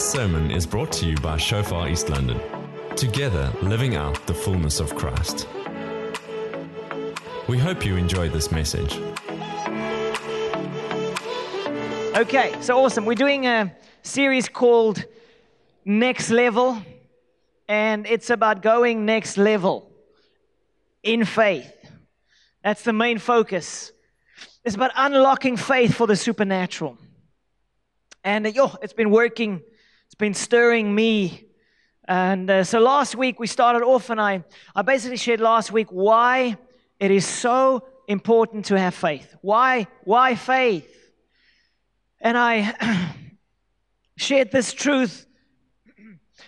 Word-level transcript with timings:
This 0.00 0.12
sermon 0.12 0.50
is 0.50 0.66
brought 0.66 0.90
to 0.92 1.04
you 1.04 1.14
by 1.18 1.36
Shofar 1.36 1.86
East 1.86 2.08
London. 2.08 2.40
Together, 2.96 3.52
living 3.60 3.96
out 3.96 4.26
the 4.26 4.32
fullness 4.32 4.80
of 4.80 4.94
Christ. 4.94 5.46
We 7.48 7.58
hope 7.58 7.84
you 7.84 7.96
enjoy 7.96 8.30
this 8.30 8.50
message. 8.50 8.96
Okay, 12.16 12.56
so 12.62 12.82
awesome. 12.82 13.04
We're 13.04 13.14
doing 13.14 13.46
a 13.46 13.76
series 14.00 14.48
called 14.48 15.04
Next 15.84 16.30
Level, 16.30 16.82
and 17.68 18.06
it's 18.06 18.30
about 18.30 18.62
going 18.62 19.04
next 19.04 19.36
level 19.36 19.92
in 21.02 21.26
faith. 21.26 21.74
That's 22.64 22.84
the 22.84 22.94
main 22.94 23.18
focus. 23.18 23.92
It's 24.64 24.76
about 24.76 24.92
unlocking 24.96 25.58
faith 25.58 25.94
for 25.94 26.06
the 26.06 26.16
supernatural. 26.16 26.96
And 28.24 28.46
uh, 28.46 28.48
yo, 28.48 28.72
it's 28.82 28.94
been 28.94 29.10
working, 29.10 29.60
it's 30.10 30.16
been 30.16 30.34
stirring 30.34 30.92
me. 30.92 31.44
And 32.08 32.50
uh, 32.50 32.64
so 32.64 32.80
last 32.80 33.14
week 33.14 33.38
we 33.38 33.46
started 33.46 33.84
off, 33.84 34.10
and 34.10 34.20
I, 34.20 34.42
I 34.74 34.82
basically 34.82 35.16
shared 35.16 35.40
last 35.40 35.70
week 35.70 35.86
why 35.90 36.58
it 36.98 37.12
is 37.12 37.24
so 37.24 37.86
important 38.08 38.64
to 38.66 38.76
have 38.76 38.92
faith. 38.92 39.36
Why, 39.40 39.86
why 40.02 40.34
faith? 40.34 40.92
And 42.20 42.36
I 42.36 43.14
shared 44.16 44.50
this 44.50 44.72
truth 44.72 45.26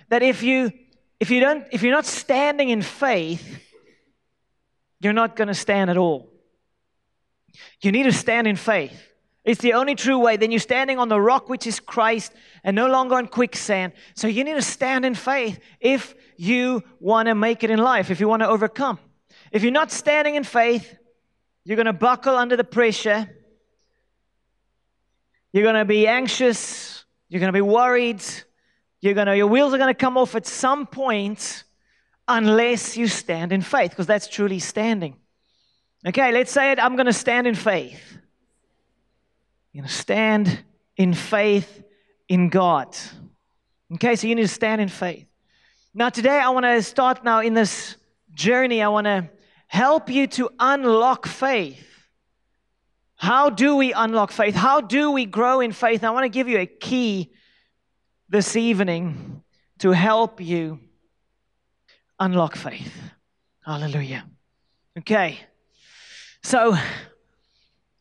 that 0.09 0.25
if 0.25 0.43
you 0.43 0.73
if 1.21 1.31
you 1.31 1.39
don't 1.39 1.65
if 1.71 1.85
you're 1.85 1.95
not 1.95 2.05
standing 2.05 2.71
in 2.71 2.83
faith, 2.83 3.63
you're 4.99 5.13
not 5.13 5.37
going 5.37 5.47
to 5.47 5.55
stand 5.55 5.89
at 5.89 5.97
all. 5.97 6.33
You 7.81 7.93
need 7.93 8.05
to 8.05 8.13
stand 8.13 8.49
in 8.49 8.57
faith. 8.57 9.12
It's 9.45 9.61
the 9.61 9.73
only 9.73 9.97
true 9.97 10.19
way. 10.19 10.37
Then 10.37 10.53
you're 10.53 10.61
standing 10.61 10.99
on 10.99 11.09
the 11.09 11.21
rock, 11.21 11.49
which 11.49 11.67
is 11.67 11.81
Christ, 11.81 12.33
and 12.63 12.77
no 12.77 12.87
longer 12.87 13.17
on 13.17 13.27
quicksand. 13.27 13.93
So 14.15 14.29
you 14.29 14.45
need 14.45 14.55
to 14.55 14.63
stand 14.63 15.05
in 15.05 15.15
faith 15.15 15.59
if 15.81 16.15
you 16.37 16.83
want 17.01 17.27
to 17.27 17.35
make 17.35 17.65
it 17.65 17.71
in 17.71 17.81
life, 17.81 18.11
if 18.11 18.21
you 18.21 18.29
want 18.29 18.43
to 18.43 18.49
overcome. 18.49 19.01
If 19.51 19.63
you're 19.63 19.73
not 19.73 19.91
standing 19.91 20.37
in 20.37 20.45
faith, 20.45 20.97
you're 21.65 21.77
going 21.77 21.87
to 21.87 21.93
buckle 21.93 22.37
under 22.37 22.57
the 22.57 22.65
pressure. 22.65 23.29
You're 25.53 25.65
going 25.65 25.75
to 25.75 25.85
be 25.85 26.07
anxious. 26.07 27.05
You're 27.29 27.41
going 27.41 27.53
to 27.53 27.57
be 27.57 27.61
worried. 27.61 28.23
You're 29.01 29.15
going 29.15 29.27
to, 29.27 29.37
your 29.37 29.49
wheels 29.49 29.75
are 29.75 29.79
going 29.79 29.93
to 29.93 29.99
come 29.99 30.17
off 30.17 30.37
at 30.37 30.47
some 30.47 30.87
point 30.87 31.65
unless 32.29 32.97
you 32.97 33.09
stand 33.09 33.53
in 33.53 33.61
faith, 33.61 33.91
because 33.91 34.07
that's 34.07 34.29
truly 34.29 34.61
standing. 34.61 35.17
Okay, 36.07 36.31
let's 36.31 36.53
say 36.53 36.71
it. 36.71 36.79
I'm 36.79 36.95
going 36.95 37.07
to 37.07 37.13
stand 37.13 37.49
in 37.49 37.57
faith. 37.57 38.19
You're 39.73 39.83
going 39.83 39.89
to 39.89 39.95
stand 39.95 40.65
in 40.97 41.15
faith 41.15 41.83
in 42.29 42.51
God. 42.51 42.95
Okay, 43.95 44.17
so 44.17 44.27
you 44.27 44.35
need 44.35 44.43
to 44.43 44.49
stand 44.49 44.81
in 44.81 44.89
faith. 44.89 45.27
Now, 45.95 46.09
today 46.09 46.39
I 46.39 46.51
want 46.51 46.65
to 46.65 46.83
start 46.83 47.25
now 47.25 47.41
in 47.41 47.55
this 47.55 47.97
journey. 48.33 48.83
I 48.83 48.89
want 48.89 49.07
to 49.07 49.31
help 49.67 50.11
you 50.11 50.27
to 50.27 50.51
unlock 50.59 51.27
faith. 51.27 51.87
How 53.17 53.51
do 53.51 53.77
we 53.77 53.93
unlock 53.93 54.31
faith? 54.33 54.55
How 54.55 54.81
do 54.81 55.11
we 55.11 55.27
grow 55.27 55.61
in 55.61 55.73
faith? 55.73 56.05
I 56.05 56.11
want 56.11 56.25
to 56.25 56.29
give 56.29 56.49
you 56.49 56.59
a 56.59 56.67
key 56.67 57.33
this 58.29 58.57
evening 58.57 59.43
to 59.79 59.93
help 59.93 60.41
you 60.41 60.81
unlock 62.19 62.57
faith. 62.57 62.93
Hallelujah. 63.65 64.25
Okay. 64.99 65.39
So, 66.43 66.77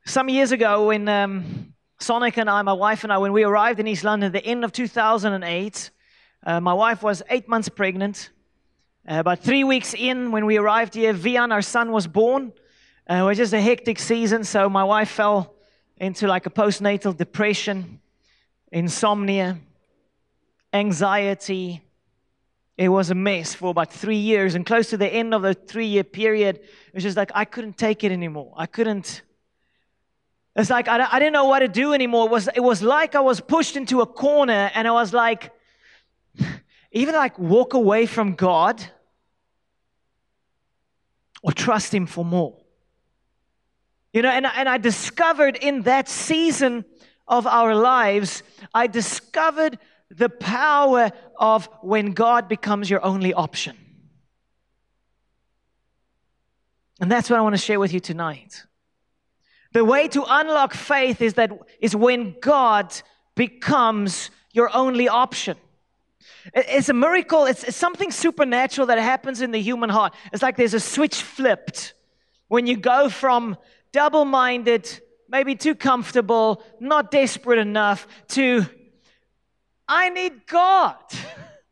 some 0.06 0.30
years 0.30 0.52
ago, 0.52 0.88
when 0.88 1.08
um, 1.08 1.74
Sonica 2.00 2.38
and 2.38 2.50
I, 2.50 2.62
my 2.64 2.74
wife 2.74 3.04
and 3.04 3.14
I, 3.14 3.18
when 3.20 3.34
we 3.34 3.44
arrived 3.44 3.80
in 3.80 3.88
East 3.88 4.04
London 4.04 4.28
at 4.28 4.34
the 4.34 4.46
end 4.46 4.64
of 4.64 4.72
2008, 4.72 5.92
uh, 6.44 6.60
my 6.60 6.74
wife 6.74 7.04
was 7.04 7.22
eight 7.30 7.48
months 7.48 7.70
pregnant. 7.70 8.32
Uh, 9.08 9.20
about 9.20 9.40
three 9.40 9.64
weeks 9.64 9.94
in, 9.94 10.32
when 10.32 10.46
we 10.46 10.58
arrived 10.58 10.96
here, 10.96 11.14
Vian, 11.14 11.52
our 11.52 11.62
son, 11.62 11.92
was 11.92 12.08
born. 12.08 12.52
Uh, 13.10 13.16
it 13.16 13.24
was 13.24 13.38
just 13.38 13.54
a 13.54 13.62
hectic 13.62 14.00
season, 14.00 14.44
so 14.44 14.70
my 14.70 14.84
wife 14.84 15.10
fell 15.10 15.56
into 15.98 16.28
like 16.28 16.46
a 16.46 16.50
postnatal 16.50 17.16
depression, 17.16 18.00
insomnia, 18.72 19.60
anxiety, 20.74 21.82
it 22.82 22.90
was 22.90 23.12
a 23.12 23.16
mess 23.16 23.54
for 23.54 23.70
about 23.70 23.94
three 23.94 24.18
years. 24.18 24.56
And 24.56 24.66
close 24.66 24.90
to 24.90 24.98
the 24.98 25.08
end 25.08 25.36
of 25.36 25.44
the 25.44 25.54
three 25.54 25.86
year 25.86 26.04
period, 26.04 26.56
it 26.56 26.94
was 26.96 27.04
just 27.04 27.16
like 27.16 27.32
I 27.36 27.46
couldn't 27.46 27.78
take 27.78 28.04
it 28.04 28.12
anymore. 28.12 28.54
I 28.58 28.66
couldn't. 28.66 29.22
It's 30.56 30.70
like 30.70 30.88
I, 30.88 31.08
I 31.12 31.20
didn't 31.20 31.34
know 31.34 31.46
what 31.46 31.60
to 31.60 31.68
do 31.68 31.94
anymore. 31.94 32.26
It 32.28 32.32
was, 32.32 32.50
it 32.54 32.60
was 32.60 32.82
like 32.82 33.16
I 33.16 33.22
was 33.22 33.40
pushed 33.40 33.78
into 33.78 34.02
a 34.02 34.06
corner 34.06 34.72
and 34.74 34.88
I 34.88 34.92
was 34.92 35.14
like, 35.14 35.52
even 36.92 37.16
like 37.16 37.40
walk 37.40 37.74
away 37.74 38.06
from 38.06 38.36
God 38.36 38.84
or 41.42 41.52
trust 41.52 41.94
Him 41.94 42.06
for 42.06 42.26
more. 42.26 42.58
You 44.14 44.22
know, 44.22 44.30
and, 44.30 44.46
and 44.46 44.68
I 44.68 44.78
discovered 44.78 45.56
in 45.56 45.84
that 45.84 46.10
season 46.10 46.84
of 47.28 47.48
our 47.48 47.74
lives, 47.74 48.44
I 48.74 48.88
discovered 48.88 49.80
the 50.10 50.28
power 50.28 51.12
of 51.38 51.70
when 51.82 52.12
God 52.12 52.50
becomes 52.50 52.90
your 52.90 53.04
only 53.06 53.34
option. 53.34 53.78
And 57.00 57.10
that's 57.10 57.30
what 57.30 57.40
I 57.40 57.42
want 57.42 57.56
to 57.56 57.62
share 57.62 57.80
with 57.80 57.94
you 57.94 58.02
tonight. 58.02 58.66
The 59.74 59.86
way 59.86 60.08
to 60.10 60.24
unlock 60.28 60.74
faith 60.74 61.22
is 61.22 61.36
that 61.36 61.52
is 61.80 61.96
when 61.96 62.36
God 62.42 62.94
becomes 63.36 64.30
your 64.52 64.76
only 64.76 65.08
option. 65.08 65.58
It's 66.54 66.90
a 66.90 66.94
miracle, 66.94 67.46
it's, 67.46 67.76
something 67.76 68.12
supernatural 68.12 68.88
that 68.88 68.98
happens 68.98 69.42
in 69.42 69.52
the 69.52 69.62
human 69.62 69.90
heart. 69.90 70.14
It's 70.34 70.42
like 70.42 70.58
there's 70.58 70.74
a 70.74 70.80
switch 70.80 71.22
flipped 71.22 71.94
when 72.48 72.68
you 72.68 72.76
go 72.76 73.10
from 73.10 73.58
double 73.92 74.26
minded, 74.26 75.02
maybe 75.30 75.56
too 75.56 75.76
comfortable, 75.76 76.64
not 76.80 77.12
desperate 77.12 77.60
enough, 77.60 78.08
to 78.30 78.66
I 79.88 80.10
need 80.10 80.48
God. 80.48 80.96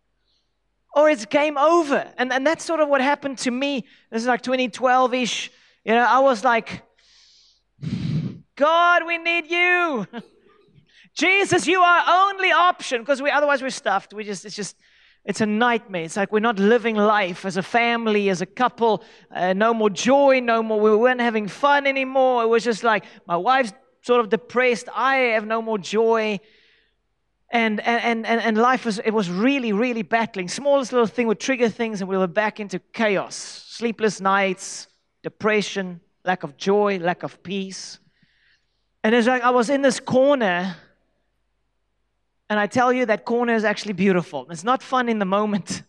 or 0.95 1.09
it's 1.09 1.25
game 1.25 1.57
over. 1.57 2.11
And, 2.17 2.31
and 2.31 2.45
that's 2.45 2.65
sort 2.65 2.79
of 2.79 2.89
what 2.89 3.01
happened 3.01 3.38
to 3.39 3.51
me. 3.51 3.85
This 4.11 4.21
is 4.21 4.27
like 4.27 4.41
2012 4.41 5.13
ish. 5.13 5.51
You 5.85 5.93
know, 5.93 6.03
I 6.03 6.19
was 6.19 6.43
like, 6.43 6.83
God, 8.59 9.07
we 9.07 9.17
need 9.17 9.49
you. 9.49 10.05
Jesus, 11.15 11.65
you 11.65 11.79
are 11.79 11.99
our 12.01 12.29
only 12.29 12.51
option 12.51 13.01
because 13.01 13.21
we 13.21 13.31
otherwise 13.31 13.61
we're 13.61 13.69
stuffed. 13.69 14.13
We 14.13 14.25
just 14.25 14.43
it's 14.43 14.55
just 14.55 14.75
it's 15.23 15.39
a 15.39 15.45
nightmare. 15.45 16.03
It's 16.03 16.17
like 16.17 16.33
we're 16.33 16.41
not 16.41 16.59
living 16.59 16.97
life 16.97 17.45
as 17.45 17.55
a 17.55 17.63
family, 17.63 18.29
as 18.29 18.41
a 18.41 18.45
couple. 18.45 19.01
Uh, 19.31 19.53
no 19.53 19.73
more 19.73 19.89
joy, 19.89 20.41
no 20.41 20.61
more. 20.61 20.77
We 20.77 20.93
weren't 20.93 21.21
having 21.21 21.47
fun 21.47 21.87
anymore. 21.87 22.43
It 22.43 22.47
was 22.47 22.65
just 22.65 22.83
like 22.83 23.05
my 23.25 23.37
wife's 23.37 23.71
sort 24.01 24.19
of 24.19 24.29
depressed. 24.29 24.89
I 24.93 25.15
have 25.35 25.47
no 25.47 25.61
more 25.61 25.77
joy 25.77 26.41
and, 27.51 27.79
and, 27.79 28.25
and, 28.25 28.41
and 28.41 28.57
life 28.57 28.85
was, 28.85 28.99
it 28.99 29.11
was 29.11 29.29
really, 29.29 29.73
really 29.73 30.03
battling. 30.03 30.49
Smallest 30.49 30.91
little 30.91 31.07
thing 31.07 31.27
would 31.27 31.39
trigger 31.39 31.69
things, 31.69 32.01
and 32.01 32.09
we 32.09 32.17
were 32.17 32.27
back 32.27 32.59
into 32.59 32.79
chaos. 32.93 33.35
Sleepless 33.35 34.21
nights, 34.21 34.87
depression, 35.23 35.99
lack 36.23 36.43
of 36.43 36.57
joy, 36.57 36.99
lack 36.99 37.23
of 37.23 37.41
peace. 37.41 37.99
And 39.03 39.15
it's 39.15 39.27
like 39.27 39.43
I 39.43 39.51
was 39.51 39.69
in 39.69 39.81
this 39.81 39.99
corner, 39.99 40.75
and 42.49 42.59
I 42.59 42.67
tell 42.67 42.91
you 42.91 43.05
that 43.05 43.25
corner 43.25 43.53
is 43.53 43.63
actually 43.63 43.93
beautiful. 43.93 44.47
It's 44.49 44.63
not 44.63 44.83
fun 44.83 45.07
in 45.07 45.19
the 45.19 45.25
moment. 45.25 45.83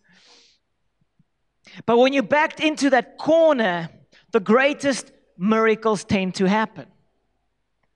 But 1.87 1.99
when 1.99 2.13
you're 2.13 2.23
backed 2.23 2.61
into 2.61 2.91
that 2.91 3.19
corner, 3.19 3.89
the 4.33 4.41
greatest 4.41 5.13
miracles 5.37 6.05
tend 6.05 6.35
to 6.37 6.45
happen. 6.47 6.87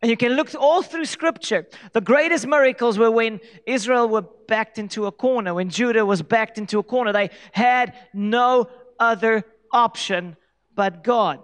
And 0.00 0.10
you 0.10 0.16
can 0.16 0.32
look 0.32 0.54
all 0.54 0.82
through 0.82 1.06
scripture. 1.06 1.66
The 1.92 2.00
greatest 2.00 2.46
miracles 2.46 2.98
were 2.98 3.10
when 3.10 3.40
Israel 3.66 4.08
were 4.08 4.22
backed 4.48 4.78
into 4.78 5.06
a 5.06 5.12
corner, 5.12 5.54
when 5.54 5.70
Judah 5.70 6.04
was 6.04 6.20
backed 6.20 6.58
into 6.58 6.78
a 6.78 6.82
corner. 6.82 7.12
They 7.12 7.30
had 7.52 7.94
no 8.12 8.68
other 8.98 9.44
option 9.72 10.36
but 10.74 11.02
God. 11.02 11.40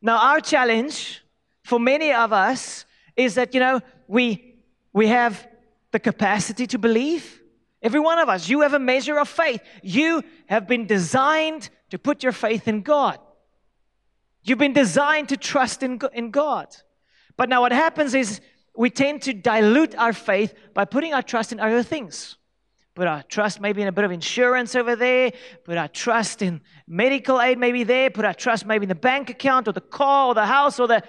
Now, 0.00 0.18
our 0.18 0.40
challenge 0.40 1.23
for 1.64 1.80
many 1.80 2.12
of 2.12 2.32
us 2.32 2.84
is 3.16 3.34
that, 3.34 3.54
you 3.54 3.60
know, 3.60 3.80
we, 4.06 4.56
we 4.92 5.08
have 5.08 5.46
the 5.90 5.98
capacity 5.98 6.66
to 6.68 6.78
believe. 6.78 7.40
Every 7.82 8.00
one 8.00 8.18
of 8.18 8.28
us, 8.28 8.48
you 8.48 8.60
have 8.60 8.74
a 8.74 8.78
measure 8.78 9.18
of 9.18 9.28
faith. 9.28 9.60
You 9.82 10.22
have 10.46 10.68
been 10.68 10.86
designed 10.86 11.70
to 11.90 11.98
put 11.98 12.22
your 12.22 12.32
faith 12.32 12.68
in 12.68 12.82
God. 12.82 13.18
You've 14.42 14.58
been 14.58 14.72
designed 14.72 15.30
to 15.30 15.36
trust 15.36 15.82
in, 15.82 15.98
in 16.12 16.30
God. 16.30 16.74
But 17.36 17.48
now 17.48 17.62
what 17.62 17.72
happens 17.72 18.14
is 18.14 18.40
we 18.76 18.90
tend 18.90 19.22
to 19.22 19.32
dilute 19.32 19.94
our 19.96 20.12
faith 20.12 20.54
by 20.74 20.84
putting 20.84 21.14
our 21.14 21.22
trust 21.22 21.52
in 21.52 21.60
other 21.60 21.82
things. 21.82 22.36
Put 22.94 23.08
our 23.08 23.24
trust 23.24 23.60
maybe 23.60 23.82
in 23.82 23.88
a 23.88 23.92
bit 23.92 24.04
of 24.04 24.12
insurance 24.12 24.76
over 24.76 24.94
there. 24.94 25.32
Put 25.64 25.76
our 25.76 25.88
trust 25.88 26.42
in 26.42 26.60
medical 26.86 27.40
aid 27.40 27.58
maybe 27.58 27.82
there. 27.82 28.08
Put 28.08 28.24
our 28.24 28.34
trust 28.34 28.66
maybe 28.66 28.84
in 28.84 28.88
the 28.88 28.94
bank 28.94 29.30
account 29.30 29.66
or 29.66 29.72
the 29.72 29.80
car 29.80 30.28
or 30.28 30.34
the 30.34 30.46
house 30.46 30.78
or 30.78 30.86
the 30.86 31.02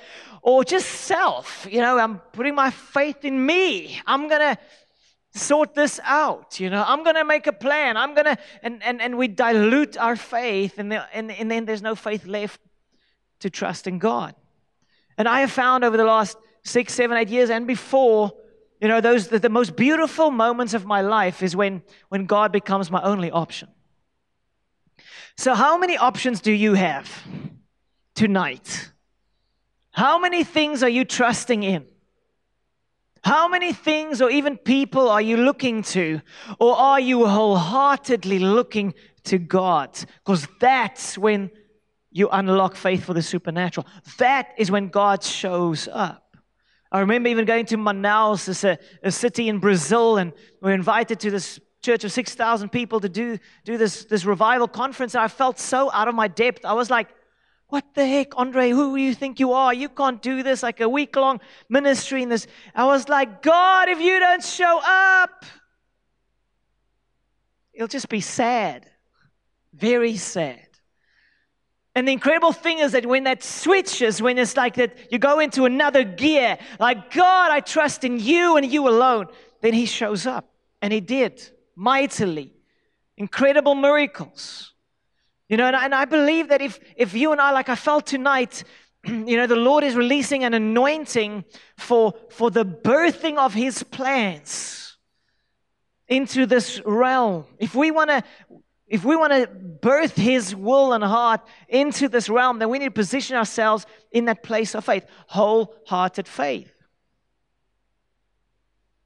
or 0.45 0.63
just 0.63 0.88
self. 0.88 1.68
You 1.69 1.81
know, 1.81 1.97
I'm 1.97 2.19
putting 2.31 2.53
my 2.53 2.69
faith 2.69 3.25
in 3.25 3.44
me. 3.44 4.00
I'm 4.06 4.30
gonna 4.30 4.59
sort 5.33 5.74
this 5.74 6.00
out. 6.03 6.59
You 6.59 6.69
know, 6.69 6.86
I'm 6.88 7.03
going 7.03 7.15
to 7.15 7.25
make 7.25 7.45
a 7.45 7.51
plan. 7.51 7.97
I'm 7.97 8.13
going 8.13 8.25
to, 8.25 8.38
and, 8.63 8.81
and, 8.83 9.01
and 9.01 9.18
we 9.18 9.27
dilute 9.27 9.97
our 9.97 10.15
faith, 10.15 10.80
and, 10.80 10.89
the, 10.89 11.06
and, 11.13 11.30
and 11.30 11.51
then 11.51 11.65
there's 11.65 11.81
no 11.81 11.94
faith 11.94 12.25
left 12.25 12.62
to 13.42 13.50
trust 13.50 13.86
in 13.86 14.00
God. 14.00 14.33
And 15.18 15.27
I 15.27 15.42
have 15.42 15.51
found 15.51 15.83
over 15.83 15.97
the 15.97 16.06
last 16.06 16.38
six, 16.63 16.94
seven, 16.94 17.18
eight 17.18 17.27
years 17.27 17.50
and 17.50 17.68
before, 17.68 18.31
you 18.80 18.88
know, 18.88 19.01
those 19.01 19.27
the, 19.27 19.39
the 19.39 19.50
most 19.50 19.75
beautiful 19.75 20.31
moments 20.31 20.74
of 20.74 20.86
my 20.86 21.01
life 21.01 21.44
is 21.44 21.53
when, 21.53 21.83
when 22.07 22.27
God 22.27 22.53
becomes 22.53 22.89
my 22.89 23.01
only 23.01 23.30
option. 23.30 23.68
So, 25.38 25.53
how 25.53 25.77
many 25.77 25.97
options 25.97 26.39
do 26.39 26.53
you 26.53 26.75
have 26.75 27.12
tonight? 28.13 28.92
How 29.95 30.19
many 30.19 30.44
things 30.44 30.83
are 30.83 30.89
you 30.89 31.06
trusting 31.06 31.63
in? 31.63 31.86
How 33.24 33.47
many 33.47 33.71
things 33.71 34.21
or 34.21 34.30
even 34.30 34.57
people 34.57 35.09
are 35.09 35.21
you 35.21 35.38
looking 35.38 35.83
to? 35.83 36.19
Or 36.59 36.75
are 36.75 37.00
you 37.00 37.25
wholeheartedly 37.25 38.39
looking 38.39 38.94
to 39.24 39.38
God? 39.38 39.97
Because 40.18 40.50
that's 40.59 41.18
when 41.18 41.50
you 42.12 42.27
unlock 42.30 42.75
faith 42.75 43.06
for 43.06 43.13
the 43.13 43.21
supernatural. 43.21 43.88
That 44.18 44.50
is 44.57 44.69
when 44.69 44.89
God 44.89 45.24
shows 45.24 45.88
up. 45.88 46.36
I 46.92 47.00
remember 47.00 47.30
even 47.30 47.45
going 47.45 47.65
to 47.68 47.77
Manaus, 47.77 48.50
it's 48.50 48.65
a, 48.65 48.74
uh, 48.74 48.75
a 49.03 49.12
city 49.12 49.47
in 49.47 49.59
Brazil, 49.59 50.18
and 50.18 50.33
we 50.62 50.71
are 50.71 50.75
invited 50.75 51.21
to 51.21 51.31
this 51.31 51.57
church 51.81 52.03
of 52.03 52.12
6,000 52.12 52.68
people 52.69 53.00
to 53.00 53.07
do, 53.07 53.39
do 53.63 53.77
this, 53.77 54.03
this 54.03 54.25
revival 54.25 54.68
conference. 54.68 55.15
And 55.15 55.24
I 55.24 55.30
felt 55.30 55.57
so 55.57 55.89
out 55.94 56.09
of 56.09 56.15
my 56.15 56.27
depth. 56.27 56.65
I 56.65 56.74
was 56.74 56.89
like, 56.89 57.07
what 57.67 57.83
the 57.95 58.06
heck, 58.06 58.38
Andre? 58.38 58.69
Who 58.69 58.95
do 58.95 59.01
you 59.01 59.13
think 59.13 59.39
you 59.39 59.53
are? 59.53 59.73
You 59.73 59.89
can't 59.89 60.21
do 60.21 60.44
this 60.44 60.62
like 60.62 60.81
a 60.81 60.89
week 60.89 61.15
long 61.15 61.41
ministry 61.67 62.21
in 62.21 62.29
this. 62.29 62.47
I 62.75 62.85
was 62.85 63.09
like, 63.09 63.41
God, 63.41 63.89
if 63.89 64.00
you 64.00 64.19
don't 64.19 64.44
show 64.44 64.81
up, 64.85 65.45
it'll 67.73 67.88
just 67.88 68.09
be 68.09 68.21
sad. 68.21 68.85
Very 69.73 70.15
sad. 70.15 70.62
And 71.95 72.07
the 72.07 72.12
incredible 72.12 72.51
thing 72.51 72.79
is 72.79 72.91
that 72.91 73.06
when 73.06 73.23
that 73.23 73.41
switches, 73.41 74.21
when 74.21 74.38
it's 74.38 74.57
like 74.57 74.75
that 74.75 75.11
you 75.11 75.18
go 75.18 75.39
into 75.39 75.65
another 75.65 76.03
gear, 76.03 76.57
like, 76.79 77.11
God, 77.11 77.51
I 77.51 77.61
trust 77.61 78.03
in 78.03 78.19
you 78.19 78.57
and 78.57 78.69
you 78.69 78.88
alone, 78.88 79.27
then 79.61 79.73
He 79.73 79.85
shows 79.85 80.27
up. 80.27 80.51
And 80.81 80.94
He 80.94 81.00
did 81.00 81.41
mightily. 81.75 82.53
Incredible 83.18 83.75
miracles. 83.75 84.75
You 85.47 85.57
know, 85.57 85.68
and 85.68 85.75
I, 85.75 85.86
and 85.86 85.94
I 85.94 86.06
believe 86.06 86.50
that 86.50 86.62
if, 86.62 86.80
if 86.95 87.13
you 87.13 87.31
and 87.31 87.39
I, 87.39 87.51
like 87.51 87.69
I 87.69 87.75
felt 87.75 88.07
tonight, 88.07 88.63
you 89.06 89.38
know, 89.38 89.47
the 89.47 89.56
Lord 89.56 89.83
is 89.83 89.95
releasing 89.95 90.44
an 90.44 90.53
anointing 90.53 91.45
for, 91.77 92.13
for 92.30 92.50
the 92.50 92.65
birthing 92.65 93.38
of 93.38 93.53
His 93.53 93.83
plans 93.83 94.97
into 96.07 96.45
this 96.45 96.81
realm. 96.86 97.45
If 97.59 97.75
we 97.75 97.92
want 97.92 98.09
to, 98.09 98.24
if 98.88 99.03
we 99.03 99.15
want 99.15 99.33
to 99.33 99.47
birth 99.47 100.15
His 100.15 100.56
will 100.56 100.94
and 100.94 101.03
heart 101.03 101.42
into 101.68 102.09
this 102.09 102.30
realm, 102.30 102.59
then 102.59 102.69
we 102.69 102.80
need 102.80 102.86
to 102.86 102.92
position 102.92 103.36
ourselves 103.36 103.86
in 104.12 104.25
that 104.25 104.42
place 104.42 104.74
of 104.74 104.86
faith, 104.86 105.06
wholehearted 105.27 106.27
faith. 106.27 106.71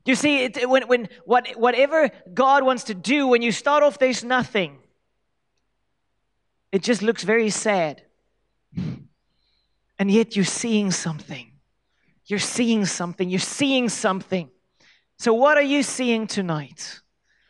You 0.05 0.15
see, 0.15 0.45
it, 0.45 0.69
when, 0.69 0.87
when 0.87 1.09
what, 1.25 1.49
whatever 1.55 2.09
God 2.33 2.63
wants 2.63 2.85
to 2.85 2.93
do, 2.93 3.27
when 3.27 3.41
you 3.41 3.51
start 3.51 3.83
off, 3.83 3.99
there's 3.99 4.23
nothing. 4.23 4.79
It 6.71 6.83
just 6.83 7.01
looks 7.01 7.23
very 7.23 7.49
sad. 7.49 8.03
And 8.75 10.09
yet 10.11 10.35
you're 10.35 10.45
seeing 10.45 10.91
something. 10.91 11.51
You're 12.25 12.39
seeing 12.39 12.85
something. 12.85 13.29
You're 13.29 13.39
seeing 13.39 13.89
something. 13.89 14.49
So, 15.17 15.33
what 15.33 15.57
are 15.57 15.63
you 15.63 15.83
seeing 15.83 16.27
tonight? 16.27 17.01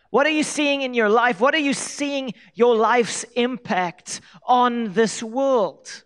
What 0.10 0.26
are 0.26 0.32
you 0.32 0.44
seeing 0.44 0.82
in 0.82 0.96
your 0.96 1.10
life? 1.10 1.40
What 1.40 1.54
are 1.54 1.60
you 1.60 1.74
seeing 1.74 2.34
your 2.56 2.76
life's 2.76 3.26
impact 3.36 4.22
on 4.44 4.94
this 4.94 5.22
world? 5.22 6.04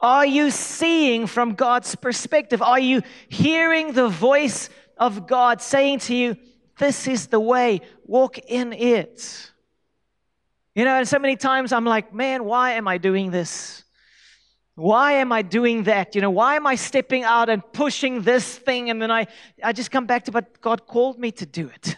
Are 0.00 0.26
you 0.26 0.50
seeing 0.50 1.28
from 1.28 1.54
God's 1.54 1.94
perspective? 1.94 2.60
Are 2.62 2.80
you 2.80 3.02
hearing 3.28 3.92
the 3.92 4.08
voice 4.08 4.70
of 4.96 5.28
God 5.28 5.62
saying 5.62 6.00
to 6.00 6.14
you, 6.14 6.36
This 6.78 7.06
is 7.06 7.28
the 7.28 7.38
way, 7.38 7.80
walk 8.04 8.38
in 8.38 8.72
it? 8.72 9.52
You 10.74 10.84
know, 10.84 10.96
and 10.96 11.06
so 11.06 11.18
many 11.18 11.36
times 11.36 11.72
I'm 11.72 11.84
like, 11.84 12.12
man, 12.12 12.44
why 12.44 12.72
am 12.72 12.88
I 12.88 12.98
doing 12.98 13.30
this? 13.30 13.84
Why 14.74 15.12
am 15.12 15.30
I 15.30 15.42
doing 15.42 15.84
that? 15.84 16.16
You 16.16 16.20
know, 16.20 16.30
why 16.30 16.56
am 16.56 16.66
I 16.66 16.74
stepping 16.74 17.22
out 17.22 17.48
and 17.48 17.62
pushing 17.72 18.22
this 18.22 18.58
thing? 18.58 18.90
And 18.90 19.00
then 19.00 19.10
I, 19.10 19.28
I 19.62 19.72
just 19.72 19.92
come 19.92 20.06
back 20.06 20.24
to, 20.24 20.32
but 20.32 20.60
God 20.60 20.86
called 20.86 21.18
me 21.18 21.30
to 21.32 21.46
do 21.46 21.68
it. 21.68 21.96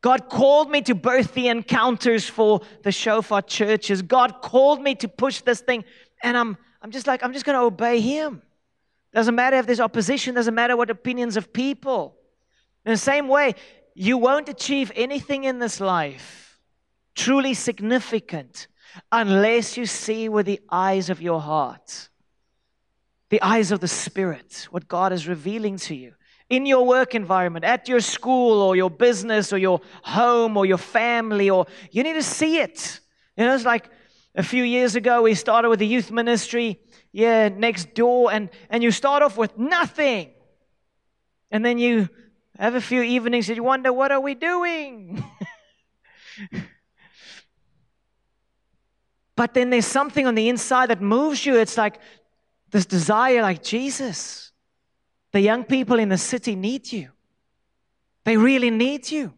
God 0.00 0.30
called 0.30 0.70
me 0.70 0.80
to 0.82 0.94
birth 0.94 1.34
the 1.34 1.48
encounters 1.48 2.28
for 2.28 2.62
the 2.82 2.92
shofar 2.92 3.42
churches. 3.42 4.00
God 4.00 4.40
called 4.40 4.82
me 4.82 4.94
to 4.96 5.08
push 5.08 5.42
this 5.42 5.60
thing. 5.60 5.84
And 6.22 6.36
I'm, 6.38 6.56
I'm 6.80 6.90
just 6.90 7.06
like, 7.06 7.22
I'm 7.22 7.34
just 7.34 7.44
going 7.44 7.58
to 7.58 7.64
obey 7.64 8.00
Him. 8.00 8.40
Doesn't 9.12 9.34
matter 9.34 9.56
if 9.58 9.66
there's 9.66 9.80
opposition, 9.80 10.34
doesn't 10.34 10.54
matter 10.54 10.76
what 10.76 10.90
opinions 10.90 11.36
of 11.36 11.52
people. 11.52 12.16
In 12.84 12.92
the 12.92 12.98
same 12.98 13.28
way, 13.28 13.54
you 13.94 14.18
won't 14.18 14.48
achieve 14.48 14.90
anything 14.94 15.44
in 15.44 15.58
this 15.58 15.80
life 15.80 16.53
truly 17.14 17.54
significant 17.54 18.66
unless 19.10 19.76
you 19.76 19.86
see 19.86 20.28
with 20.28 20.46
the 20.46 20.60
eyes 20.70 21.10
of 21.10 21.20
your 21.20 21.40
heart, 21.40 22.08
the 23.30 23.42
eyes 23.42 23.72
of 23.72 23.80
the 23.80 23.88
Spirit, 23.88 24.68
what 24.70 24.88
God 24.88 25.12
is 25.12 25.26
revealing 25.26 25.76
to 25.78 25.94
you 25.94 26.14
in 26.50 26.66
your 26.66 26.86
work 26.86 27.14
environment, 27.14 27.64
at 27.64 27.88
your 27.88 28.00
school 28.00 28.60
or 28.60 28.76
your 28.76 28.90
business 28.90 29.52
or 29.52 29.58
your 29.58 29.80
home 30.02 30.56
or 30.56 30.66
your 30.66 30.78
family, 30.78 31.50
or 31.50 31.66
you 31.90 32.02
need 32.02 32.12
to 32.14 32.22
see 32.22 32.58
it. 32.58 33.00
You 33.36 33.44
know, 33.44 33.54
it's 33.54 33.64
like 33.64 33.88
a 34.34 34.42
few 34.42 34.62
years 34.62 34.94
ago 34.94 35.22
we 35.22 35.34
started 35.34 35.68
with 35.68 35.78
the 35.78 35.86
youth 35.86 36.10
ministry, 36.10 36.80
yeah, 37.12 37.48
next 37.48 37.94
door, 37.94 38.32
and, 38.32 38.50
and 38.68 38.82
you 38.82 38.90
start 38.90 39.22
off 39.22 39.36
with 39.36 39.56
nothing. 39.56 40.30
And 41.50 41.64
then 41.64 41.78
you 41.78 42.08
have 42.58 42.74
a 42.74 42.80
few 42.80 43.02
evenings 43.02 43.48
and 43.48 43.56
you 43.56 43.64
wonder, 43.64 43.92
what 43.92 44.12
are 44.12 44.20
we 44.20 44.34
doing? 44.34 45.24
But 49.36 49.54
then 49.54 49.70
there's 49.70 49.86
something 49.86 50.26
on 50.26 50.34
the 50.34 50.48
inside 50.48 50.90
that 50.90 51.00
moves 51.00 51.44
you. 51.44 51.56
It's 51.56 51.76
like 51.76 51.98
this 52.70 52.86
desire, 52.86 53.42
like 53.42 53.62
Jesus. 53.62 54.52
The 55.32 55.40
young 55.40 55.64
people 55.64 55.98
in 55.98 56.08
the 56.08 56.18
city 56.18 56.54
need 56.54 56.92
you. 56.92 57.10
They 58.24 58.36
really 58.36 58.70
need 58.70 59.10
you. 59.10 59.34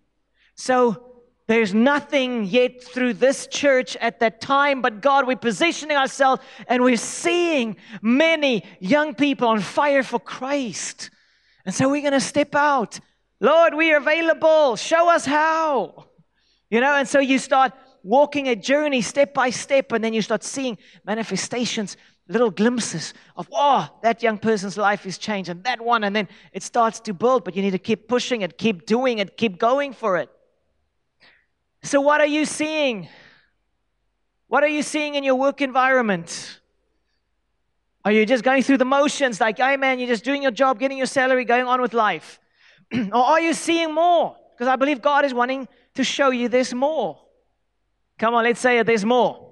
So 0.54 1.06
there's 1.46 1.72
nothing 1.72 2.44
yet 2.44 2.82
through 2.82 3.14
this 3.14 3.46
church 3.46 3.96
at 3.96 4.20
that 4.20 4.40
time, 4.40 4.82
but 4.82 5.00
God, 5.00 5.26
we're 5.26 5.36
positioning 5.36 5.96
ourselves 5.96 6.42
and 6.66 6.82
we're 6.82 6.96
seeing 6.96 7.76
many 8.02 8.64
young 8.80 9.14
people 9.14 9.48
on 9.48 9.60
fire 9.60 10.02
for 10.02 10.18
Christ. 10.18 11.10
And 11.64 11.74
so 11.74 11.88
we're 11.88 12.02
going 12.02 12.12
to 12.12 12.20
step 12.20 12.54
out. 12.54 12.98
Lord, 13.40 13.74
we 13.74 13.92
are 13.92 13.98
available. 13.98 14.76
Show 14.76 15.08
us 15.08 15.24
how. 15.24 16.06
You 16.68 16.80
know, 16.80 16.94
and 16.94 17.06
so 17.06 17.20
you 17.20 17.38
start 17.38 17.72
walking 18.06 18.46
a 18.48 18.54
journey 18.54 19.02
step 19.02 19.34
by 19.34 19.50
step, 19.50 19.90
and 19.90 20.02
then 20.02 20.14
you 20.14 20.22
start 20.22 20.44
seeing 20.44 20.78
manifestations, 21.04 21.96
little 22.28 22.50
glimpses 22.50 23.12
of, 23.36 23.48
oh, 23.52 23.88
that 24.02 24.22
young 24.22 24.38
person's 24.38 24.76
life 24.76 25.04
is 25.06 25.18
changed, 25.18 25.50
and 25.50 25.64
that 25.64 25.80
one, 25.80 26.04
and 26.04 26.14
then 26.14 26.28
it 26.52 26.62
starts 26.62 27.00
to 27.00 27.12
build, 27.12 27.44
but 27.44 27.56
you 27.56 27.62
need 27.62 27.72
to 27.72 27.80
keep 27.80 28.06
pushing 28.06 28.42
it, 28.42 28.56
keep 28.56 28.86
doing 28.86 29.18
it, 29.18 29.36
keep 29.36 29.58
going 29.58 29.92
for 29.92 30.18
it. 30.18 30.30
So, 31.82 32.00
what 32.00 32.20
are 32.20 32.26
you 32.26 32.44
seeing? 32.44 33.08
What 34.46 34.62
are 34.62 34.68
you 34.68 34.84
seeing 34.84 35.16
in 35.16 35.24
your 35.24 35.34
work 35.34 35.60
environment? 35.60 36.60
Are 38.04 38.12
you 38.12 38.24
just 38.24 38.44
going 38.44 38.62
through 38.62 38.78
the 38.78 38.84
motions 38.84 39.40
like, 39.40 39.58
hey 39.58 39.76
man, 39.76 39.98
you're 39.98 40.06
just 40.06 40.22
doing 40.22 40.42
your 40.42 40.52
job, 40.52 40.78
getting 40.78 40.96
your 40.96 41.08
salary, 41.08 41.44
going 41.44 41.66
on 41.66 41.82
with 41.82 41.92
life? 41.92 42.38
or 43.12 43.16
are 43.16 43.40
you 43.40 43.52
seeing 43.52 43.92
more? 43.92 44.36
Because 44.54 44.68
I 44.68 44.76
believe 44.76 45.02
God 45.02 45.24
is 45.24 45.34
wanting 45.34 45.66
to 45.94 46.04
show 46.04 46.30
you 46.30 46.48
this 46.48 46.72
more. 46.72 47.25
Come 48.18 48.34
on, 48.34 48.44
let's 48.44 48.60
say 48.60 48.78
it. 48.78 48.86
There's 48.86 49.04
more. 49.04 49.46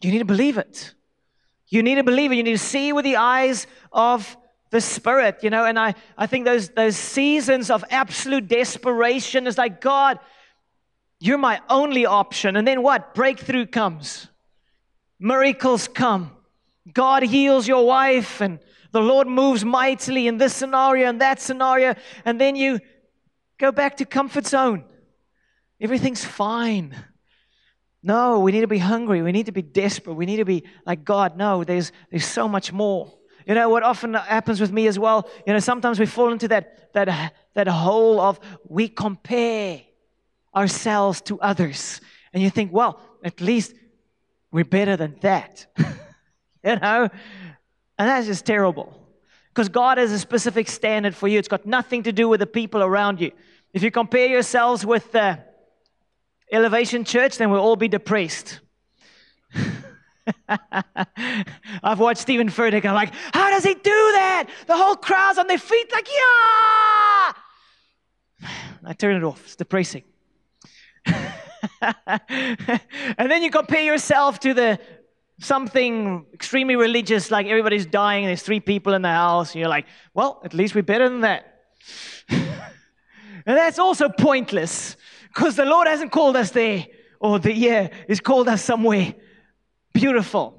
You 0.00 0.10
need 0.10 0.18
to 0.18 0.24
believe 0.24 0.58
it. 0.58 0.94
You 1.68 1.82
need 1.82 1.96
to 1.96 2.04
believe 2.04 2.32
it. 2.32 2.36
You 2.36 2.42
need 2.42 2.52
to 2.52 2.58
see 2.58 2.92
with 2.92 3.04
the 3.04 3.16
eyes 3.16 3.66
of 3.92 4.36
the 4.70 4.80
Spirit, 4.80 5.42
you 5.42 5.50
know. 5.50 5.64
And 5.64 5.78
I, 5.78 5.94
I 6.16 6.26
think 6.26 6.44
those, 6.44 6.70
those 6.70 6.96
seasons 6.96 7.70
of 7.70 7.84
absolute 7.90 8.48
desperation 8.48 9.46
is 9.46 9.58
like, 9.58 9.80
God, 9.80 10.18
you're 11.20 11.38
my 11.38 11.60
only 11.68 12.06
option. 12.06 12.56
And 12.56 12.66
then 12.66 12.82
what? 12.82 13.14
Breakthrough 13.14 13.66
comes, 13.66 14.28
miracles 15.18 15.86
come. 15.86 16.32
God 16.92 17.22
heals 17.22 17.68
your 17.68 17.86
wife, 17.86 18.40
and 18.40 18.58
the 18.90 19.02
Lord 19.02 19.28
moves 19.28 19.64
mightily 19.64 20.26
in 20.26 20.38
this 20.38 20.54
scenario 20.54 21.08
and 21.08 21.20
that 21.20 21.40
scenario. 21.40 21.94
And 22.24 22.40
then 22.40 22.56
you 22.56 22.80
go 23.58 23.70
back 23.70 23.98
to 23.98 24.06
comfort 24.06 24.46
zone. 24.46 24.84
Everything's 25.80 26.24
fine. 26.24 26.94
No, 28.02 28.40
we 28.40 28.52
need 28.52 28.62
to 28.62 28.66
be 28.66 28.78
hungry. 28.78 29.22
We 29.22 29.32
need 29.32 29.46
to 29.46 29.52
be 29.52 29.62
desperate. 29.62 30.14
We 30.14 30.26
need 30.26 30.36
to 30.36 30.44
be 30.44 30.64
like, 30.86 31.04
God, 31.04 31.36
no, 31.36 31.64
there's, 31.64 31.92
there's 32.10 32.24
so 32.24 32.48
much 32.48 32.72
more. 32.72 33.12
You 33.46 33.54
know, 33.54 33.68
what 33.68 33.82
often 33.82 34.14
happens 34.14 34.60
with 34.60 34.72
me 34.72 34.86
as 34.86 34.98
well, 34.98 35.28
you 35.46 35.52
know, 35.52 35.58
sometimes 35.58 35.98
we 35.98 36.06
fall 36.06 36.30
into 36.32 36.48
that, 36.48 36.92
that, 36.92 37.34
that 37.54 37.68
hole 37.68 38.20
of 38.20 38.38
we 38.68 38.88
compare 38.88 39.82
ourselves 40.54 41.20
to 41.22 41.40
others. 41.40 42.00
And 42.32 42.42
you 42.42 42.50
think, 42.50 42.72
well, 42.72 43.00
at 43.24 43.40
least 43.40 43.74
we're 44.50 44.64
better 44.64 44.96
than 44.96 45.16
that. 45.20 45.66
you 45.78 46.76
know? 46.76 47.08
And 47.98 48.08
that's 48.08 48.26
just 48.26 48.46
terrible. 48.46 48.96
Because 49.48 49.68
God 49.68 49.98
has 49.98 50.12
a 50.12 50.18
specific 50.18 50.68
standard 50.68 51.14
for 51.14 51.28
you. 51.28 51.38
It's 51.38 51.48
got 51.48 51.66
nothing 51.66 52.04
to 52.04 52.12
do 52.12 52.28
with 52.28 52.40
the 52.40 52.46
people 52.46 52.82
around 52.82 53.20
you. 53.20 53.32
If 53.72 53.82
you 53.82 53.90
compare 53.90 54.26
yourselves 54.26 54.86
with 54.86 55.10
the 55.12 55.40
Elevation 56.52 57.04
Church, 57.04 57.38
then 57.38 57.50
we'll 57.50 57.60
all 57.60 57.76
be 57.76 57.88
depressed. 57.88 58.60
I've 61.82 61.98
watched 61.98 62.20
Steven 62.20 62.48
Furtick. 62.48 62.84
I'm 62.84 62.94
like, 62.94 63.12
how 63.32 63.50
does 63.50 63.64
he 63.64 63.74
do 63.74 63.80
that? 63.82 64.48
The 64.66 64.76
whole 64.76 64.96
crowd's 64.96 65.38
on 65.38 65.46
their 65.46 65.58
feet, 65.58 65.90
like, 65.92 66.08
yeah. 66.08 67.32
I 68.84 68.92
turn 68.96 69.16
it 69.16 69.24
off. 69.24 69.42
It's 69.44 69.56
depressing. 69.56 70.04
and 71.06 72.80
then 73.18 73.42
you 73.42 73.50
compare 73.50 73.82
yourself 73.82 74.40
to 74.40 74.54
the 74.54 74.78
something 75.38 76.26
extremely 76.34 76.76
religious, 76.76 77.30
like 77.30 77.46
everybody's 77.46 77.86
dying, 77.86 78.26
there's 78.26 78.42
three 78.42 78.60
people 78.60 78.92
in 78.94 79.02
the 79.02 79.08
house, 79.08 79.52
and 79.52 79.60
you're 79.60 79.70
like, 79.70 79.86
well, 80.12 80.40
at 80.44 80.54
least 80.54 80.74
we're 80.74 80.82
better 80.82 81.08
than 81.08 81.20
that. 81.22 81.60
and 82.28 82.50
that's 83.46 83.78
also 83.78 84.08
pointless 84.08 84.96
because 85.34 85.56
the 85.56 85.64
Lord 85.64 85.88
hasn't 85.88 86.12
called 86.12 86.36
us 86.36 86.50
there, 86.50 86.86
or 87.18 87.38
the 87.38 87.52
year 87.52 87.90
He's 88.06 88.20
called 88.20 88.48
us 88.48 88.62
somewhere 88.62 89.14
beautiful. 89.92 90.56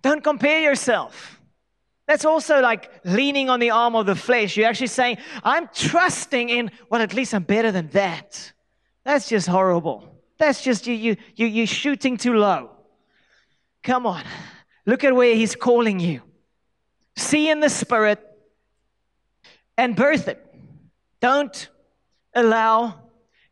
Don't 0.00 0.22
compare 0.22 0.60
yourself. 0.60 1.40
That's 2.06 2.24
also 2.24 2.60
like 2.60 2.90
leaning 3.04 3.48
on 3.48 3.60
the 3.60 3.70
arm 3.70 3.94
of 3.94 4.06
the 4.06 4.16
flesh. 4.16 4.56
You're 4.56 4.68
actually 4.68 4.88
saying, 4.88 5.18
I'm 5.44 5.68
trusting 5.72 6.48
in, 6.48 6.70
well, 6.90 7.00
at 7.00 7.14
least 7.14 7.34
I'm 7.34 7.44
better 7.44 7.70
than 7.70 7.88
that. 7.88 8.52
That's 9.04 9.28
just 9.28 9.46
horrible. 9.46 10.20
That's 10.38 10.62
just 10.62 10.86
you, 10.86 10.94
you, 10.94 11.16
you, 11.36 11.46
you're 11.46 11.66
shooting 11.66 12.16
too 12.16 12.34
low. 12.34 12.70
Come 13.82 14.06
on. 14.06 14.24
Look 14.84 15.04
at 15.04 15.14
where 15.14 15.34
he's 15.34 15.54
calling 15.54 16.00
you. 16.00 16.22
See 17.16 17.48
in 17.48 17.60
the 17.60 17.70
spirit 17.70 18.20
and 19.76 19.94
birth 19.94 20.26
it. 20.26 20.44
Don't 21.20 21.68
allow 22.34 23.01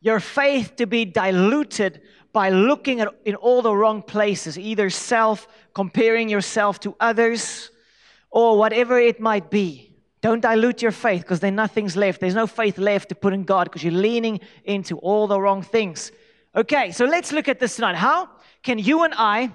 your 0.01 0.21
faith 0.21 0.77
to 0.77 0.87
be 0.87 1.05
diluted 1.05 2.01
by 2.33 2.51
looking 2.51 3.01
at 3.01 3.09
in 3.25 3.35
all 3.35 3.63
the 3.63 3.75
wrong 3.75 4.03
places, 4.03 4.59
either 4.59 4.89
self, 4.89 5.49
comparing 5.75 6.29
yourself 6.29 6.81
to 6.81 6.95
others, 7.01 7.71
or 8.31 8.57
whatever 8.57 8.99
it 8.99 9.21
might 9.21 9.51
be. 9.51 9.91
Don't 10.21 10.41
dilute 10.41 10.83
your 10.83 10.93
faith 10.93 11.23
because 11.23 11.41
then 11.41 11.55
nothing's 11.55 11.97
left. 11.97 12.21
There's 12.21 12.35
no 12.35 12.47
faith 12.47 12.79
left 12.79 13.09
to 13.09 13.15
put 13.15 13.33
in 13.33 13.45
God 13.45 13.65
because 13.65 13.83
you're 13.83 13.93
leaning 13.93 14.41
into 14.65 14.99
all 14.99 15.27
the 15.27 15.41
wrong 15.41 15.63
things. 15.63 16.13
Okay, 16.55 16.93
so 16.93 17.05
let's 17.05 17.33
look 17.33 17.49
at 17.49 17.59
this 17.59 17.77
tonight. 17.77 17.97
How 17.97 18.29
can 18.63 18.79
you 18.79 19.03
and 19.03 19.15
I 19.17 19.51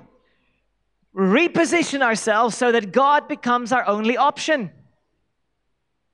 reposition 1.16 2.02
ourselves 2.02 2.58
so 2.58 2.72
that 2.72 2.92
God 2.92 3.28
becomes 3.28 3.72
our 3.72 3.88
only 3.88 4.18
option? 4.18 4.72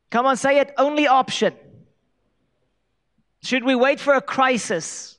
Come 0.09 0.25
on, 0.25 0.35
say 0.35 0.59
it 0.59 0.73
only 0.77 1.07
option. 1.07 1.53
Should 3.43 3.63
we 3.63 3.75
wait 3.75 3.99
for 3.99 4.13
a 4.13 4.21
crisis? 4.21 5.17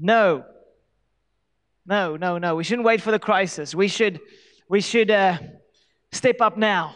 No. 0.00 0.44
No, 1.86 2.16
no, 2.16 2.38
no. 2.38 2.56
We 2.56 2.64
shouldn't 2.64 2.86
wait 2.86 3.02
for 3.02 3.10
the 3.10 3.18
crisis. 3.18 3.74
We 3.74 3.88
should, 3.88 4.20
we 4.68 4.80
should 4.80 5.10
uh, 5.10 5.38
step 6.12 6.40
up 6.40 6.56
now. 6.56 6.94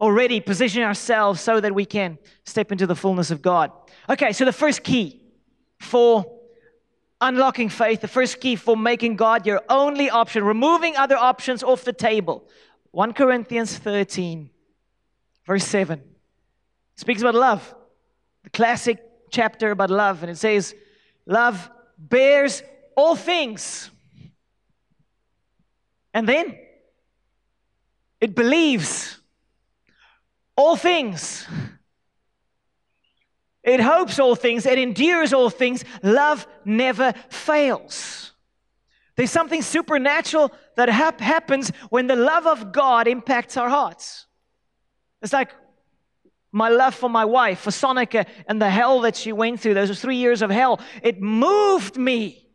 Already 0.00 0.40
position 0.40 0.82
ourselves 0.82 1.40
so 1.40 1.60
that 1.60 1.74
we 1.74 1.84
can 1.84 2.18
step 2.44 2.72
into 2.72 2.86
the 2.86 2.96
fullness 2.96 3.30
of 3.30 3.42
God. 3.42 3.70
Okay, 4.08 4.32
so 4.32 4.44
the 4.44 4.52
first 4.52 4.82
key 4.82 5.20
for 5.78 6.24
unlocking 7.20 7.68
faith, 7.68 8.00
the 8.00 8.08
first 8.08 8.40
key 8.40 8.56
for 8.56 8.76
making 8.76 9.16
God 9.16 9.46
your 9.46 9.60
only 9.68 10.08
option, 10.08 10.42
removing 10.44 10.96
other 10.96 11.16
options 11.16 11.62
off 11.62 11.84
the 11.84 11.92
table. 11.92 12.48
1 12.92 13.12
Corinthians 13.12 13.76
13, 13.76 14.48
verse 15.46 15.64
7, 15.64 16.00
speaks 16.96 17.20
about 17.20 17.34
love, 17.34 17.74
the 18.42 18.50
classic 18.50 19.09
chapter 19.30 19.70
about 19.70 19.90
love, 19.90 20.22
and 20.22 20.30
it 20.30 20.36
says, 20.38 20.74
Love 21.26 21.70
bears 21.98 22.62
all 22.96 23.14
things. 23.14 23.90
And 26.12 26.28
then 26.28 26.58
it 28.20 28.34
believes 28.34 29.18
all 30.56 30.76
things. 30.76 31.46
It 33.62 33.80
hopes 33.80 34.18
all 34.18 34.34
things, 34.34 34.66
it 34.66 34.78
endures 34.78 35.32
all 35.32 35.50
things. 35.50 35.84
Love 36.02 36.46
never 36.64 37.12
fails. 37.28 38.32
There's 39.16 39.30
something 39.30 39.60
supernatural 39.60 40.50
that 40.76 40.88
hap- 40.88 41.20
happens 41.20 41.70
when 41.90 42.06
the 42.06 42.16
love 42.16 42.46
of 42.46 42.72
God 42.72 43.06
impacts 43.06 43.56
our 43.58 43.68
hearts. 43.68 44.26
It's 45.20 45.32
like 45.32 45.50
my 46.52 46.68
love 46.68 46.94
for 46.94 47.08
my 47.08 47.24
wife, 47.24 47.60
for 47.60 47.70
Sonica, 47.70 48.26
and 48.46 48.60
the 48.60 48.70
hell 48.70 49.00
that 49.02 49.16
she 49.16 49.32
went 49.32 49.60
through, 49.60 49.74
those 49.74 50.00
three 50.00 50.16
years 50.16 50.42
of 50.42 50.50
hell, 50.50 50.80
it 51.02 51.20
moved 51.20 51.96
me. 51.96 52.48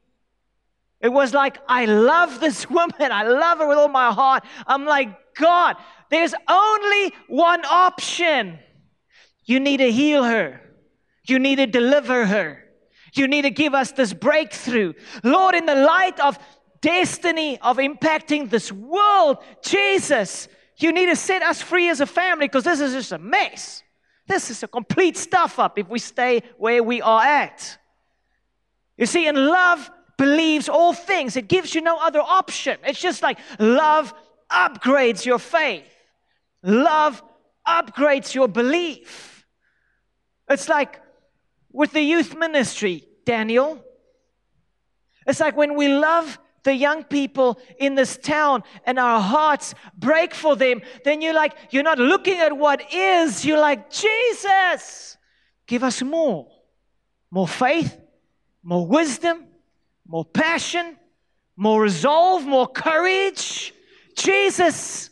It 1.01 1.09
was 1.09 1.33
like, 1.33 1.57
I 1.67 1.85
love 1.85 2.39
this 2.39 2.69
woman. 2.69 3.11
I 3.11 3.23
love 3.23 3.59
her 3.59 3.67
with 3.67 3.77
all 3.77 3.87
my 3.87 4.11
heart. 4.11 4.43
I'm 4.67 4.85
like, 4.85 5.09
God, 5.35 5.77
there's 6.09 6.33
only 6.47 7.13
one 7.27 7.63
option. 7.65 8.59
You 9.45 9.59
need 9.59 9.77
to 9.77 9.91
heal 9.91 10.23
her. 10.23 10.61
You 11.27 11.39
need 11.39 11.57
to 11.57 11.67
deliver 11.67 12.25
her. 12.25 12.63
You 13.13 13.27
need 13.27 13.43
to 13.43 13.49
give 13.49 13.73
us 13.73 13.91
this 13.91 14.13
breakthrough. 14.13 14.93
Lord, 15.23 15.55
in 15.55 15.65
the 15.65 15.75
light 15.75 16.19
of 16.19 16.37
destiny 16.81 17.59
of 17.61 17.77
impacting 17.77 18.49
this 18.49 18.71
world, 18.71 19.37
Jesus, 19.63 20.47
you 20.77 20.91
need 20.91 21.07
to 21.07 21.15
set 21.15 21.41
us 21.41 21.61
free 21.61 21.89
as 21.89 22.01
a 22.01 22.05
family 22.05 22.47
because 22.47 22.65
this 22.65 22.79
is 22.79 22.93
just 22.93 23.11
a 23.11 23.17
mess. 23.17 23.83
This 24.27 24.49
is 24.49 24.63
a 24.63 24.67
complete 24.67 25.17
stuff 25.17 25.59
up 25.59 25.77
if 25.77 25.87
we 25.87 25.99
stay 25.99 26.41
where 26.57 26.81
we 26.83 27.01
are 27.01 27.23
at. 27.23 27.77
You 28.97 29.05
see, 29.05 29.27
and 29.27 29.37
love 29.37 29.91
believes 30.17 30.69
all 30.69 30.93
things. 30.93 31.35
It 31.35 31.47
gives 31.47 31.75
you 31.75 31.81
no 31.81 31.97
other 31.97 32.21
option. 32.21 32.77
It's 32.85 32.99
just 32.99 33.21
like 33.21 33.37
love 33.59 34.13
upgrades 34.49 35.25
your 35.25 35.39
faith. 35.39 35.91
Love 36.63 37.21
upgrades 37.67 38.33
your 38.33 38.47
belief. 38.47 39.45
It's 40.49 40.69
like 40.69 41.01
with 41.71 41.91
the 41.91 42.01
youth 42.01 42.35
ministry, 42.35 43.03
Daniel. 43.25 43.83
It's 45.27 45.39
like 45.39 45.57
when 45.57 45.75
we 45.75 45.87
love 45.87 46.39
the 46.65 46.75
young 46.75 47.03
people 47.05 47.57
in 47.77 47.95
this 47.95 48.17
town 48.17 48.63
and 48.85 48.99
our 48.99 49.21
hearts 49.21 49.73
break 49.97 50.33
for 50.33 50.57
them, 50.57 50.81
then 51.05 51.21
you're 51.21 51.33
like, 51.33 51.55
you're 51.69 51.83
not 51.83 51.99
looking 51.99 52.39
at 52.39 52.57
what 52.57 52.93
is, 52.93 53.45
you're 53.45 53.59
like, 53.59 53.89
Jesus, 53.89 55.17
give 55.67 55.83
us 55.83 56.01
more. 56.01 56.51
More 57.31 57.47
faith, 57.47 57.97
more 58.63 58.85
wisdom, 58.85 59.45
more 60.07 60.25
passion, 60.25 60.97
more 61.55 61.81
resolve, 61.81 62.45
more 62.45 62.67
courage. 62.67 63.73
Jesus, 64.15 65.09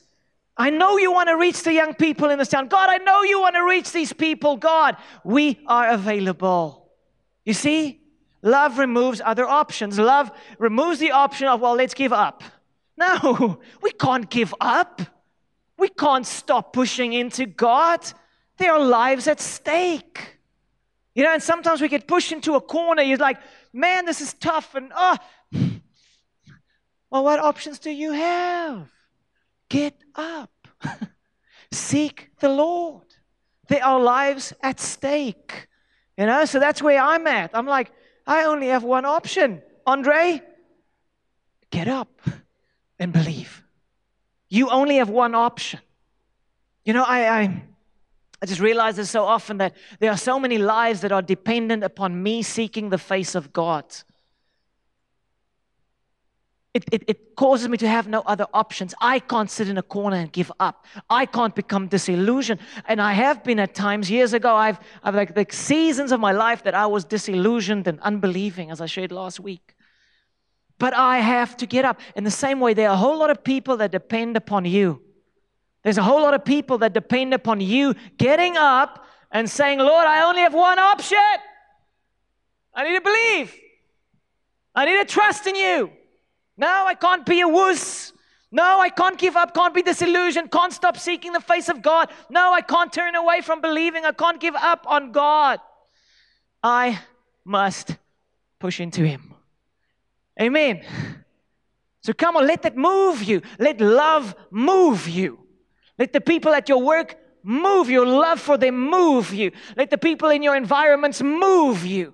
I 0.57 0.69
know 0.69 0.97
you 0.97 1.11
want 1.11 1.29
to 1.29 1.37
reach 1.37 1.63
the 1.63 1.73
young 1.73 1.93
people 1.93 2.29
in 2.29 2.39
this 2.39 2.49
town. 2.49 2.67
God, 2.67 2.89
I 2.89 2.97
know 2.97 3.23
you 3.23 3.39
want 3.41 3.55
to 3.55 3.63
reach 3.63 3.91
these 3.91 4.13
people. 4.13 4.57
God, 4.57 4.97
we 5.23 5.59
are 5.67 5.89
available. 5.89 6.91
You 7.45 7.53
see? 7.53 8.02
Love 8.43 8.77
removes 8.77 9.21
other 9.23 9.47
options. 9.47 9.97
Love 9.97 10.29
removes 10.59 10.99
the 10.99 11.11
option 11.11 11.47
of, 11.47 11.61
well, 11.61 11.75
let's 11.75 11.93
give 11.93 12.11
up. 12.11 12.43
No, 12.97 13.59
we 13.81 13.91
can't 13.91 14.29
give 14.29 14.53
up. 14.59 15.01
We 15.77 15.87
can't 15.87 16.27
stop 16.27 16.73
pushing 16.73 17.13
into 17.13 17.45
God. 17.45 18.01
There 18.57 18.73
are 18.73 18.83
lives 18.83 19.27
at 19.27 19.39
stake. 19.39 20.37
You 21.15 21.23
know, 21.23 21.33
and 21.33 21.41
sometimes 21.41 21.79
we 21.79 21.87
get 21.87 22.07
pushed 22.07 22.31
into 22.31 22.55
a 22.55 22.61
corner. 22.61 23.01
You're 23.01 23.17
like, 23.17 23.39
man, 23.71 24.05
this 24.05 24.19
is 24.19 24.33
tough. 24.33 24.75
And, 24.75 24.91
oh, 24.93 25.17
well, 27.09 27.23
what 27.23 27.39
options 27.39 27.79
do 27.79 27.91
you 27.91 28.11
have? 28.11 28.89
Get 29.69 29.95
up. 30.15 30.51
Seek 31.71 32.29
the 32.39 32.49
Lord. 32.49 33.05
There 33.69 33.83
are 33.83 33.99
lives 33.99 34.53
at 34.61 34.81
stake. 34.81 35.67
You 36.17 36.25
know, 36.25 36.45
so 36.45 36.59
that's 36.59 36.81
where 36.81 37.01
I'm 37.01 37.25
at. 37.25 37.51
I'm 37.53 37.65
like, 37.65 37.91
I 38.25 38.45
only 38.45 38.67
have 38.67 38.83
one 38.83 39.05
option. 39.05 39.61
Andre, 39.85 40.41
get 41.69 41.87
up 41.87 42.21
and 42.99 43.11
believe. 43.11 43.63
You 44.49 44.69
only 44.69 44.97
have 44.97 45.09
one 45.09 45.35
option. 45.35 45.79
You 46.85 46.93
know, 46.93 47.03
I, 47.03 47.41
I, 47.41 47.63
I 48.41 48.45
just 48.45 48.61
realize 48.61 48.95
this 48.97 49.09
so 49.09 49.23
often 49.23 49.57
that 49.57 49.75
there 49.99 50.11
are 50.11 50.17
so 50.17 50.39
many 50.39 50.57
lives 50.57 51.01
that 51.01 51.11
are 51.11 51.21
dependent 51.21 51.83
upon 51.83 52.21
me 52.21 52.43
seeking 52.43 52.89
the 52.89 52.97
face 52.97 53.35
of 53.35 53.51
God. 53.51 53.85
It, 56.73 56.85
it, 56.91 57.03
it, 57.07 57.35
causes 57.35 57.67
me 57.69 57.77
to 57.77 57.87
have 57.87 58.07
no 58.07 58.21
other 58.21 58.47
options. 58.53 58.95
I 58.99 59.19
can't 59.19 59.49
sit 59.49 59.67
in 59.67 59.77
a 59.77 59.83
corner 59.83 60.17
and 60.17 60.31
give 60.31 60.51
up. 60.59 60.85
I 61.09 61.25
can't 61.25 61.53
become 61.53 61.87
disillusioned. 61.87 62.59
And 62.87 62.99
I 63.01 63.13
have 63.13 63.43
been 63.43 63.59
at 63.59 63.75
times 63.75 64.09
years 64.09 64.33
ago, 64.33 64.55
I've, 64.55 64.79
I've 65.03 65.15
like, 65.15 65.35
like 65.35 65.53
seasons 65.53 66.11
of 66.11 66.19
my 66.19 66.31
life 66.31 66.63
that 66.63 66.73
I 66.73 66.87
was 66.87 67.05
disillusioned 67.05 67.87
and 67.87 67.99
unbelieving, 67.99 68.71
as 68.71 68.81
I 68.81 68.87
shared 68.87 69.11
last 69.11 69.39
week. 69.39 69.75
But 70.79 70.93
I 70.95 71.19
have 71.19 71.55
to 71.57 71.67
get 71.67 71.85
up. 71.85 71.99
In 72.15 72.23
the 72.23 72.31
same 72.31 72.59
way, 72.59 72.73
there 72.73 72.89
are 72.89 72.93
a 72.93 72.97
whole 72.97 73.17
lot 73.17 73.29
of 73.29 73.43
people 73.43 73.77
that 73.77 73.91
depend 73.91 74.35
upon 74.35 74.65
you. 74.65 75.01
There's 75.83 75.97
a 75.97 76.03
whole 76.03 76.21
lot 76.21 76.33
of 76.33 76.43
people 76.43 76.79
that 76.79 76.93
depend 76.93 77.33
upon 77.33 77.61
you 77.61 77.93
getting 78.17 78.57
up 78.57 79.05
and 79.31 79.49
saying, 79.49 79.79
Lord, 79.79 80.07
I 80.07 80.23
only 80.23 80.41
have 80.41 80.53
one 80.53 80.79
option. 80.79 81.17
I 82.73 82.83
need 82.83 82.95
to 82.95 83.01
believe. 83.01 83.55
I 84.73 84.85
need 84.85 84.97
to 84.97 85.05
trust 85.05 85.45
in 85.45 85.55
you. 85.55 85.91
No, 86.57 86.85
I 86.87 86.95
can't 86.95 87.25
be 87.25 87.41
a 87.41 87.47
wuss. 87.47 88.13
No, 88.51 88.79
I 88.79 88.89
can't 88.89 89.17
give 89.17 89.35
up, 89.35 89.55
can't 89.55 89.73
be 89.73 89.81
disillusioned, 89.81 90.51
can't 90.51 90.71
stop 90.71 90.95
seeking 90.97 91.33
the 91.33 91.41
face 91.41 91.69
of 91.69 91.81
God. 91.81 92.11
No, 92.29 92.53
I 92.53 92.61
can't 92.61 92.93
turn 92.93 93.15
away 93.15 93.41
from 93.41 93.61
believing, 93.61 94.05
I 94.05 94.11
can't 94.11 94.39
give 94.39 94.53
up 94.55 94.85
on 94.87 95.11
God. 95.11 95.59
I 96.61 96.99
must 97.43 97.97
push 98.59 98.79
into 98.79 99.03
Him. 99.03 99.33
Amen. 100.39 100.83
So 102.01 102.13
come 102.13 102.37
on, 102.37 102.45
let 102.45 102.61
that 102.61 102.77
move 102.77 103.23
you. 103.23 103.41
Let 103.57 103.81
love 103.81 104.35
move 104.51 105.07
you. 105.07 105.39
Let 105.97 106.13
the 106.13 106.21
people 106.21 106.53
at 106.53 106.69
your 106.69 106.81
work 106.81 107.15
move 107.43 107.89
your 107.89 108.05
love 108.05 108.39
for 108.39 108.57
them 108.57 108.89
move 108.89 109.33
you. 109.33 109.51
Let 109.75 109.89
the 109.89 109.97
people 109.97 110.29
in 110.29 110.43
your 110.43 110.55
environments 110.55 111.21
move 111.21 111.85
you. 111.85 112.13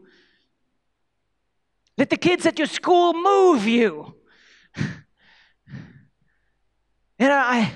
Let 1.98 2.10
the 2.10 2.17
kids 2.17 2.46
at 2.46 2.58
your 2.58 2.67
school 2.67 3.13
move 3.13 3.67
you. 3.67 4.15
You 7.20 7.28
know, 7.28 7.36
I 7.36 7.74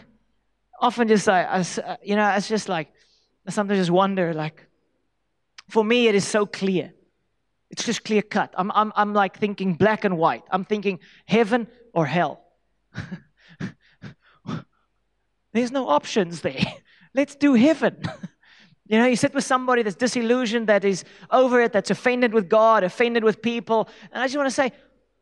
often 0.80 1.10
just, 1.10 1.28
I, 1.28 1.44
I, 1.44 1.60
uh, 1.60 1.98
you 2.02 2.16
know, 2.16 2.30
it's 2.30 2.48
just 2.48 2.70
like, 2.70 2.94
I 3.46 3.52
sometimes 3.52 3.80
just 3.80 3.92
wonder, 3.92 4.34
like, 4.34 4.66
for 5.70 5.84
me, 5.84 6.08
it 6.08 6.16
is 6.16 6.26
so 6.26 6.46
clear. 6.46 6.94
It's 7.70 7.84
just 7.86 8.06
clear 8.06 8.22
cut. 8.22 8.54
I'm, 8.58 8.72
I'm, 8.72 8.94
I'm 8.96 9.14
like 9.14 9.38
thinking 9.38 9.74
black 9.74 10.06
and 10.06 10.18
white. 10.18 10.44
I'm 10.50 10.64
thinking 10.64 11.00
heaven 11.26 11.68
or 11.94 12.06
hell. 12.06 12.42
There's 15.54 15.72
no 15.72 15.90
options 15.90 16.42
there. 16.42 16.64
Let's 17.14 17.36
do 17.36 17.54
heaven. 17.54 18.02
You 18.86 19.00
know, 19.00 19.06
you 19.06 19.16
sit 19.16 19.34
with 19.34 19.46
somebody 19.46 19.82
that's 19.82 19.96
disillusioned, 19.96 20.68
that 20.68 20.84
is 20.84 21.06
over 21.32 21.62
it, 21.62 21.72
that's 21.72 21.90
offended 21.90 22.34
with 22.34 22.50
God, 22.50 22.84
offended 22.84 23.24
with 23.24 23.42
people. 23.42 23.88
And 24.12 24.22
I 24.22 24.26
just 24.26 24.36
want 24.36 24.48
to 24.48 24.54
say, 24.54 24.74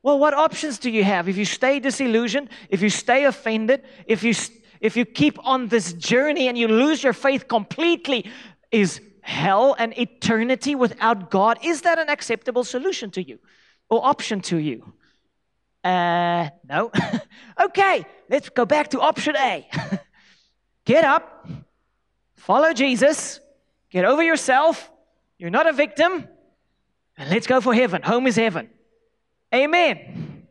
well, 0.03 0.17
what 0.17 0.33
options 0.33 0.79
do 0.79 0.89
you 0.89 1.03
have? 1.03 1.29
If 1.29 1.37
you 1.37 1.45
stay 1.45 1.79
disillusioned, 1.79 2.49
if 2.69 2.81
you 2.81 2.89
stay 2.89 3.25
offended, 3.25 3.83
if 4.07 4.23
you, 4.23 4.33
if 4.79 4.97
you 4.97 5.05
keep 5.05 5.37
on 5.45 5.67
this 5.67 5.93
journey 5.93 6.47
and 6.47 6.57
you 6.57 6.67
lose 6.67 7.03
your 7.03 7.13
faith 7.13 7.47
completely, 7.47 8.25
is 8.71 8.99
hell 9.21 9.75
and 9.77 9.97
eternity 9.97 10.73
without 10.73 11.29
God, 11.29 11.59
is 11.63 11.81
that 11.81 11.99
an 11.99 12.09
acceptable 12.09 12.63
solution 12.63 13.11
to 13.11 13.21
you 13.21 13.37
or 13.89 14.03
option 14.03 14.41
to 14.41 14.57
you? 14.57 14.93
Uh, 15.83 16.49
no. 16.67 16.91
okay, 17.61 18.05
let's 18.27 18.49
go 18.49 18.65
back 18.65 18.89
to 18.89 19.01
option 19.01 19.35
A. 19.35 19.67
get 20.85 21.03
up, 21.03 21.47
follow 22.35 22.73
Jesus, 22.73 23.39
get 23.91 24.03
over 24.05 24.23
yourself. 24.23 24.91
You're 25.37 25.51
not 25.51 25.67
a 25.67 25.73
victim, 25.73 26.27
and 27.17 27.29
let's 27.29 27.45
go 27.45 27.61
for 27.61 27.73
heaven. 27.73 28.01
Home 28.01 28.25
is 28.25 28.35
heaven. 28.35 28.69
Amen. 29.53 30.47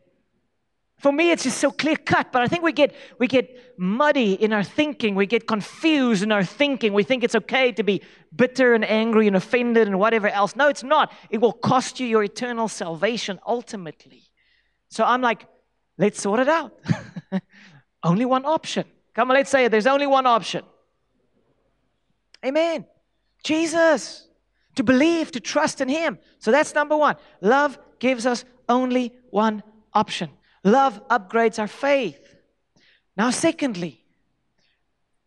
For 1.01 1.11
me, 1.11 1.31
it's 1.31 1.43
just 1.43 1.57
so 1.57 1.71
clear 1.71 1.95
cut, 1.95 2.31
but 2.31 2.43
I 2.43 2.47
think 2.47 2.61
we 2.61 2.71
get, 2.71 2.93
we 3.17 3.27
get 3.27 3.73
muddy 3.75 4.33
in 4.33 4.53
our 4.53 4.63
thinking. 4.63 5.15
We 5.15 5.25
get 5.25 5.47
confused 5.47 6.21
in 6.21 6.31
our 6.31 6.43
thinking. 6.43 6.93
We 6.93 7.01
think 7.01 7.23
it's 7.23 7.33
okay 7.33 7.71
to 7.71 7.81
be 7.81 8.03
bitter 8.35 8.75
and 8.75 8.85
angry 8.85 9.25
and 9.25 9.35
offended 9.35 9.87
and 9.87 9.97
whatever 9.97 10.27
else. 10.27 10.55
No, 10.55 10.67
it's 10.67 10.83
not. 10.83 11.11
It 11.31 11.39
will 11.39 11.53
cost 11.53 11.99
you 11.99 12.05
your 12.05 12.23
eternal 12.23 12.67
salvation 12.67 13.39
ultimately. 13.47 14.29
So 14.89 15.03
I'm 15.03 15.21
like, 15.21 15.47
let's 15.97 16.21
sort 16.21 16.39
it 16.39 16.47
out. 16.47 16.77
only 18.03 18.25
one 18.25 18.45
option. 18.45 18.85
Come 19.15 19.31
on, 19.31 19.37
let's 19.37 19.49
say 19.49 19.65
it. 19.65 19.69
There's 19.69 19.87
only 19.87 20.05
one 20.05 20.27
option. 20.27 20.63
Amen. 22.45 22.85
Jesus. 23.43 24.27
To 24.75 24.83
believe, 24.83 25.31
to 25.31 25.39
trust 25.39 25.81
in 25.81 25.89
Him. 25.89 26.19
So 26.37 26.51
that's 26.51 26.75
number 26.75 26.95
one. 26.95 27.15
Love 27.41 27.79
gives 27.99 28.27
us 28.27 28.45
only 28.71 29.13
one 29.29 29.61
option. 29.93 30.29
Love 30.63 31.07
upgrades 31.09 31.59
our 31.59 31.67
faith. 31.67 32.35
Now, 33.17 33.29
secondly, 33.29 34.03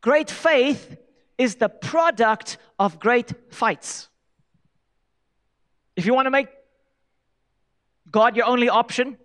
great 0.00 0.30
faith 0.30 0.96
is 1.38 1.56
the 1.56 1.68
product 1.68 2.58
of 2.78 2.98
great 2.98 3.32
fights. 3.52 4.08
If 5.96 6.06
you 6.06 6.14
want 6.14 6.26
to 6.26 6.30
make 6.30 6.48
God 8.10 8.36
your 8.36 8.46
only 8.46 8.68
option, 8.68 9.18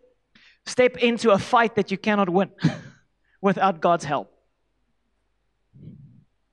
step 0.65 0.97
into 0.97 1.31
a 1.31 1.39
fight 1.39 1.75
that 1.75 1.89
you 1.91 1.97
cannot 1.97 2.29
win 2.29 2.51
without 3.41 3.81
God's 3.81 4.05
help. 4.05 4.31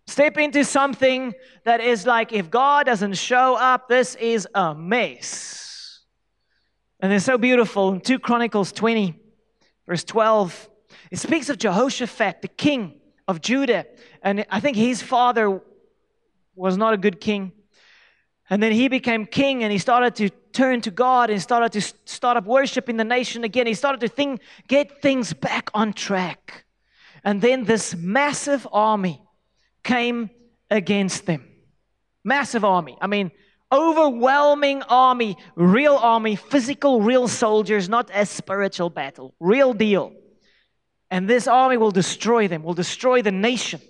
Step 0.06 0.38
into 0.38 0.64
something 0.64 1.34
that 1.64 1.80
is 1.80 2.06
like, 2.06 2.32
if 2.32 2.48
God 2.48 2.86
doesn't 2.86 3.14
show 3.14 3.56
up, 3.56 3.88
this 3.88 4.14
is 4.14 4.46
a 4.54 4.74
mess. 4.74 5.65
And 7.00 7.12
they're 7.12 7.20
so 7.20 7.36
beautiful. 7.36 7.92
In 7.92 8.00
2 8.00 8.18
Chronicles 8.18 8.72
20, 8.72 9.14
verse 9.86 10.04
12, 10.04 10.70
it 11.10 11.18
speaks 11.18 11.48
of 11.48 11.58
Jehoshaphat, 11.58 12.42
the 12.42 12.48
king 12.48 13.00
of 13.28 13.40
Judah. 13.40 13.86
And 14.22 14.46
I 14.50 14.60
think 14.60 14.76
his 14.76 15.02
father 15.02 15.60
was 16.54 16.76
not 16.76 16.94
a 16.94 16.96
good 16.96 17.20
king. 17.20 17.52
And 18.48 18.62
then 18.62 18.72
he 18.72 18.88
became 18.88 19.26
king 19.26 19.62
and 19.62 19.72
he 19.72 19.78
started 19.78 20.14
to 20.16 20.30
turn 20.52 20.80
to 20.82 20.90
God 20.90 21.30
and 21.30 21.42
started 21.42 21.72
to 21.72 21.80
start 22.04 22.36
up 22.36 22.46
worshiping 22.46 22.96
the 22.96 23.04
nation 23.04 23.44
again. 23.44 23.66
He 23.66 23.74
started 23.74 24.00
to 24.00 24.08
think, 24.08 24.40
get 24.68 25.02
things 25.02 25.32
back 25.32 25.68
on 25.74 25.92
track. 25.92 26.64
And 27.24 27.42
then 27.42 27.64
this 27.64 27.94
massive 27.94 28.66
army 28.72 29.20
came 29.82 30.30
against 30.70 31.26
them. 31.26 31.46
Massive 32.24 32.64
army. 32.64 32.96
I 33.00 33.06
mean, 33.06 33.32
overwhelming 33.70 34.82
army, 34.84 35.36
real 35.54 35.96
army, 35.96 36.36
physical, 36.36 37.00
real 37.00 37.28
soldiers, 37.28 37.88
not 37.88 38.10
a 38.14 38.24
spiritual 38.26 38.90
battle, 38.90 39.34
real 39.40 39.72
deal. 39.74 40.12
And 41.10 41.28
this 41.28 41.46
army 41.46 41.76
will 41.76 41.90
destroy 41.90 42.48
them, 42.48 42.62
will 42.62 42.74
destroy 42.74 43.22
the 43.22 43.32
nation. 43.32 43.80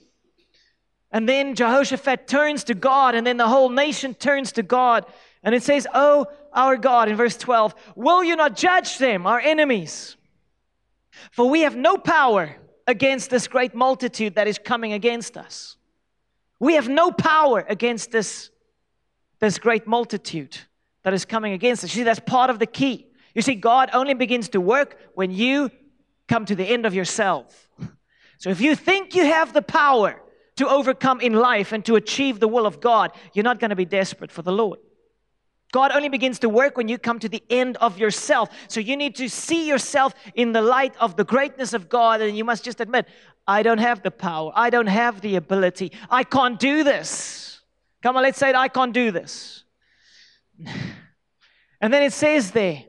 And 1.11 1.29
then 1.29 1.55
Jehoshaphat 1.55 2.27
turns 2.27 2.65
to 2.65 2.75
God, 2.75 3.15
and 3.15 3.27
then 3.27 3.37
the 3.37 3.49
whole 3.49 3.71
nation 3.71 4.15
turns 4.15 4.53
to 4.53 4.63
God. 4.63 5.07
And 5.43 5.55
it 5.55 5.63
says, 5.63 5.87
Oh, 5.95 6.27
our 6.53 6.77
God, 6.77 7.09
in 7.09 7.17
verse 7.17 7.37
12, 7.37 7.75
will 7.95 8.25
you 8.25 8.37
not 8.37 8.57
judge 8.57 8.99
them, 8.99 9.27
our 9.27 9.41
enemies? 9.41 10.17
For 11.31 11.49
we 11.49 11.61
have 11.61 11.77
no 11.77 11.97
power 11.97 12.57
against 12.87 13.31
this 13.31 13.49
great 13.49 13.75
multitude 13.75 14.35
that 14.35 14.49
is 14.49 14.59
coming 14.59 14.93
against 14.93 15.37
us. 15.37 15.77
We 16.59 16.75
have 16.75 16.89
no 16.89 17.11
power 17.11 17.65
against 17.69 18.11
this 18.11 18.51
this 19.41 19.59
great 19.59 19.87
multitude 19.87 20.57
that 21.03 21.15
is 21.15 21.25
coming 21.25 21.53
against 21.53 21.85
us. 21.85 21.95
You 21.95 22.01
see, 22.01 22.05
that's 22.05 22.21
part 22.21 22.51
of 22.51 22.59
the 22.59 22.67
key. 22.67 23.07
You 23.35 23.43
see, 23.43 23.55
God 23.55 23.91
only 23.93 24.15
begins 24.15 24.49
to 24.51 24.61
work 24.61 24.99
when 25.15 25.31
you 25.31 25.71
come 26.27 26.45
to 26.47 26.55
the 26.55 26.65
end 26.65 26.87
of 26.87 26.95
yourself. 26.95 27.69
So 28.39 28.51
if 28.51 28.61
you 28.61 28.75
think 28.75 29.15
you 29.15 29.25
have 29.25 29.53
the 29.53 29.63
power 29.63 30.21
to 30.57 30.69
overcome 30.69 31.21
in 31.21 31.35
life 31.35 31.73
and 31.73 31.85
to 31.85 31.97
achieve 31.97 32.41
the 32.41 32.49
will 32.49 32.67
of 32.67 32.81
God, 32.81 33.13
you're 33.35 33.45
not 33.45 33.61
going 33.61 33.71
to 33.71 33.77
be 33.77 33.85
desperate 33.85 34.31
for 34.31 34.43
the 34.43 34.53
Lord. 34.53 34.79
God 35.73 35.93
only 35.93 36.09
begins 36.09 36.39
to 36.41 36.49
work 36.49 36.77
when 36.77 36.89
you 36.89 36.97
come 36.97 37.19
to 37.19 37.29
the 37.29 37.43
end 37.51 37.77
of 37.79 37.99
yourself. 37.99 38.49
So 38.69 38.81
you 38.81 38.97
need 38.97 39.17
to 39.17 39.29
see 39.29 39.69
yourself 39.69 40.15
in 40.35 40.53
the 40.53 40.63
light 40.63 40.97
of 40.99 41.17
the 41.17 41.25
greatness 41.25 41.75
of 41.75 41.89
God, 41.89 42.21
and 42.23 42.37
you 42.37 42.45
must 42.45 42.65
just 42.65 42.81
admit, 42.81 43.07
I 43.47 43.63
don't 43.63 43.79
have 43.79 44.03
the 44.03 44.11
power, 44.11 44.53
I 44.55 44.71
don't 44.71 44.87
have 44.87 45.21
the 45.21 45.37
ability, 45.37 45.93
I 46.09 46.25
can't 46.25 46.59
do 46.59 46.85
this. 46.85 47.56
Come 48.03 48.17
on, 48.17 48.23
let's 48.23 48.39
say. 48.39 48.53
I 48.53 48.69
can't 48.69 48.93
do 48.93 49.11
this. 49.11 49.65
And 51.79 51.93
then 51.93 52.03
it 52.03 52.15
says 52.15 52.53
there, 52.53 52.85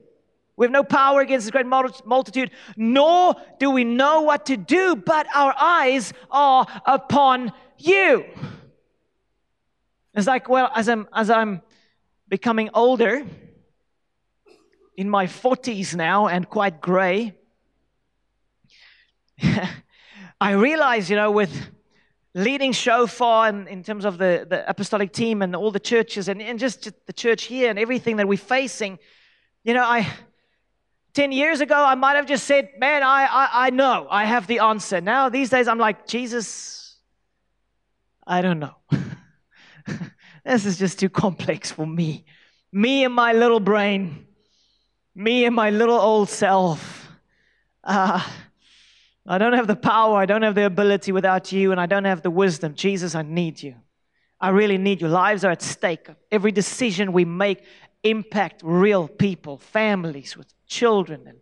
we 0.55 0.65
have 0.65 0.71
no 0.71 0.83
power 0.83 1.19
against 1.19 1.45
this 1.45 1.51
great 1.51 1.67
multitude, 1.67 2.51
nor 2.77 3.35
do 3.59 3.69
we 3.69 3.83
know 3.83 4.21
what 4.21 4.45
to 4.45 4.55
do, 4.55 4.95
but 4.95 5.27
our 5.35 5.53
eyes 5.59 6.13
are 6.31 6.65
upon 6.85 7.51
you. 7.77 8.23
It's 10.15 10.25
like, 10.25 10.49
well, 10.49 10.71
as 10.73 10.89
I'm, 10.89 11.07
as 11.13 11.29
I'm 11.29 11.61
becoming 12.29 12.69
older, 12.73 13.25
in 14.95 15.09
my 15.09 15.27
40s 15.27 15.93
now 15.95 16.27
and 16.27 16.49
quite 16.49 16.81
gray, 16.81 17.35
I 20.41 20.51
realize, 20.51 21.07
you 21.09 21.15
know, 21.15 21.29
with 21.29 21.69
leading 22.37 22.71
shofar 22.71 23.49
in, 23.49 23.67
in 23.67 23.83
terms 23.83 24.05
of 24.05 24.19
the, 24.19 24.45
the 24.47 24.69
apostolic 24.69 25.11
team 25.11 25.41
and 25.41 25.55
all 25.55 25.71
the 25.71 25.79
churches 25.79 26.27
and, 26.27 26.39
and 26.39 26.59
just 26.59 26.91
the 27.07 27.13
church 27.13 27.45
here 27.45 27.69
and 27.69 27.79
everything 27.79 28.17
that 28.17 28.27
we're 28.27 28.37
facing, 28.37 28.99
you 29.63 29.73
know, 29.73 29.83
I 29.83 30.07
10 31.15 31.31
years 31.31 31.61
ago, 31.61 31.75
I 31.75 31.95
might 31.95 32.15
have 32.15 32.27
just 32.27 32.45
said, 32.45 32.69
Man, 32.77 33.01
I, 33.01 33.25
I, 33.25 33.49
I 33.53 33.69
know, 33.71 34.05
I 34.07 34.25
have 34.25 34.45
the 34.45 34.59
answer. 34.59 35.01
Now, 35.01 35.29
these 35.29 35.49
days, 35.49 35.67
I'm 35.67 35.79
like, 35.79 36.05
Jesus, 36.05 36.95
I 38.25 38.41
don't 38.43 38.59
know. 38.59 38.75
this 40.45 40.67
is 40.67 40.77
just 40.77 40.99
too 40.99 41.09
complex 41.09 41.71
for 41.71 41.87
me. 41.87 42.25
Me 42.71 43.03
and 43.03 43.15
my 43.15 43.33
little 43.33 43.59
brain, 43.59 44.27
me 45.15 45.45
and 45.45 45.55
my 45.55 45.71
little 45.71 45.99
old 45.99 46.29
self. 46.29 47.09
Uh, 47.83 48.23
I 49.27 49.37
don't 49.37 49.53
have 49.53 49.67
the 49.67 49.75
power, 49.75 50.17
I 50.17 50.25
don't 50.25 50.43
have 50.43 50.55
the 50.55 50.65
ability 50.65 51.11
without 51.11 51.51
you, 51.51 51.71
and 51.71 51.81
I 51.81 51.85
don't 51.85 52.05
have 52.05 52.21
the 52.21 52.31
wisdom. 52.31 52.75
Jesus, 52.75 53.13
I 53.13 53.23
need 53.23 53.61
you. 53.61 53.75
I 54.39 54.49
really 54.49 54.77
need 54.77 55.01
you. 55.01 55.09
Lives 55.09 55.43
are 55.43 55.51
at 55.51 55.61
stake. 55.61 56.07
Every 56.31 56.51
decision 56.51 57.11
we 57.11 57.25
make 57.25 57.63
impact 58.03 58.61
real 58.63 59.07
people, 59.07 59.57
families 59.57 60.37
with 60.37 60.53
children. 60.65 61.27
And 61.27 61.39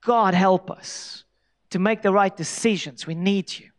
God 0.00 0.34
help 0.34 0.70
us 0.70 1.24
to 1.70 1.78
make 1.78 2.02
the 2.02 2.12
right 2.12 2.34
decisions. 2.36 3.06
We 3.06 3.14
need 3.14 3.56
you. 3.56 3.70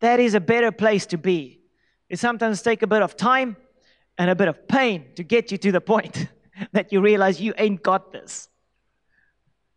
That 0.00 0.18
is 0.18 0.34
a 0.34 0.40
better 0.40 0.72
place 0.72 1.06
to 1.06 1.18
be. 1.18 1.60
It 2.08 2.18
sometimes 2.18 2.62
takes 2.62 2.82
a 2.82 2.86
bit 2.88 3.02
of 3.02 3.16
time 3.16 3.56
and 4.18 4.28
a 4.28 4.34
bit 4.34 4.48
of 4.48 4.66
pain 4.66 5.06
to 5.16 5.22
get 5.22 5.52
you 5.52 5.58
to 5.58 5.72
the 5.72 5.80
point 5.80 6.26
that 6.72 6.92
you 6.92 7.00
realize 7.00 7.40
you 7.40 7.54
ain't 7.58 7.82
got 7.82 8.10
this. 8.10 8.48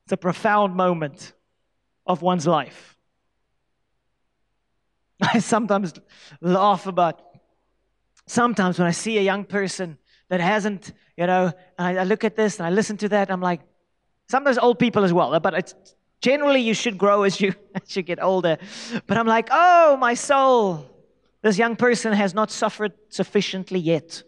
It's 0.05 0.13
a 0.13 0.17
profound 0.17 0.75
moment 0.75 1.33
of 2.06 2.22
one's 2.22 2.48
life. 2.48 2.96
I 5.22 5.39
sometimes 5.39 5.94
laugh 6.41 6.88
about 6.88 7.22
sometimes 8.28 8.80
when 8.80 8.88
I 8.88 8.91
see 8.91 9.18
a 9.18 9.22
young 9.22 9.46
person 9.46 9.98
that 10.30 10.39
hasn't, 10.39 10.94
you 11.18 11.28
know, 11.28 11.52
I, 11.78 11.98
I, 11.98 12.04
look 12.04 12.24
at 12.24 12.36
this 12.36 12.60
and 12.60 12.65
I 12.65 12.72
listen 12.72 12.98
to 12.98 13.10
that, 13.10 13.30
I'm 13.30 13.41
like, 13.41 13.62
sometimes 14.28 14.58
old 14.58 14.80
people 14.80 15.04
as 15.04 15.13
well, 15.13 15.39
but 15.39 15.54
it's 15.54 15.76
generally 16.22 16.62
you 16.62 16.74
should 16.74 16.98
grow 16.98 17.24
as 17.24 17.39
you 17.39 17.54
as 17.76 17.96
you 17.96 18.02
get 18.02 18.22
older. 18.22 18.58
But 19.08 19.18
I'm 19.18 19.28
like, 19.28 19.50
oh 19.52 19.98
my 19.98 20.15
soul, 20.15 20.86
this 21.41 21.58
young 21.58 21.76
person 21.76 22.13
has 22.13 22.34
not 22.34 22.52
suffered 22.52 22.94
sufficiently 23.10 23.80
yet. 23.80 24.24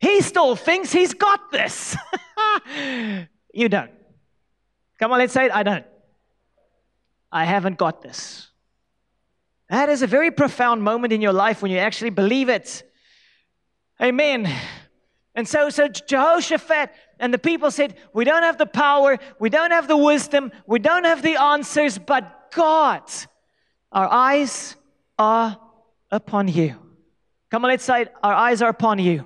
He 0.00 0.20
still 0.20 0.56
thinks 0.56 0.92
he's 0.92 1.14
got 1.14 1.50
this. 1.50 1.96
you 3.54 3.68
don't. 3.68 3.90
Come 4.98 5.12
on, 5.12 5.18
let's 5.18 5.32
say 5.32 5.46
it. 5.46 5.52
I 5.54 5.62
don't. 5.62 5.84
I 7.34 7.44
haven't 7.44 7.78
got 7.78 8.00
this. 8.00 8.48
That 9.68 9.88
is 9.88 10.02
a 10.02 10.06
very 10.06 10.30
profound 10.30 10.84
moment 10.84 11.12
in 11.12 11.20
your 11.20 11.32
life 11.32 11.62
when 11.62 11.72
you 11.72 11.78
actually 11.78 12.10
believe 12.10 12.48
it. 12.48 12.88
Amen. 14.00 14.48
And 15.34 15.48
so, 15.48 15.68
so 15.68 15.88
Jehoshaphat 15.88 16.92
and 17.18 17.34
the 17.34 17.38
people 17.38 17.72
said, 17.72 17.96
We 18.12 18.24
don't 18.24 18.44
have 18.44 18.56
the 18.56 18.66
power, 18.66 19.18
we 19.40 19.50
don't 19.50 19.72
have 19.72 19.88
the 19.88 19.96
wisdom, 19.96 20.52
we 20.64 20.78
don't 20.78 21.04
have 21.04 21.22
the 21.22 21.40
answers, 21.40 21.98
but 21.98 22.52
God, 22.54 23.02
our 23.90 24.08
eyes 24.08 24.76
are 25.18 25.58
upon 26.12 26.46
you. 26.46 26.76
Come 27.50 27.64
on, 27.64 27.70
let's 27.70 27.84
say. 27.84 28.06
Our 28.22 28.34
eyes 28.34 28.62
are 28.62 28.70
upon 28.70 29.00
you. 29.00 29.24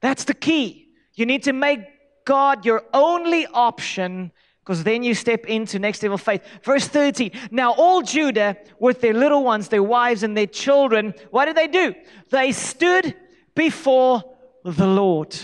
That's 0.00 0.24
the 0.24 0.34
key. 0.34 0.88
You 1.14 1.26
need 1.26 1.42
to 1.42 1.52
make 1.52 1.80
God 2.24 2.64
your 2.64 2.84
only 2.94 3.46
option 3.46 4.32
because 4.68 4.84
then 4.84 5.02
you 5.02 5.14
step 5.14 5.46
into 5.46 5.78
next 5.78 6.02
level 6.02 6.18
faith. 6.18 6.42
Verse 6.62 6.86
30. 6.86 7.32
Now 7.50 7.72
all 7.72 8.02
Judah 8.02 8.54
with 8.78 9.00
their 9.00 9.14
little 9.14 9.42
ones, 9.42 9.68
their 9.68 9.82
wives 9.82 10.22
and 10.22 10.36
their 10.36 10.46
children, 10.46 11.14
what 11.30 11.46
did 11.46 11.56
they 11.56 11.68
do? 11.68 11.94
They 12.28 12.52
stood 12.52 13.14
before 13.54 14.22
the 14.62 14.86
Lord. 14.86 15.34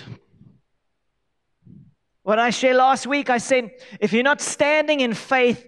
What 2.22 2.38
I 2.38 2.50
shared 2.50 2.76
last 2.76 3.06
week, 3.06 3.30
I 3.30 3.38
said, 3.38 3.70
if 3.98 4.12
you're 4.12 4.22
not 4.22 4.42
standing 4.42 5.00
in 5.00 5.14
faith, 5.14 5.66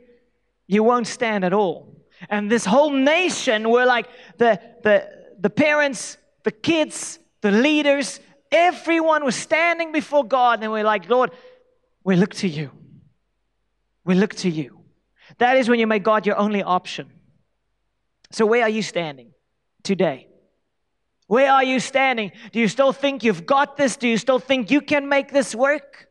you 0.66 0.82
won't 0.82 1.06
stand 1.06 1.42
at 1.42 1.54
all. 1.54 1.96
And 2.28 2.50
this 2.50 2.66
whole 2.66 2.90
nation 2.90 3.70
were 3.70 3.86
like 3.86 4.06
the, 4.36 4.60
the, 4.82 5.08
the 5.40 5.48
parents, 5.48 6.18
the 6.44 6.52
kids, 6.52 7.18
the 7.40 7.52
leaders, 7.52 8.20
everyone 8.52 9.24
was 9.24 9.34
standing 9.34 9.92
before 9.92 10.26
God 10.26 10.62
and 10.62 10.70
we're 10.70 10.84
like, 10.84 11.08
Lord, 11.08 11.30
we 12.04 12.16
look 12.16 12.34
to 12.34 12.48
you. 12.48 12.70
We 14.06 14.14
look 14.14 14.34
to 14.36 14.48
you. 14.48 14.80
That 15.38 15.56
is 15.58 15.68
when 15.68 15.80
you 15.80 15.86
make 15.86 16.04
God 16.04 16.24
your 16.24 16.38
only 16.38 16.62
option. 16.62 17.10
So, 18.30 18.46
where 18.46 18.62
are 18.62 18.68
you 18.70 18.82
standing 18.82 19.32
today? 19.82 20.28
Where 21.26 21.50
are 21.50 21.64
you 21.64 21.80
standing? 21.80 22.30
Do 22.52 22.60
you 22.60 22.68
still 22.68 22.92
think 22.92 23.24
you've 23.24 23.44
got 23.44 23.76
this? 23.76 23.96
Do 23.96 24.06
you 24.06 24.16
still 24.16 24.38
think 24.38 24.70
you 24.70 24.80
can 24.80 25.08
make 25.08 25.32
this 25.32 25.54
work? 25.54 26.08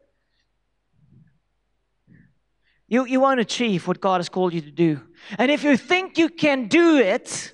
You, 2.87 3.05
you 3.05 3.21
won't 3.21 3.39
achieve 3.39 3.87
what 3.87 4.01
God 4.01 4.19
has 4.19 4.27
called 4.27 4.53
you 4.53 4.61
to 4.61 4.71
do. 4.71 5.01
And 5.39 5.49
if 5.49 5.63
you 5.63 5.77
think 5.77 6.17
you 6.17 6.27
can 6.29 6.67
do 6.67 6.97
it, 6.97 7.53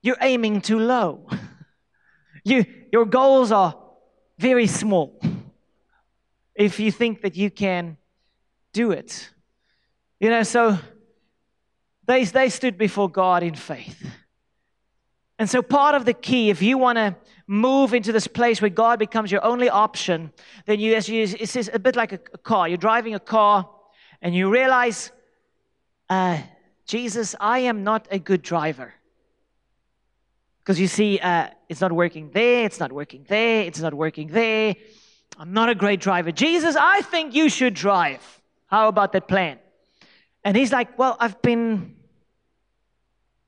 you're 0.00 0.16
aiming 0.20 0.62
too 0.62 0.78
low. 0.78 1.28
You, 2.44 2.64
your 2.92 3.06
goals 3.06 3.50
are 3.50 3.74
very 4.38 4.68
small 4.68 5.20
if 6.54 6.78
you 6.78 6.92
think 6.92 7.22
that 7.22 7.34
you 7.34 7.50
can 7.50 7.96
do 8.72 8.92
it. 8.92 9.30
You 10.20 10.30
know, 10.30 10.42
so 10.42 10.78
they, 12.06 12.24
they 12.24 12.48
stood 12.48 12.78
before 12.78 13.10
God 13.10 13.42
in 13.42 13.54
faith. 13.54 14.10
And 15.38 15.50
so, 15.50 15.60
part 15.60 15.94
of 15.94 16.06
the 16.06 16.14
key, 16.14 16.48
if 16.48 16.62
you 16.62 16.78
want 16.78 16.96
to 16.96 17.14
move 17.46 17.92
into 17.92 18.10
this 18.10 18.26
place 18.26 18.62
where 18.62 18.70
God 18.70 18.98
becomes 18.98 19.30
your 19.30 19.44
only 19.44 19.68
option, 19.68 20.32
then 20.64 20.80
you, 20.80 20.94
as 20.94 21.08
you, 21.08 21.22
it's 21.22 21.68
a 21.72 21.78
bit 21.78 21.94
like 21.94 22.12
a, 22.12 22.20
a 22.32 22.38
car. 22.38 22.68
You're 22.68 22.78
driving 22.78 23.14
a 23.14 23.20
car 23.20 23.68
and 24.22 24.34
you 24.34 24.50
realize, 24.50 25.12
uh, 26.08 26.38
Jesus, 26.86 27.34
I 27.38 27.60
am 27.60 27.84
not 27.84 28.08
a 28.10 28.18
good 28.18 28.40
driver. 28.40 28.94
Because 30.60 30.80
you 30.80 30.88
see, 30.88 31.18
uh, 31.18 31.48
it's 31.68 31.80
not 31.80 31.92
working 31.92 32.30
there, 32.30 32.64
it's 32.64 32.80
not 32.80 32.90
working 32.90 33.26
there, 33.28 33.62
it's 33.62 33.80
not 33.80 33.92
working 33.92 34.28
there. 34.28 34.74
I'm 35.38 35.52
not 35.52 35.68
a 35.68 35.74
great 35.74 36.00
driver. 36.00 36.32
Jesus, 36.32 36.76
I 36.76 37.02
think 37.02 37.34
you 37.34 37.50
should 37.50 37.74
drive. 37.74 38.40
How 38.66 38.88
about 38.88 39.12
that 39.12 39.28
plan? 39.28 39.58
And 40.46 40.56
he's 40.56 40.70
like, 40.70 40.96
Well, 40.96 41.16
I've 41.18 41.42
been 41.42 41.96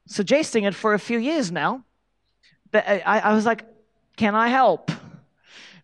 suggesting 0.07 0.65
it 0.65 0.75
for 0.75 0.95
a 0.95 0.99
few 0.99 1.19
years 1.19 1.53
now. 1.53 1.85
I, 2.75 3.21
I 3.25 3.35
was 3.35 3.47
like, 3.47 3.65
Can 4.17 4.35
I 4.35 4.49
help? 4.49 4.91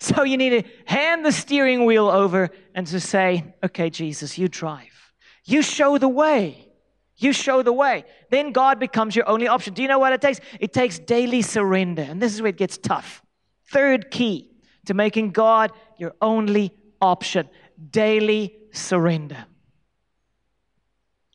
So 0.01 0.23
you 0.23 0.37
need 0.37 0.51
to 0.51 0.69
hand 0.85 1.25
the 1.25 1.33
steering 1.33 1.87
wheel 1.87 2.09
over 2.11 2.51
and 2.75 2.87
to 2.89 3.01
say, 3.01 3.55
Okay, 3.65 3.89
Jesus, 3.89 4.37
you 4.37 4.49
drive. 4.49 5.13
You 5.45 5.63
show 5.63 5.97
the 5.99 6.09
way. 6.09 6.69
You 7.17 7.33
show 7.33 7.63
the 7.63 7.73
way. 7.73 8.05
Then 8.29 8.53
God 8.53 8.81
becomes 8.81 9.15
your 9.17 9.27
only 9.27 9.47
option. 9.47 9.73
Do 9.73 9.83
you 9.83 9.89
know 9.89 10.01
what 10.01 10.13
it 10.13 10.21
takes? 10.21 10.41
It 10.61 10.73
takes 10.75 10.99
daily 10.99 11.41
surrender. 11.43 12.03
And 12.03 12.21
this 12.21 12.35
is 12.35 12.43
where 12.43 12.51
it 12.51 12.59
gets 12.59 12.77
tough. 12.77 13.23
Third 13.71 14.11
key 14.11 14.51
to 14.87 14.95
making 14.95 15.31
God 15.31 15.71
your 15.97 16.13
only 16.21 16.75
option 17.01 17.49
daily 17.91 18.57
surrender. 18.73 19.47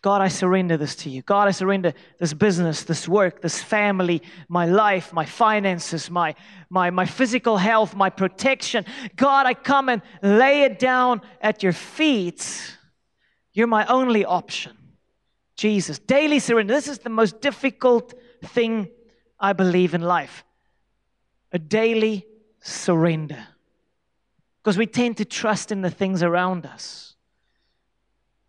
God, 0.01 0.21
I 0.21 0.29
surrender 0.29 0.77
this 0.77 0.95
to 0.97 1.09
you. 1.09 1.21
God, 1.23 1.49
I 1.49 1.51
surrender 1.51 1.93
this 2.19 2.33
business, 2.33 2.83
this 2.83 3.07
work, 3.07 3.41
this 3.41 3.61
family, 3.61 4.21
my 4.47 4.65
life, 4.65 5.11
my 5.11 5.25
finances, 5.25 6.09
my, 6.09 6.35
my, 6.69 6.89
my 6.89 7.05
physical 7.05 7.57
health, 7.57 7.95
my 7.95 8.09
protection. 8.09 8.85
God, 9.17 9.45
I 9.45 9.53
come 9.53 9.89
and 9.89 10.01
lay 10.21 10.63
it 10.63 10.79
down 10.79 11.21
at 11.41 11.63
your 11.63 11.73
feet. 11.73 12.77
You're 13.51 13.67
my 13.67 13.85
only 13.87 14.23
option. 14.23 14.77
Jesus, 15.57 15.99
daily 15.99 16.39
surrender. 16.39 16.73
This 16.73 16.87
is 16.87 16.99
the 16.99 17.09
most 17.09 17.41
difficult 17.41 18.13
thing 18.41 18.89
I 19.37 19.51
believe 19.51 19.93
in 19.93 20.01
life 20.01 20.45
a 21.51 21.59
daily 21.59 22.25
surrender. 22.61 23.47
Because 24.61 24.77
we 24.77 24.85
tend 24.85 25.17
to 25.17 25.25
trust 25.25 25.71
in 25.71 25.81
the 25.81 25.89
things 25.89 26.21
around 26.21 26.65
us. 26.65 27.08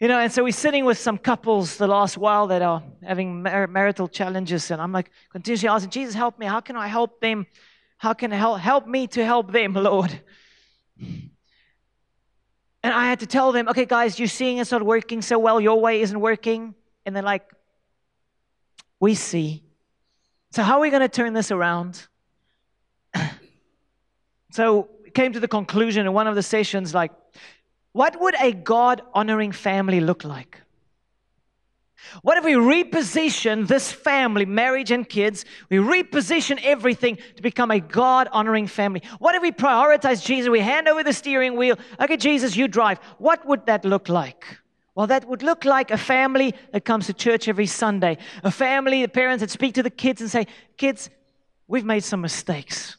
You 0.01 0.09
know, 0.09 0.19
and 0.19 0.33
so 0.33 0.43
we're 0.43 0.53
sitting 0.53 0.87
with 0.87 0.97
some 0.97 1.19
couples 1.19 1.77
the 1.77 1.87
last 1.87 2.17
while 2.17 2.47
that 2.47 2.63
are 2.63 2.83
having 3.03 3.43
mar- 3.43 3.67
marital 3.67 4.09
challenges, 4.09 4.71
and 4.71 4.81
I'm 4.81 4.93
like 4.93 5.11
continuously 5.31 5.69
asking, 5.69 5.91
Jesus, 5.91 6.15
help 6.15 6.39
me. 6.39 6.47
How 6.47 6.61
can 6.61 6.75
I 6.75 6.87
help 6.87 7.21
them? 7.21 7.47
How 7.99 8.15
can 8.15 8.33
I 8.33 8.37
help 8.37 8.61
help 8.61 8.87
me 8.87 9.07
to 9.09 9.23
help 9.23 9.53
them, 9.53 9.75
Lord? 9.91 10.19
And 12.83 12.95
I 12.95 13.05
had 13.11 13.21
to 13.21 13.27
tell 13.27 13.53
them, 13.53 13.69
okay, 13.69 13.85
guys, 13.85 14.19
you're 14.19 14.27
seeing 14.27 14.57
it's 14.57 14.71
not 14.71 14.83
working 14.83 15.21
so 15.21 15.39
well. 15.39 15.61
Your 15.61 15.79
way 15.79 16.01
isn't 16.01 16.19
working. 16.19 16.75
And 17.05 17.15
they're 17.15 17.23
like, 17.23 17.47
we 19.01 19.15
see. 19.15 19.63
So 20.51 20.63
how 20.63 20.79
are 20.79 20.81
we 20.81 20.89
going 20.89 21.03
to 21.03 21.09
turn 21.09 21.35
this 21.35 21.51
around? 21.51 22.07
so 24.51 24.89
came 25.13 25.35
to 25.35 25.41
the 25.41 25.49
conclusion 25.49 26.07
in 26.07 26.15
one 26.15 26.27
of 26.27 26.37
the 26.37 26.43
sessions, 26.43 26.95
like, 26.95 27.13
what 27.93 28.21
would 28.21 28.35
a 28.41 28.53
God 28.53 29.03
honoring 29.15 29.53
family 29.53 30.01
look 30.01 30.25
like? 30.25 30.63
What 32.23 32.39
if 32.39 32.45
we 32.45 32.55
reposition 32.55 33.69
this 33.69 33.93
family, 33.93 34.45
marriage 34.45 34.91
and 34.91 35.09
kids? 35.09 35.45
We 35.69 35.79
reposition 35.79 36.59
everything 36.63 37.19
to 37.37 37.43
become 37.43 37.71
a 37.71 37.81
God 37.81 38.29
honoring 38.33 38.67
family. 38.67 39.03
What 39.19 39.35
if 39.35 39.43
we 39.43 39.53
prioritize 39.53 40.25
Jesus? 40.25 40.49
We 40.49 40.61
hand 40.61 40.89
over 40.89 41.05
the 41.05 41.13
steering 41.13 41.57
wheel. 41.57 41.77
Okay, 42.01 42.17
Jesus, 42.17 42.57
you 42.57 42.69
drive. 42.69 42.99
What 43.19 43.47
would 43.47 43.67
that 43.67 43.85
look 43.85 44.09
like? 44.09 44.59
Well, 44.95 45.07
that 45.07 45.29
would 45.29 45.43
look 45.43 45.65
like 45.65 45.91
a 45.91 45.99
family 45.99 46.55
that 46.73 46.85
comes 46.85 47.07
to 47.07 47.15
church 47.15 47.49
every 47.49 47.67
Sunday. 47.67 48.19
A 48.43 48.51
family, 48.51 49.03
the 49.03 49.09
parents 49.09 49.41
that 49.41 49.51
speak 49.51 49.75
to 49.75 49.83
the 49.83 49.91
kids 49.91 50.21
and 50.21 50.31
say, 50.31 50.47
Kids, 50.77 51.11
we've 51.69 51.85
made 51.85 52.03
some 52.03 52.21
mistakes. 52.21 52.97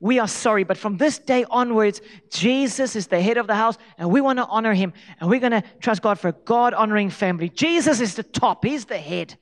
We 0.00 0.18
are 0.18 0.28
sorry, 0.28 0.64
but 0.64 0.78
from 0.78 0.96
this 0.96 1.18
day 1.18 1.44
onwards, 1.50 2.00
Jesus 2.30 2.96
is 2.96 3.06
the 3.06 3.20
head 3.20 3.36
of 3.36 3.46
the 3.46 3.54
house, 3.54 3.76
and 3.98 4.10
we 4.10 4.22
want 4.22 4.38
to 4.38 4.46
honor 4.46 4.72
him, 4.72 4.94
and 5.20 5.28
we're 5.28 5.40
going 5.40 5.52
to 5.52 5.62
trust 5.78 6.00
God 6.00 6.18
for 6.18 6.28
a 6.28 6.32
God 6.32 6.72
honoring 6.72 7.10
family. 7.10 7.50
Jesus 7.50 8.00
is 8.00 8.14
the 8.14 8.22
top, 8.22 8.64
he's 8.64 8.86
the 8.86 8.96
head. 8.98 9.36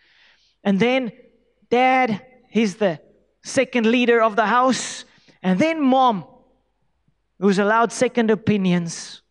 And 0.64 0.80
then 0.80 1.12
dad, 1.70 2.26
he's 2.50 2.74
the 2.74 3.00
second 3.44 3.86
leader 3.86 4.20
of 4.20 4.34
the 4.34 4.46
house. 4.46 5.04
And 5.42 5.58
then 5.58 5.80
mom, 5.80 6.24
who's 7.38 7.58
allowed 7.58 7.92
second 7.92 8.30
opinions. 8.30 9.22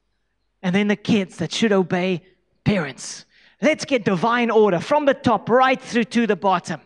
And 0.62 0.74
then 0.74 0.88
the 0.88 0.96
kids 0.96 1.38
that 1.38 1.52
should 1.52 1.72
obey 1.72 2.22
parents. 2.64 3.26
Let's 3.62 3.86
get 3.86 4.06
divine 4.06 4.50
order 4.50 4.80
from 4.80 5.06
the 5.06 5.14
top 5.14 5.50
right 5.50 5.80
through 5.80 6.06
to 6.06 6.28
the 6.28 6.36
bottom. 6.36 6.82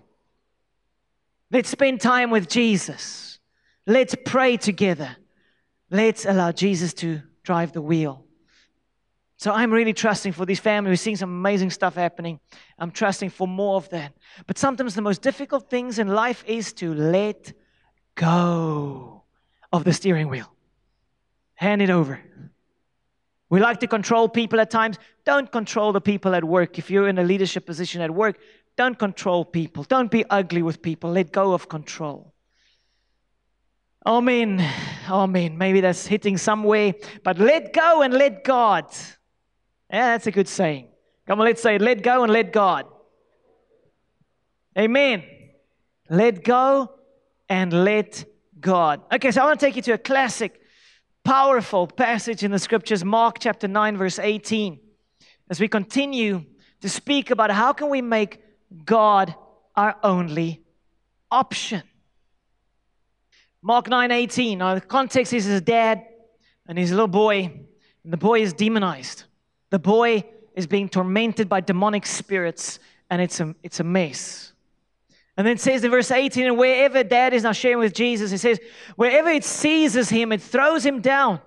Let's 1.52 1.70
spend 1.70 2.02
time 2.02 2.32
with 2.32 2.50
Jesus. 2.50 3.31
Let's 3.88 4.16
pray 4.26 4.58
together. 4.58 5.16
Let's 5.90 6.26
allow 6.26 6.52
Jesus 6.52 6.94
to 6.96 7.22
drive 7.44 7.74
the 7.74 7.82
wheel. 7.82 8.26
So 9.38 9.52
I'm 9.52 9.72
really 9.72 9.94
trusting 9.94 10.34
for 10.34 10.46
this 10.46 10.60
family. 10.60 10.92
We're 10.92 10.98
seeing 10.98 11.16
some 11.16 11.32
amazing 11.32 11.72
stuff 11.72 11.96
happening. 11.96 12.40
I'm 12.78 12.92
trusting 12.92 13.32
for 13.32 13.48
more 13.48 13.76
of 13.76 13.90
that. 13.90 14.14
But 14.46 14.60
sometimes 14.60 14.94
the 14.94 15.02
most 15.02 15.24
difficult 15.24 15.68
things 15.70 15.98
in 15.98 16.10
life 16.10 16.44
is 16.46 16.74
to 16.74 16.94
let 16.94 17.52
go 18.14 19.24
of 19.74 19.84
the 19.84 19.94
steering 19.94 20.30
wheel. 20.30 20.54
Hand 21.56 21.82
it 21.82 21.90
over. 21.90 22.22
We 23.50 23.60
like 23.60 23.80
to 23.80 23.88
control 23.88 24.30
people 24.30 24.60
at 24.60 24.70
times. 24.70 24.98
Don't 25.26 25.52
control 25.52 25.92
the 25.92 26.02
people 26.02 26.36
at 26.36 26.44
work. 26.44 26.78
If 26.78 26.92
you're 26.92 27.10
in 27.10 27.18
a 27.18 27.24
leadership 27.24 27.66
position 27.66 28.02
at 28.02 28.12
work, 28.12 28.38
don't 28.78 28.98
control 28.98 29.44
people. 29.44 29.84
Don't 29.84 30.12
be 30.12 30.24
ugly 30.30 30.62
with 30.62 30.82
people. 30.82 31.12
Let 31.12 31.32
go 31.32 31.54
of 31.54 31.68
control. 31.68 32.34
Amen. 34.06 34.68
Amen. 35.10 35.58
Maybe 35.58 35.82
that's 35.82 36.08
hitting 36.08 36.38
somewhere, 36.38 36.94
but 37.24 37.38
let 37.38 37.74
go 37.74 38.02
and 38.02 38.14
let 38.14 38.44
God. 38.44 38.86
Yeah, 39.90 40.14
that's 40.14 40.28
a 40.28 40.32
good 40.32 40.48
saying. 40.48 40.88
Come 41.28 41.40
on, 41.40 41.46
let's 41.46 41.62
say. 41.62 41.78
Let 41.78 42.02
go 42.02 42.24
and 42.24 42.34
let 42.34 42.52
God. 42.52 42.88
Amen. 44.78 45.24
Let 46.10 46.44
go 46.44 46.92
and 47.48 47.72
let 47.72 48.26
God. 48.60 49.02
Okay, 49.14 49.32
so 49.32 49.42
I 49.42 49.46
want 49.46 49.60
to 49.60 49.66
take 49.66 49.76
you 49.76 49.82
to 49.84 49.94
a 49.94 49.98
classic, 49.98 50.62
powerful 51.24 51.88
passage 51.88 52.44
in 52.44 52.52
the 52.52 52.60
scriptures, 52.60 53.04
Mark 53.04 53.38
chapter 53.40 53.68
9, 53.68 53.98
verse 53.98 54.18
18. 54.18 54.80
As 55.50 55.60
we 55.60 55.68
continue 55.68 56.46
to 56.80 56.90
speak 56.90 57.30
about 57.30 57.52
how 57.52 57.74
can 57.74 57.90
we 57.90 58.02
make 58.02 58.42
God 58.86 59.36
our 59.76 59.96
only 60.04 60.64
option. 61.30 61.84
Mark 63.62 63.88
9:18. 63.88 64.58
Now 64.58 64.76
the 64.76 64.82
context 64.82 65.34
is 65.34 65.46
his 65.46 65.62
dad 65.62 66.06
and 66.68 66.78
his 66.78 66.92
little 66.92 67.08
boy, 67.08 67.52
and 68.04 68.14
the 68.14 68.18
boy 68.18 68.42
is 68.42 68.54
demonized. 68.54 69.26
The 69.70 69.80
boy 69.80 70.24
is 70.56 70.68
being 70.68 70.90
tormented 70.90 71.48
by 71.48 71.62
demonic 71.62 72.06
spirits, 72.06 72.80
and 73.10 73.22
it's 73.22 73.40
a, 73.40 73.56
it's 73.64 73.80
a 73.80 73.84
mess. 73.84 74.54
And 75.38 75.48
then 75.48 75.54
it 75.54 75.62
says 75.62 75.84
in 75.84 75.92
verse 75.92 76.12
18, 76.12 76.46
and 76.46 76.58
wherever 76.58 77.04
dad 77.04 77.34
is 77.34 77.44
now 77.44 77.54
sharing 77.54 77.80
with 77.80 77.94
Jesus, 77.94 78.32
he 78.32 78.38
says, 78.38 78.60
wherever 78.96 79.30
it 79.30 79.46
seizes 79.46 80.10
him, 80.10 80.32
it 80.32 80.42
throws 80.42 80.86
him 80.86 81.00
down. 81.00 81.40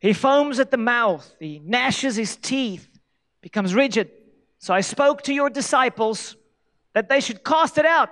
He 0.00 0.12
foams 0.12 0.58
at 0.58 0.70
the 0.70 0.76
mouth, 0.76 1.34
he 1.38 1.60
gnashes 1.60 2.16
his 2.16 2.36
teeth, 2.36 2.88
becomes 3.40 3.74
rigid. 3.74 4.10
So 4.58 4.74
I 4.74 4.80
spoke 4.80 5.22
to 5.22 5.32
your 5.32 5.48
disciples 5.48 6.36
that 6.92 7.08
they 7.08 7.20
should 7.20 7.44
cast 7.44 7.78
it 7.78 7.86
out. 7.86 8.10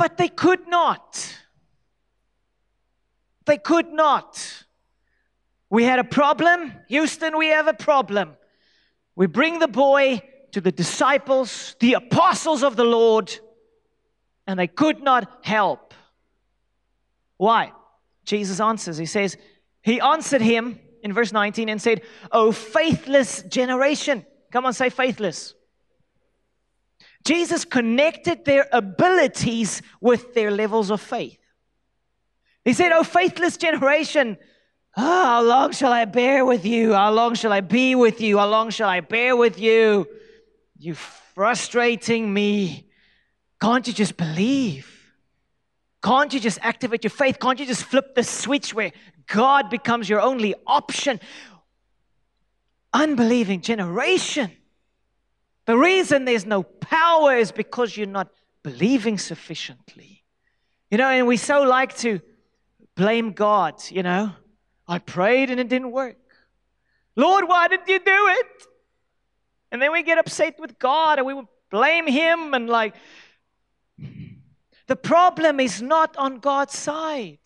But 0.00 0.16
they 0.16 0.28
could 0.28 0.66
not. 0.66 1.36
They 3.44 3.58
could 3.58 3.92
not. 3.92 4.64
We 5.68 5.84
had 5.84 5.98
a 5.98 6.04
problem. 6.04 6.72
Houston, 6.88 7.36
we 7.36 7.48
have 7.48 7.66
a 7.66 7.74
problem. 7.74 8.30
We 9.14 9.26
bring 9.26 9.58
the 9.58 9.68
boy 9.68 10.22
to 10.52 10.62
the 10.62 10.72
disciples, 10.72 11.76
the 11.80 11.92
apostles 11.92 12.62
of 12.62 12.76
the 12.76 12.84
Lord, 12.84 13.30
and 14.46 14.58
they 14.58 14.68
could 14.68 15.02
not 15.02 15.30
help. 15.42 15.92
Why? 17.36 17.72
Jesus 18.24 18.58
answers. 18.58 18.96
He 18.96 19.04
says, 19.04 19.36
He 19.82 20.00
answered 20.00 20.40
him 20.40 20.80
in 21.02 21.12
verse 21.12 21.30
19 21.30 21.68
and 21.68 21.82
said, 21.82 22.00
Oh, 22.32 22.52
faithless 22.52 23.42
generation. 23.42 24.24
Come 24.50 24.64
on, 24.64 24.72
say 24.72 24.88
faithless. 24.88 25.54
Jesus 27.24 27.64
connected 27.64 28.44
their 28.44 28.66
abilities 28.72 29.82
with 30.00 30.34
their 30.34 30.50
levels 30.50 30.90
of 30.90 31.00
faith. 31.00 31.38
He 32.64 32.72
said, 32.72 32.92
Oh, 32.92 33.02
faithless 33.02 33.56
generation, 33.56 34.38
oh, 34.96 35.02
how 35.02 35.42
long 35.42 35.72
shall 35.72 35.92
I 35.92 36.04
bear 36.04 36.44
with 36.44 36.64
you? 36.64 36.94
How 36.94 37.12
long 37.12 37.34
shall 37.34 37.52
I 37.52 37.60
be 37.60 37.94
with 37.94 38.20
you? 38.20 38.38
How 38.38 38.48
long 38.48 38.70
shall 38.70 38.88
I 38.88 39.00
bear 39.00 39.36
with 39.36 39.58
you? 39.58 40.06
You 40.78 40.94
frustrating 40.94 42.32
me. 42.32 42.86
Can't 43.60 43.86
you 43.86 43.92
just 43.92 44.16
believe? 44.16 44.86
Can't 46.02 46.32
you 46.32 46.40
just 46.40 46.58
activate 46.62 47.04
your 47.04 47.10
faith? 47.10 47.38
Can't 47.38 47.60
you 47.60 47.66
just 47.66 47.84
flip 47.84 48.14
the 48.14 48.22
switch 48.24 48.72
where 48.72 48.92
God 49.26 49.68
becomes 49.68 50.08
your 50.08 50.20
only 50.20 50.54
option? 50.66 51.20
Unbelieving 52.92 53.60
generation. 53.60 54.50
The 55.66 55.76
reason 55.76 56.24
there's 56.24 56.46
no 56.46 56.62
power 56.62 57.36
is 57.36 57.52
because 57.52 57.96
you're 57.96 58.06
not 58.06 58.28
believing 58.62 59.18
sufficiently. 59.18 60.24
You 60.90 60.98
know, 60.98 61.08
and 61.08 61.26
we 61.26 61.36
so 61.36 61.62
like 61.62 61.96
to 61.98 62.20
blame 62.96 63.32
God, 63.32 63.74
you 63.90 64.02
know. 64.02 64.32
I 64.88 64.98
prayed 64.98 65.50
and 65.50 65.60
it 65.60 65.68
didn't 65.68 65.92
work. 65.92 66.16
Lord, 67.14 67.46
why 67.46 67.68
did 67.68 67.80
you 67.86 67.98
do 67.98 68.04
it? 68.28 68.66
And 69.70 69.80
then 69.80 69.92
we 69.92 70.02
get 70.02 70.18
upset 70.18 70.58
with 70.58 70.78
God 70.78 71.18
and 71.18 71.26
we 71.26 71.40
blame 71.70 72.06
Him 72.06 72.54
and 72.54 72.68
like, 72.68 72.94
the 74.88 74.96
problem 74.96 75.60
is 75.60 75.80
not 75.80 76.16
on 76.16 76.40
God's 76.40 76.76
side. 76.76 77.38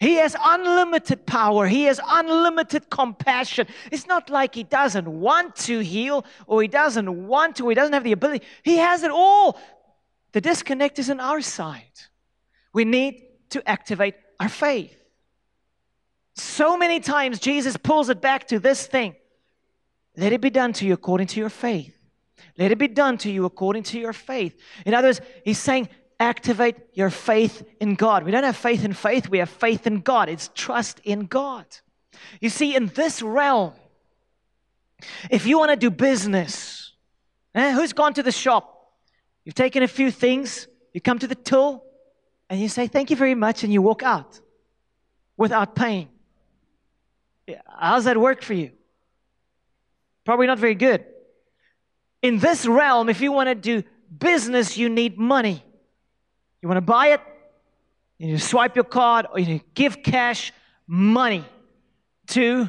He 0.00 0.14
has 0.14 0.34
unlimited 0.42 1.26
power. 1.26 1.66
He 1.66 1.84
has 1.84 2.00
unlimited 2.04 2.88
compassion. 2.88 3.66
It's 3.92 4.06
not 4.06 4.30
like 4.30 4.54
he 4.54 4.64
doesn't 4.64 5.06
want 5.06 5.54
to 5.56 5.80
heal 5.80 6.24
or 6.46 6.62
he 6.62 6.68
doesn't 6.68 7.26
want 7.26 7.56
to, 7.56 7.66
or 7.66 7.70
he 7.70 7.74
doesn't 7.74 7.92
have 7.92 8.04
the 8.04 8.12
ability. 8.12 8.44
He 8.62 8.78
has 8.78 9.02
it 9.02 9.10
all. 9.10 9.60
The 10.32 10.40
disconnect 10.40 10.98
is 10.98 11.10
on 11.10 11.20
our 11.20 11.42
side. 11.42 11.82
We 12.72 12.86
need 12.86 13.22
to 13.50 13.68
activate 13.68 14.14
our 14.40 14.48
faith. 14.48 14.96
So 16.34 16.78
many 16.78 17.00
times 17.00 17.38
Jesus 17.38 17.76
pulls 17.76 18.08
it 18.08 18.22
back 18.22 18.48
to 18.48 18.58
this 18.58 18.86
thing 18.86 19.14
let 20.16 20.32
it 20.32 20.40
be 20.40 20.50
done 20.50 20.72
to 20.74 20.86
you 20.86 20.94
according 20.94 21.28
to 21.28 21.40
your 21.40 21.50
faith. 21.50 21.96
Let 22.58 22.72
it 22.72 22.78
be 22.78 22.88
done 22.88 23.16
to 23.18 23.30
you 23.30 23.44
according 23.44 23.84
to 23.84 23.98
your 23.98 24.12
faith. 24.12 24.58
In 24.84 24.92
other 24.92 25.08
words, 25.08 25.20
he's 25.44 25.58
saying, 25.58 25.88
activate 26.20 26.76
your 26.92 27.10
faith 27.10 27.64
in 27.80 27.94
God. 27.94 28.24
We 28.24 28.30
don't 28.30 28.44
have 28.44 28.56
faith 28.56 28.84
in 28.84 28.92
faith, 28.92 29.28
we 29.28 29.38
have 29.38 29.50
faith 29.50 29.86
in 29.86 30.00
God. 30.00 30.28
It's 30.28 30.50
trust 30.54 31.00
in 31.02 31.26
God. 31.26 31.64
You 32.40 32.50
see, 32.50 32.76
in 32.76 32.86
this 32.88 33.22
realm, 33.22 33.72
if 35.30 35.46
you 35.46 35.58
want 35.58 35.70
to 35.70 35.76
do 35.76 35.90
business, 35.90 36.92
eh, 37.54 37.72
who's 37.72 37.94
gone 37.94 38.12
to 38.14 38.22
the 38.22 38.30
shop? 38.30 38.92
You've 39.44 39.54
taken 39.54 39.82
a 39.82 39.88
few 39.88 40.10
things, 40.10 40.68
you 40.92 41.00
come 41.00 41.18
to 41.18 41.26
the 41.26 41.34
till, 41.34 41.82
and 42.50 42.60
you 42.60 42.68
say, 42.68 42.86
Thank 42.86 43.10
you 43.10 43.16
very 43.16 43.34
much, 43.34 43.64
and 43.64 43.72
you 43.72 43.80
walk 43.80 44.02
out 44.02 44.38
without 45.38 45.74
paying. 45.74 46.10
How's 47.66 48.04
that 48.04 48.18
work 48.18 48.42
for 48.42 48.52
you? 48.52 48.72
Probably 50.26 50.46
not 50.46 50.58
very 50.58 50.74
good. 50.74 51.04
In 52.22 52.38
this 52.38 52.66
realm, 52.66 53.08
if 53.08 53.22
you 53.22 53.32
want 53.32 53.48
to 53.48 53.54
do 53.54 53.82
business, 54.16 54.76
you 54.76 54.90
need 54.90 55.18
money. 55.18 55.64
You 56.62 56.68
want 56.68 56.76
to 56.76 56.82
buy 56.82 57.08
it? 57.08 57.20
You 58.18 58.38
swipe 58.38 58.76
your 58.76 58.84
card 58.84 59.26
or 59.32 59.40
you 59.40 59.60
give 59.74 60.02
cash 60.02 60.52
money 60.86 61.44
to 62.28 62.68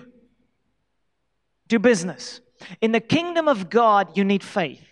do 1.67 1.79
business. 1.79 2.39
In 2.79 2.91
the 2.91 2.99
kingdom 2.99 3.47
of 3.47 3.69
God, 3.69 4.15
you 4.15 4.23
need 4.23 4.43
faith. 4.43 4.85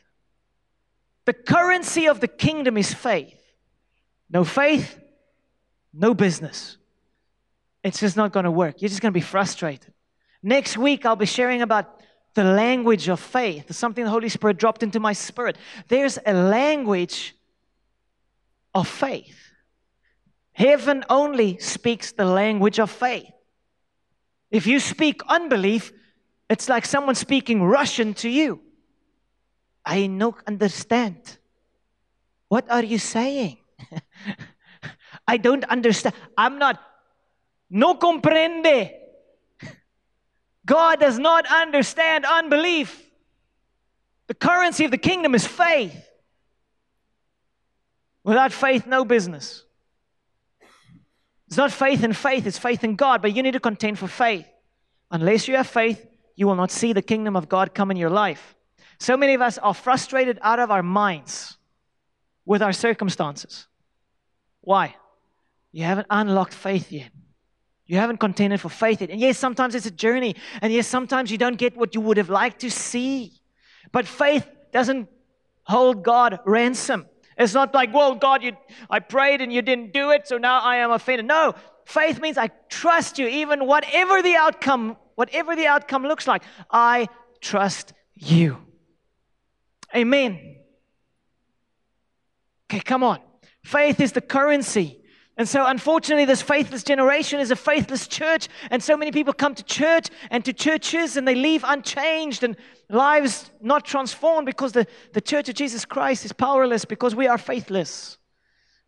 The 1.25 1.33
currency 1.33 2.07
of 2.07 2.19
the 2.19 2.27
kingdom 2.27 2.77
is 2.77 2.93
faith. 2.93 3.39
No 4.29 4.43
faith, 4.43 4.99
no 5.93 6.13
business. 6.13 6.77
It's 7.83 7.99
just 7.99 8.17
not 8.17 8.33
going 8.33 8.45
to 8.45 8.51
work. 8.51 8.81
You're 8.81 8.89
just 8.89 9.01
going 9.01 9.13
to 9.13 9.17
be 9.17 9.25
frustrated. 9.25 9.93
Next 10.43 10.77
week, 10.77 11.05
I'll 11.05 11.15
be 11.15 11.25
sharing 11.25 11.61
about 11.61 12.01
the 12.33 12.43
language 12.43 13.07
of 13.07 13.19
faith, 13.19 13.73
something 13.73 14.03
the 14.03 14.09
Holy 14.09 14.29
Spirit 14.29 14.57
dropped 14.57 14.83
into 14.83 14.99
my 14.99 15.13
spirit. 15.13 15.57
There's 15.87 16.19
a 16.25 16.33
language 16.33 17.35
of 18.73 18.87
faith. 18.87 19.35
Heaven 20.51 21.05
only 21.09 21.57
speaks 21.59 22.11
the 22.11 22.25
language 22.25 22.79
of 22.79 22.91
faith. 22.91 23.31
If 24.51 24.67
you 24.67 24.79
speak 24.79 25.21
unbelief, 25.27 25.93
it's 26.49 26.67
like 26.67 26.85
someone 26.85 27.15
speaking 27.15 27.63
Russian 27.63 28.13
to 28.15 28.29
you. 28.29 28.61
I 29.85 30.07
no 30.07 30.35
understand. 30.47 31.37
What 32.47 32.69
are 32.69 32.83
you 32.83 32.97
saying? 32.97 33.57
I 35.27 35.37
don't 35.37 35.63
understand. 35.65 36.15
I'm 36.37 36.57
not. 36.57 36.81
No 37.69 37.95
comprende. 37.95 38.91
God 40.65 40.99
does 40.99 41.17
not 41.19 41.45
understand 41.47 42.25
unbelief. 42.25 43.05
The 44.27 44.33
currency 44.33 44.85
of 44.85 44.91
the 44.91 44.97
kingdom 44.97 45.35
is 45.35 45.45
faith. 45.45 46.08
Without 48.23 48.51
faith, 48.51 48.85
no 48.85 49.05
business. 49.05 49.63
It's 51.47 51.57
not 51.57 51.71
faith 51.71 52.03
in 52.03 52.13
faith, 52.13 52.45
it's 52.45 52.59
faith 52.59 52.83
in 52.83 52.95
God, 52.95 53.21
but 53.21 53.35
you 53.35 53.41
need 53.41 53.53
to 53.53 53.59
contend 53.59 53.97
for 53.97 54.07
faith. 54.07 54.45
Unless 55.09 55.47
you 55.47 55.55
have 55.55 55.67
faith, 55.67 56.05
you 56.35 56.45
will 56.45 56.55
not 56.55 56.71
see 56.71 56.93
the 56.93 57.01
kingdom 57.01 57.35
of 57.35 57.49
God 57.49 57.73
come 57.73 57.89
in 57.89 57.97
your 57.97 58.11
life. 58.11 58.55
So 58.99 59.17
many 59.17 59.33
of 59.33 59.41
us 59.41 59.57
are 59.57 59.73
frustrated 59.73 60.37
out 60.41 60.59
of 60.59 60.69
our 60.69 60.83
minds 60.83 61.57
with 62.45 62.61
our 62.61 62.73
circumstances. 62.73 63.67
Why? 64.61 64.95
You 65.71 65.85
haven't 65.85 66.07
unlocked 66.09 66.53
faith 66.53 66.91
yet. 66.91 67.09
You 67.85 67.97
haven't 67.97 68.17
contended 68.17 68.61
for 68.61 68.69
faith 68.69 69.01
yet. 69.01 69.09
And 69.09 69.19
yes, 69.19 69.37
sometimes 69.37 69.73
it's 69.73 69.85
a 69.87 69.91
journey. 69.91 70.35
And 70.61 70.71
yes, 70.71 70.85
sometimes 70.85 71.31
you 71.31 71.37
don't 71.37 71.57
get 71.57 71.75
what 71.75 71.95
you 71.95 72.01
would 72.01 72.17
have 72.17 72.29
liked 72.29 72.59
to 72.61 72.69
see. 72.69 73.33
But 73.91 74.05
faith 74.05 74.47
doesn't 74.71 75.09
hold 75.63 76.03
God 76.03 76.39
ransom. 76.45 77.07
It's 77.39 77.53
not 77.53 77.73
like, 77.73 77.93
well, 77.93 78.15
God, 78.15 78.43
you, 78.43 78.57
I 78.89 78.99
prayed 78.99 79.39
and 79.39 79.51
you 79.51 79.61
didn't 79.61 79.93
do 79.93 80.11
it, 80.11 80.27
so 80.27 80.37
now 80.37 80.59
I 80.59 80.77
am 80.77 80.91
offended. 80.91 81.25
No, 81.25 81.55
faith 81.85 82.19
means 82.19 82.37
I 82.37 82.49
trust 82.69 83.17
you, 83.17 83.27
even 83.27 83.65
whatever 83.65 84.21
the 84.21 84.35
outcome, 84.35 84.97
whatever 85.15 85.55
the 85.55 85.65
outcome 85.65 86.03
looks 86.03 86.27
like. 86.27 86.43
I 86.69 87.07
trust 87.39 87.93
you. 88.13 88.57
Amen. 89.95 90.57
Okay, 92.69 92.81
come 92.81 93.03
on. 93.03 93.19
Faith 93.63 94.01
is 94.01 94.11
the 94.11 94.21
currency 94.21 94.98
and 95.39 95.47
so, 95.47 95.65
unfortunately, 95.65 96.25
this 96.25 96.41
faithless 96.41 96.83
generation 96.83 97.39
is 97.39 97.49
a 97.49 97.55
faithless 97.55 98.09
church. 98.09 98.49
And 98.69 98.83
so 98.83 98.97
many 98.97 99.13
people 99.13 99.31
come 99.31 99.55
to 99.55 99.63
church 99.63 100.09
and 100.29 100.43
to 100.43 100.51
churches 100.51 101.15
and 101.15 101.25
they 101.25 101.33
leave 101.33 101.63
unchanged 101.65 102.43
and 102.43 102.57
lives 102.89 103.49
not 103.61 103.85
transformed 103.85 104.47
because 104.47 104.73
the, 104.73 104.85
the 105.13 105.21
church 105.21 105.47
of 105.47 105.55
Jesus 105.55 105.85
Christ 105.85 106.25
is 106.25 106.33
powerless 106.33 106.83
because 106.83 107.15
we 107.15 107.27
are 107.27 107.37
faithless. 107.37 108.17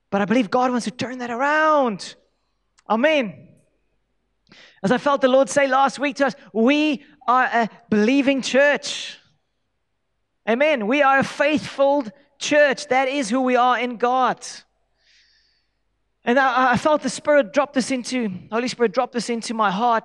But 0.10 0.20
I 0.20 0.26
believe 0.26 0.52
God 0.52 0.72
wants 0.72 0.84
to 0.84 0.92
turn 0.92 1.20
that 1.20 1.32
around. 1.32 2.16
Amen. 2.90 3.48
As 4.84 4.92
I 4.92 4.98
felt 4.98 5.22
the 5.22 5.30
Lord 5.30 5.48
say 5.48 5.70
last 5.70 6.00
week 6.00 6.18
to 6.18 6.26
us, 6.26 6.36
we 6.52 7.06
are 7.30 7.46
a 7.46 7.70
believing 7.90 8.42
church. 8.42 9.18
Amen. 10.50 10.86
We 10.86 11.02
are 11.02 11.20
a 11.20 11.24
faithful 11.24 12.04
church. 12.40 12.90
That 12.90 13.08
is 13.08 13.30
who 13.30 13.40
we 13.40 13.56
are 13.56 13.80
in 13.80 13.96
God. 13.96 14.46
And 16.24 16.38
I, 16.40 16.74
I, 16.74 16.78
felt 16.78 17.02
the 17.02 17.10
Spirit 17.10 17.52
drop 17.52 17.74
this 17.74 17.90
into, 17.90 18.32
Holy 18.52 18.68
Spirit 18.68 18.94
drop 18.94 19.12
this 19.12 19.30
into 19.30 19.54
my 19.54 19.72
heart 19.72 20.04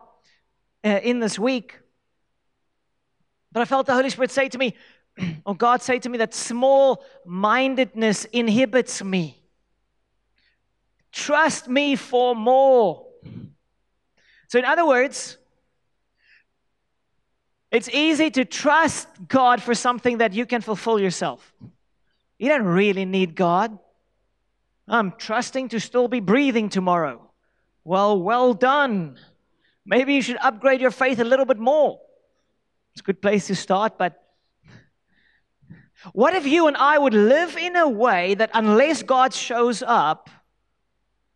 uh, 0.84 1.00
in 1.02 1.20
this 1.20 1.38
week. 1.38 1.78
But 3.52 3.60
I 3.60 3.64
felt 3.64 3.86
the 3.86 3.94
Holy 3.94 4.10
Spirit 4.10 4.30
say 4.30 4.48
to 4.48 4.58
me, 4.58 4.74
or 5.44 5.54
God 5.54 5.82
say 5.82 5.98
to 5.98 6.08
me, 6.08 6.18
that 6.18 6.34
small 6.34 7.04
mindedness 7.24 8.24
inhibits 8.26 9.04
me. 9.04 9.42
Trust 11.12 11.68
me 11.68 11.96
for 11.96 12.34
more. 12.34 13.06
So, 14.48 14.58
in 14.58 14.64
other 14.64 14.86
words, 14.86 15.38
it's 17.70 17.88
easy 17.88 18.30
to 18.30 18.44
trust 18.44 19.08
God 19.26 19.62
for 19.62 19.74
something 19.74 20.18
that 20.18 20.32
you 20.32 20.46
can 20.46 20.60
fulfill 20.60 21.00
yourself. 21.00 21.52
You 22.38 22.48
don't 22.48 22.64
really 22.64 23.04
need 23.04 23.34
God. 23.34 23.78
I'm 24.88 25.12
trusting 25.18 25.70
to 25.70 25.80
still 25.80 26.08
be 26.08 26.20
breathing 26.20 26.68
tomorrow. 26.68 27.30
Well, 27.84 28.20
well 28.20 28.54
done. 28.54 29.16
Maybe 29.84 30.14
you 30.14 30.22
should 30.22 30.38
upgrade 30.40 30.80
your 30.80 30.90
faith 30.90 31.18
a 31.18 31.24
little 31.24 31.44
bit 31.44 31.58
more. 31.58 32.00
It's 32.92 33.00
a 33.00 33.04
good 33.04 33.20
place 33.20 33.46
to 33.48 33.54
start, 33.54 33.98
but 33.98 34.22
what 36.12 36.34
if 36.34 36.46
you 36.46 36.68
and 36.68 36.76
I 36.76 36.98
would 36.98 37.14
live 37.14 37.56
in 37.56 37.76
a 37.76 37.88
way 37.88 38.34
that 38.34 38.50
unless 38.54 39.02
God 39.02 39.32
shows 39.32 39.82
up, 39.86 40.30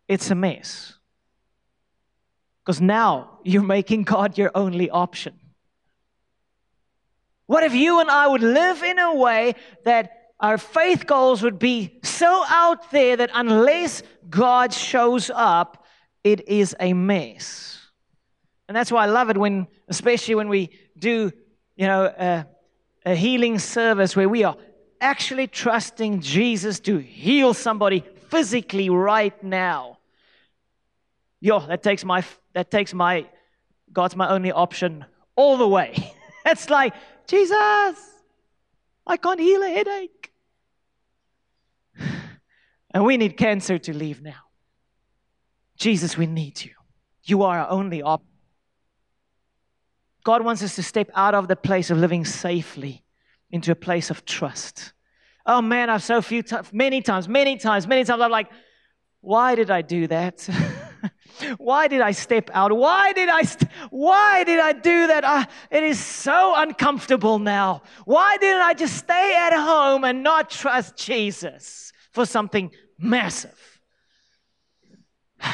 it's 0.07 0.31
a 0.31 0.35
mess? 0.35 0.93
Because 2.63 2.79
now 2.79 3.39
you're 3.43 3.63
making 3.63 4.03
God 4.03 4.37
your 4.37 4.51
only 4.55 4.89
option. 4.89 5.33
What 7.47 7.63
if 7.63 7.73
you 7.73 7.99
and 7.99 8.09
I 8.09 8.27
would 8.27 8.43
live 8.43 8.81
in 8.81 8.97
a 8.97 9.15
way 9.15 9.55
that 9.83 10.20
our 10.41 10.57
faith 10.57 11.05
goals 11.05 11.43
would 11.43 11.59
be 11.59 11.99
so 12.03 12.43
out 12.49 12.89
there 12.91 13.15
that 13.15 13.29
unless 13.33 14.01
God 14.29 14.73
shows 14.73 15.29
up, 15.33 15.85
it 16.23 16.47
is 16.47 16.75
a 16.79 16.93
mess. 16.93 17.79
And 18.67 18.75
that's 18.75 18.91
why 18.91 19.03
I 19.03 19.05
love 19.05 19.29
it 19.29 19.37
when, 19.37 19.67
especially 19.87 20.35
when 20.35 20.49
we 20.49 20.71
do, 20.97 21.31
you 21.75 21.85
know, 21.87 22.05
a, 22.05 22.45
a 23.05 23.15
healing 23.15 23.59
service 23.59 24.15
where 24.15 24.27
we 24.27 24.43
are 24.43 24.57
actually 24.99 25.45
trusting 25.45 26.21
Jesus 26.21 26.79
to 26.81 26.97
heal 26.97 27.53
somebody 27.53 28.03
physically 28.29 28.89
right 28.89 29.43
now. 29.43 29.99
Yo, 31.39 31.59
that 31.59 31.83
takes 31.83 32.03
my 32.03 32.23
that 32.53 32.69
takes 32.71 32.93
my 32.93 33.27
God's 33.91 34.15
my 34.15 34.29
only 34.29 34.51
option 34.51 35.05
all 35.35 35.57
the 35.57 35.67
way. 35.67 36.13
it's 36.45 36.69
like, 36.69 36.93
Jesus, 37.27 37.55
I 39.05 39.17
can't 39.17 39.39
heal 39.39 39.63
a 39.63 39.69
headache. 39.69 40.30
And 42.93 43.05
we 43.05 43.17
need 43.17 43.37
cancer 43.37 43.77
to 43.77 43.93
leave 43.95 44.21
now. 44.21 44.49
Jesus, 45.77 46.17
we 46.17 46.27
need 46.27 46.63
you. 46.63 46.71
You 47.23 47.43
are 47.43 47.59
our 47.59 47.69
only 47.69 48.01
option. 48.01 48.27
God 50.23 50.43
wants 50.43 50.61
us 50.61 50.75
to 50.75 50.83
step 50.83 51.09
out 51.15 51.33
of 51.33 51.47
the 51.47 51.55
place 51.55 51.89
of 51.89 51.97
living 51.97 52.25
safely 52.25 53.03
into 53.49 53.71
a 53.71 53.75
place 53.75 54.09
of 54.09 54.23
trust. 54.25 54.93
Oh 55.45 55.61
man, 55.61 55.89
I've 55.89 56.03
so 56.03 56.21
few 56.21 56.43
times, 56.43 56.71
many 56.71 57.01
times, 57.01 57.27
many 57.27 57.57
times, 57.57 57.87
many 57.87 58.03
times, 58.03 58.21
I'm 58.21 58.29
like, 58.29 58.49
why 59.21 59.55
did 59.55 59.71
I 59.71 59.81
do 59.81 60.05
that? 60.07 60.47
why 61.57 61.87
did 61.87 62.01
I 62.01 62.11
step 62.11 62.51
out? 62.53 62.75
Why 62.75 63.13
did 63.13 63.29
I, 63.29 63.41
st- 63.41 63.71
why 63.89 64.43
did 64.43 64.59
I 64.59 64.73
do 64.73 65.07
that? 65.07 65.23
Uh, 65.23 65.45
it 65.71 65.83
is 65.83 65.99
so 65.99 66.53
uncomfortable 66.55 67.39
now. 67.39 67.81
Why 68.05 68.37
didn't 68.37 68.61
I 68.61 68.73
just 68.73 68.97
stay 68.97 69.35
at 69.35 69.53
home 69.53 70.03
and 70.03 70.21
not 70.21 70.51
trust 70.51 70.95
Jesus? 70.97 71.91
for 72.11 72.25
something 72.25 72.71
massive. 73.01 73.79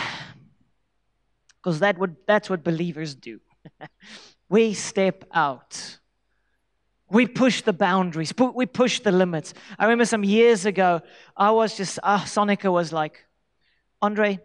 Because 1.64 1.80
that 1.80 1.98
would, 1.98 2.16
that's 2.26 2.50
what 2.50 2.64
believers 2.64 3.14
do. 3.14 3.42
we 4.50 4.74
step 4.74 5.26
out. 5.34 5.98
We 7.10 7.28
push 7.28 7.62
the 7.62 7.74
boundaries. 7.74 8.34
We 8.54 8.66
push 8.66 9.02
the 9.02 9.12
limits. 9.12 9.54
I 9.78 9.84
remember 9.84 10.06
some 10.06 10.24
years 10.24 10.66
ago, 10.66 11.02
I 11.36 11.52
was 11.52 11.76
just, 11.76 12.00
ah, 12.04 12.24
Sonica 12.26 12.72
was 12.72 12.94
like, 12.94 13.26
Andre, 14.02 14.40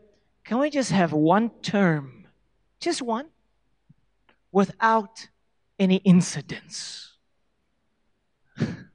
can 0.44 0.58
we 0.58 0.70
just 0.70 0.90
have 0.90 1.12
one 1.12 1.50
term, 1.62 2.26
just 2.80 3.02
one, 3.02 3.26
without 4.50 5.28
any 5.78 5.96
incidents? 5.96 7.16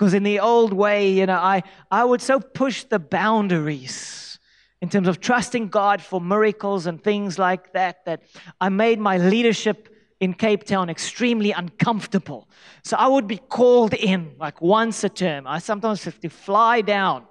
Because 0.00 0.14
in 0.14 0.22
the 0.22 0.40
old 0.40 0.72
way, 0.72 1.10
you 1.10 1.26
know, 1.26 1.34
I, 1.34 1.62
I 1.90 2.06
would 2.06 2.22
so 2.22 2.40
push 2.40 2.84
the 2.84 2.98
boundaries 2.98 4.38
in 4.80 4.88
terms 4.88 5.06
of 5.06 5.20
trusting 5.20 5.68
God 5.68 6.00
for 6.00 6.22
miracles 6.22 6.86
and 6.86 7.04
things 7.04 7.38
like 7.38 7.74
that, 7.74 8.06
that 8.06 8.22
I 8.62 8.70
made 8.70 8.98
my 8.98 9.18
leadership 9.18 9.94
in 10.18 10.32
Cape 10.32 10.64
Town 10.64 10.88
extremely 10.88 11.52
uncomfortable. 11.52 12.48
So 12.82 12.96
I 12.96 13.08
would 13.08 13.26
be 13.26 13.36
called 13.36 13.92
in 13.92 14.36
like 14.38 14.62
once 14.62 15.04
a 15.04 15.10
term. 15.10 15.46
I 15.46 15.58
sometimes 15.58 16.02
have 16.04 16.18
to 16.20 16.30
fly 16.30 16.80
down. 16.80 17.26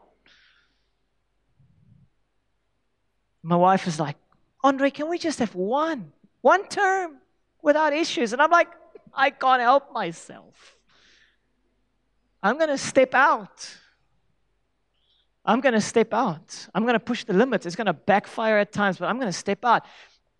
My 3.42 3.56
wife 3.56 3.88
is 3.88 4.00
like, 4.00 4.18
Andre, 4.64 4.92
can 4.92 5.10
we 5.10 5.18
just 5.18 5.40
have 5.40 5.56
one, 5.56 6.12
one 6.42 6.68
term 6.68 7.18
without 7.64 7.94
issues? 7.94 8.32
And 8.32 8.40
I'm 8.40 8.52
like, 8.52 8.68
I 9.12 9.32
can't 9.32 9.60
help 9.64 9.92
myself. 9.92 10.76
I'm 12.42 12.58
going 12.58 12.70
to 12.70 12.78
step 12.78 13.14
out. 13.14 13.76
I'm 15.46 15.62
going 15.62 15.74
to 15.74 15.82
step 15.82 16.14
out. 16.14 16.68
I'm 16.76 16.84
going 16.84 16.94
to 16.94 17.00
push 17.00 17.24
the 17.24 17.34
limits. 17.34 17.66
It's 17.66 17.76
going 17.76 17.88
to 17.88 17.94
backfire 17.94 18.58
at 18.60 18.72
times, 18.72 18.98
but 18.98 19.08
I'm 19.08 19.18
going 19.18 19.32
to 19.32 19.38
step 19.38 19.66
out. 19.66 19.86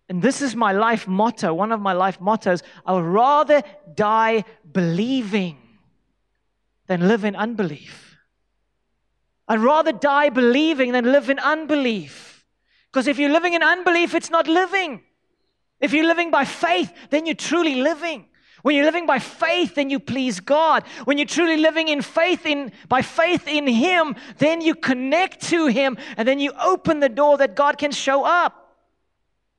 and 0.08 0.22
this 0.22 0.42
is 0.42 0.56
my 0.56 0.72
life 0.72 1.06
motto, 1.06 1.52
one 1.54 1.72
of 1.72 1.80
my 1.80 1.92
life 1.92 2.20
mottos 2.20 2.62
I 2.84 2.92
would 2.94 3.04
rather 3.04 3.62
die 3.94 4.44
believing 4.70 5.58
than 6.86 7.06
live 7.06 7.24
in 7.24 7.36
unbelief. 7.36 8.18
I'd 9.46 9.60
rather 9.60 9.92
die 9.92 10.30
believing 10.30 10.92
than 10.92 11.10
live 11.10 11.28
in 11.28 11.38
unbelief. 11.38 12.46
Because 12.90 13.08
if 13.08 13.18
you're 13.18 13.30
living 13.30 13.54
in 13.54 13.62
unbelief, 13.62 14.14
it's 14.14 14.30
not 14.30 14.46
living. 14.46 15.02
If 15.80 15.92
you're 15.92 16.06
living 16.06 16.30
by 16.30 16.44
faith, 16.44 16.92
then 17.10 17.26
you're 17.26 17.34
truly 17.34 17.76
living. 17.76 18.26
When 18.62 18.76
you're 18.76 18.84
living 18.84 19.06
by 19.06 19.18
faith, 19.18 19.74
then 19.74 19.90
you 19.90 19.98
please 19.98 20.40
God. 20.40 20.84
When 21.04 21.18
you're 21.18 21.26
truly 21.26 21.56
living 21.56 21.88
in 21.88 22.02
faith 22.02 22.46
in 22.46 22.72
by 22.88 23.02
faith 23.02 23.48
in 23.48 23.66
Him, 23.66 24.16
then 24.38 24.60
you 24.60 24.74
connect 24.74 25.42
to 25.48 25.66
Him 25.66 25.96
and 26.16 26.26
then 26.26 26.40
you 26.40 26.52
open 26.62 27.00
the 27.00 27.08
door 27.08 27.38
that 27.38 27.54
God 27.54 27.78
can 27.78 27.92
show 27.92 28.24
up. 28.24 28.76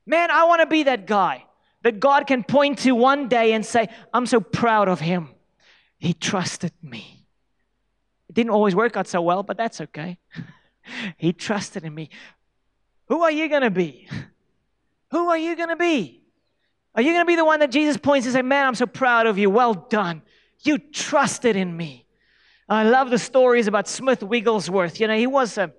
Man, 0.06 0.30
I 0.30 0.44
want 0.44 0.60
to 0.60 0.66
be 0.66 0.84
that 0.84 1.06
guy 1.06 1.44
that 1.82 2.00
God 2.00 2.26
can 2.26 2.42
point 2.42 2.78
to 2.80 2.92
one 2.92 3.28
day 3.28 3.52
and 3.52 3.64
say, 3.64 3.88
I'm 4.12 4.26
so 4.26 4.40
proud 4.40 4.88
of 4.88 5.00
him. 5.00 5.28
He 5.98 6.14
trusted 6.14 6.72
me. 6.82 7.26
It 8.28 8.34
didn't 8.34 8.50
always 8.50 8.74
work 8.74 8.96
out 8.96 9.06
so 9.06 9.20
well, 9.20 9.42
but 9.42 9.56
that's 9.56 9.80
okay. 9.80 10.18
he 11.16 11.32
trusted 11.32 11.84
in 11.84 11.94
me. 11.94 12.10
Who 13.06 13.22
are 13.22 13.30
you 13.30 13.48
going 13.48 13.62
to 13.62 13.70
be? 13.70 14.08
Who 15.10 15.28
are 15.28 15.38
you 15.38 15.54
going 15.54 15.68
to 15.68 15.76
be? 15.76 16.21
Are 16.94 17.02
you 17.02 17.12
going 17.12 17.24
to 17.24 17.26
be 17.26 17.36
the 17.36 17.44
one 17.44 17.60
that 17.60 17.70
Jesus 17.70 17.96
points 17.96 18.26
and 18.26 18.34
say, 18.34 18.42
Man, 18.42 18.66
I'm 18.66 18.74
so 18.74 18.86
proud 18.86 19.26
of 19.26 19.38
you. 19.38 19.48
Well 19.50 19.74
done. 19.74 20.22
You 20.60 20.78
trusted 20.78 21.56
in 21.56 21.76
me. 21.76 22.06
I 22.68 22.84
love 22.84 23.10
the 23.10 23.18
stories 23.18 23.66
about 23.66 23.88
Smith 23.88 24.22
Wigglesworth. 24.22 25.00
You 25.00 25.08
know, 25.08 25.16
he 25.16 25.26
was 25.26 25.58
a, 25.58 25.72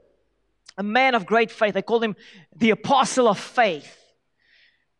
a 0.77 0.83
man 0.83 1.15
of 1.15 1.25
great 1.25 1.51
faith. 1.51 1.73
They 1.73 1.81
called 1.81 2.03
him 2.03 2.15
the 2.55 2.71
apostle 2.71 3.27
of 3.27 3.39
faith. 3.39 3.97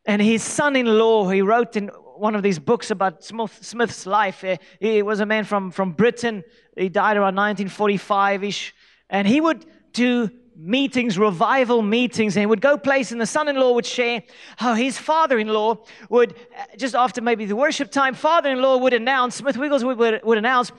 And 0.06 0.22
his 0.22 0.44
son 0.44 0.76
in 0.76 0.86
law, 0.86 1.30
he 1.30 1.42
wrote 1.42 1.76
in 1.76 1.88
one 1.88 2.36
of 2.36 2.44
these 2.44 2.60
books 2.60 2.92
about 2.92 3.24
Smith, 3.24 3.58
Smith's 3.62 4.06
life. 4.06 4.44
He 4.80 5.02
was 5.02 5.20
a 5.20 5.26
man 5.26 5.46
from, 5.46 5.72
from 5.72 5.92
Britain. 5.92 6.44
He 6.78 6.90
died 6.90 7.18
around 7.18 7.36
1945 7.36 8.44
ish. 8.44 8.74
And 9.10 9.28
he 9.28 9.42
would 9.42 9.66
do 9.92 10.30
meetings, 10.56 11.18
revival 11.18 11.82
meetings, 11.82 12.36
and 12.36 12.42
he 12.42 12.46
would 12.46 12.62
go 12.62 12.78
place, 12.78 13.12
and 13.12 13.20
the 13.20 13.26
son-in-law 13.26 13.74
would 13.74 13.86
share 13.86 14.24
how 14.58 14.74
his 14.74 14.98
father-in-law 14.98 15.78
would, 16.10 16.34
uh, 16.34 16.64
just 16.78 16.96
after 16.96 17.22
maybe 17.22 17.46
the 17.46 17.56
worship 17.56 17.92
time, 17.92 18.14
father-in-law 18.14 18.78
would 18.78 18.94
announce, 18.94 19.36
Smith 19.36 19.58
Wiggles 19.58 19.84
would, 19.84 19.98
would, 19.98 20.22
would 20.24 20.38
announce, 20.38 20.72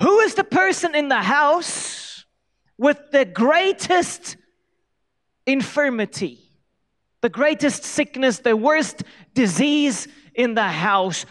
who 0.00 0.20
is 0.20 0.34
the 0.34 0.44
person 0.44 0.94
in 0.94 1.08
the 1.08 1.22
house 1.22 2.24
with 2.78 2.98
the 3.12 3.24
greatest 3.24 4.36
infirmity, 5.46 6.38
the 7.20 7.28
greatest 7.28 7.84
sickness, 7.84 8.38
the 8.38 8.56
worst 8.56 9.02
disease 9.34 10.08
in 10.34 10.54
the 10.54 10.62
house? 10.68 11.26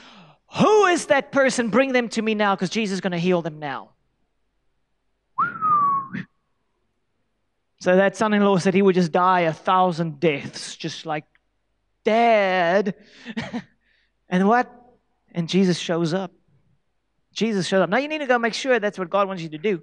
Who 0.57 0.85
is 0.85 1.07
that 1.07 1.31
person? 1.31 1.69
Bring 1.69 1.93
them 1.93 2.09
to 2.09 2.21
me 2.21 2.35
now 2.35 2.55
because 2.55 2.69
Jesus 2.69 2.95
is 2.95 3.01
going 3.01 3.11
to 3.11 3.19
heal 3.19 3.41
them 3.41 3.59
now. 3.59 3.91
So 7.81 7.95
that 7.95 8.17
son 8.17 8.33
in 8.33 8.43
law 8.43 8.57
said 8.57 8.73
he 8.73 8.81
would 8.81 8.95
just 8.95 9.11
die 9.11 9.41
a 9.41 9.53
thousand 9.53 10.19
deaths, 10.19 10.75
just 10.75 11.05
like, 11.05 11.25
Dad. 12.03 12.95
and 14.29 14.47
what? 14.47 14.69
And 15.31 15.47
Jesus 15.47 15.77
shows 15.77 16.13
up. 16.13 16.31
Jesus 17.33 17.67
shows 17.67 17.81
up. 17.81 17.89
Now 17.89 17.97
you 17.97 18.07
need 18.07 18.17
to 18.19 18.25
go 18.25 18.39
make 18.39 18.53
sure 18.53 18.79
that's 18.79 18.99
what 18.99 19.09
God 19.09 19.27
wants 19.27 19.41
you 19.41 19.49
to 19.49 19.57
do. 19.57 19.81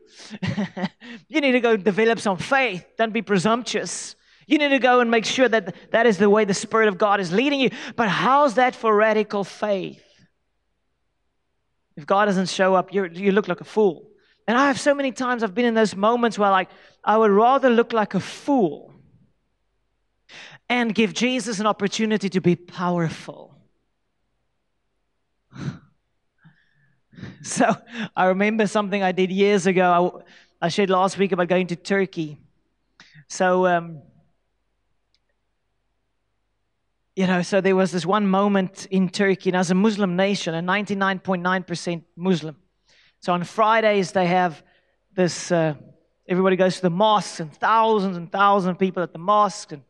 you 1.28 1.40
need 1.40 1.53
to 1.53 1.61
go 1.61 1.76
develop 1.76 2.18
some 2.18 2.36
faith. 2.36 2.84
Don't 2.99 3.12
be 3.12 3.22
presumptuous. 3.22 4.14
You 4.47 4.59
need 4.59 4.68
to 4.68 4.78
go 4.78 5.01
and 5.01 5.11
make 5.11 5.24
sure 5.24 5.49
that 5.49 5.74
that 5.92 6.07
is 6.07 6.18
the 6.18 6.28
way 6.28 6.44
the 6.44 6.55
Spirit 6.55 6.88
of 6.88 6.99
God 6.99 7.20
is 7.20 7.32
leading 7.32 7.61
you. 7.61 7.70
But 7.94 8.09
how's 8.09 8.55
that 8.55 8.74
for 8.74 8.94
radical 8.94 9.42
faith? 9.42 10.03
If 11.97 12.07
God 12.07 12.26
doesn't 12.26 12.51
show 12.51 12.74
up, 12.74 12.92
you 12.92 13.07
you 13.07 13.32
look 13.32 13.49
like 13.49 13.61
a 13.61 13.64
fool. 13.64 14.11
And 14.47 14.57
I 14.57 14.68
have 14.68 14.78
so 14.78 14.94
many 14.94 15.11
times 15.11 15.42
I've 15.42 15.55
been 15.55 15.64
in 15.64 15.74
those 15.74 15.97
moments 15.97 16.38
where 16.38 16.51
like 16.51 16.68
I 17.07 17.16
would 17.16 17.30
rather 17.30 17.70
look 17.70 17.94
like 17.94 18.14
a 18.14 18.20
fool 18.20 18.92
and 20.68 20.94
give 20.94 21.14
Jesus 21.14 21.61
an 21.61 21.66
opportunity 21.66 22.28
to 22.28 22.40
be 22.40 22.57
powerful. 22.57 23.57
so 27.42 27.74
I 28.16 28.26
remember 28.26 28.66
something 28.66 29.02
I 29.02 29.12
did 29.12 29.30
years 29.30 29.66
ago. 29.66 30.22
I, 30.61 30.66
I 30.66 30.68
shared 30.68 30.90
last 30.90 31.16
week 31.16 31.32
about 31.32 31.48
going 31.48 31.68
to 31.68 31.76
Turkey. 31.76 32.38
So 33.28 33.66
um, 33.66 34.02
you 37.16 37.26
know, 37.26 37.40
so 37.40 37.62
there 37.62 37.74
was 37.74 37.92
this 37.92 38.04
one 38.04 38.26
moment 38.26 38.86
in 38.90 39.09
Turkey, 39.09 39.48
and 39.48 39.57
as 39.57 39.70
a 39.70 39.74
Muslim 39.74 40.16
nation, 40.16 40.54
a 40.54 40.61
99.9% 40.61 42.02
Muslim. 42.14 42.57
So 43.20 43.32
on 43.32 43.42
Fridays, 43.42 44.12
they 44.12 44.26
have 44.26 44.62
this, 45.14 45.50
uh, 45.50 45.74
everybody 46.29 46.57
goes 46.57 46.77
to 46.77 46.83
the 46.83 46.91
mosques 46.91 47.41
and 47.41 47.53
thousands 47.53 48.16
and 48.16 48.31
thousands 48.31 48.72
of 48.72 48.79
people 48.79 49.03
at 49.03 49.12
the 49.12 49.18
mosque. 49.18 49.72
And 49.72 49.83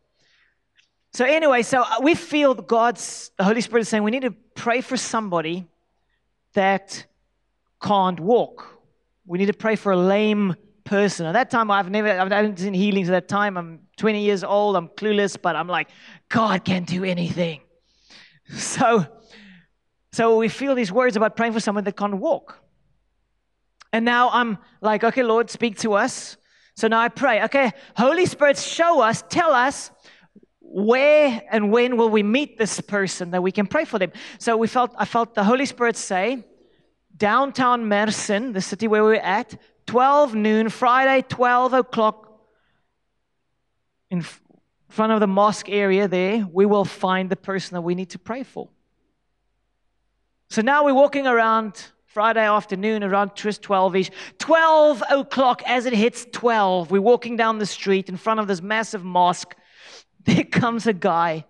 so, 1.12 1.24
anyway, 1.24 1.62
so 1.62 1.82
uh, 1.82 2.00
we 2.02 2.14
feel 2.14 2.54
God's, 2.54 3.30
the 3.36 3.44
Holy 3.44 3.60
Spirit 3.60 3.82
is 3.82 3.88
saying 3.88 4.02
we 4.02 4.10
need 4.10 4.22
to 4.22 4.34
pray 4.54 4.80
for 4.80 4.96
somebody 4.96 5.66
that 6.52 7.06
can't 7.82 8.20
walk. 8.20 8.78
We 9.24 9.38
need 9.38 9.46
to 9.46 9.54
pray 9.54 9.76
for 9.76 9.92
a 9.92 9.96
lame 9.96 10.56
person. 10.84 11.26
At 11.26 11.32
that 11.32 11.50
time, 11.50 11.70
I've 11.70 11.90
never, 11.90 12.08
I 12.08 12.16
haven't 12.16 12.58
seen 12.58 12.74
healings 12.74 13.08
at 13.08 13.12
that 13.12 13.28
time. 13.28 13.56
I'm 13.56 13.80
20 13.96 14.22
years 14.22 14.44
old, 14.44 14.76
I'm 14.76 14.88
clueless, 14.88 15.40
but 15.40 15.56
I'm 15.56 15.68
like, 15.68 15.88
God 16.28 16.64
can 16.64 16.84
do 16.84 17.04
anything. 17.04 17.60
So, 18.48 19.04
so 20.12 20.36
we 20.36 20.48
feel 20.48 20.76
these 20.76 20.92
words 20.92 21.16
about 21.16 21.34
praying 21.34 21.52
for 21.52 21.58
someone 21.58 21.82
that 21.82 21.96
can't 21.96 22.14
walk. 22.14 22.60
And 23.92 24.04
now 24.04 24.30
I'm 24.30 24.58
like, 24.80 25.04
okay, 25.04 25.22
Lord, 25.22 25.50
speak 25.50 25.78
to 25.80 25.94
us. 25.94 26.36
So 26.74 26.88
now 26.88 27.00
I 27.00 27.08
pray, 27.08 27.42
okay, 27.44 27.72
Holy 27.96 28.26
Spirit, 28.26 28.58
show 28.58 29.00
us, 29.00 29.24
tell 29.28 29.52
us 29.52 29.90
where 30.60 31.42
and 31.50 31.72
when 31.72 31.96
will 31.96 32.10
we 32.10 32.22
meet 32.22 32.58
this 32.58 32.80
person 32.80 33.30
that 33.30 33.42
we 33.42 33.50
can 33.50 33.66
pray 33.66 33.84
for 33.84 33.98
them. 33.98 34.12
So 34.38 34.56
we 34.56 34.66
felt, 34.66 34.94
I 34.98 35.06
felt 35.06 35.34
the 35.34 35.44
Holy 35.44 35.64
Spirit 35.64 35.96
say, 35.96 36.44
downtown 37.16 37.84
Mersin, 37.84 38.52
the 38.52 38.60
city 38.60 38.88
where 38.88 39.02
we're 39.02 39.14
at, 39.14 39.56
12 39.86 40.34
noon, 40.34 40.68
Friday, 40.68 41.24
12 41.28 41.72
o'clock, 41.72 42.24
in 44.10 44.24
front 44.88 45.12
of 45.12 45.20
the 45.20 45.26
mosque 45.26 45.68
area 45.68 46.08
there, 46.08 46.46
we 46.52 46.66
will 46.66 46.84
find 46.84 47.30
the 47.30 47.36
person 47.36 47.74
that 47.74 47.82
we 47.82 47.94
need 47.94 48.10
to 48.10 48.18
pray 48.18 48.42
for. 48.42 48.68
So 50.48 50.62
now 50.62 50.84
we're 50.84 50.94
walking 50.94 51.26
around 51.26 51.86
Friday 52.16 52.48
afternoon 52.48 53.04
around 53.04 53.32
12 53.36 53.94
ish. 53.94 54.10
12 54.38 55.02
o'clock 55.10 55.62
as 55.66 55.84
it 55.84 55.92
hits 55.92 56.26
12, 56.32 56.90
we're 56.90 56.98
walking 56.98 57.36
down 57.36 57.58
the 57.58 57.66
street 57.66 58.08
in 58.08 58.16
front 58.16 58.40
of 58.40 58.46
this 58.46 58.62
massive 58.62 59.04
mosque. 59.04 59.54
There 60.24 60.42
comes 60.44 60.86
a 60.86 60.94
guy 60.94 61.44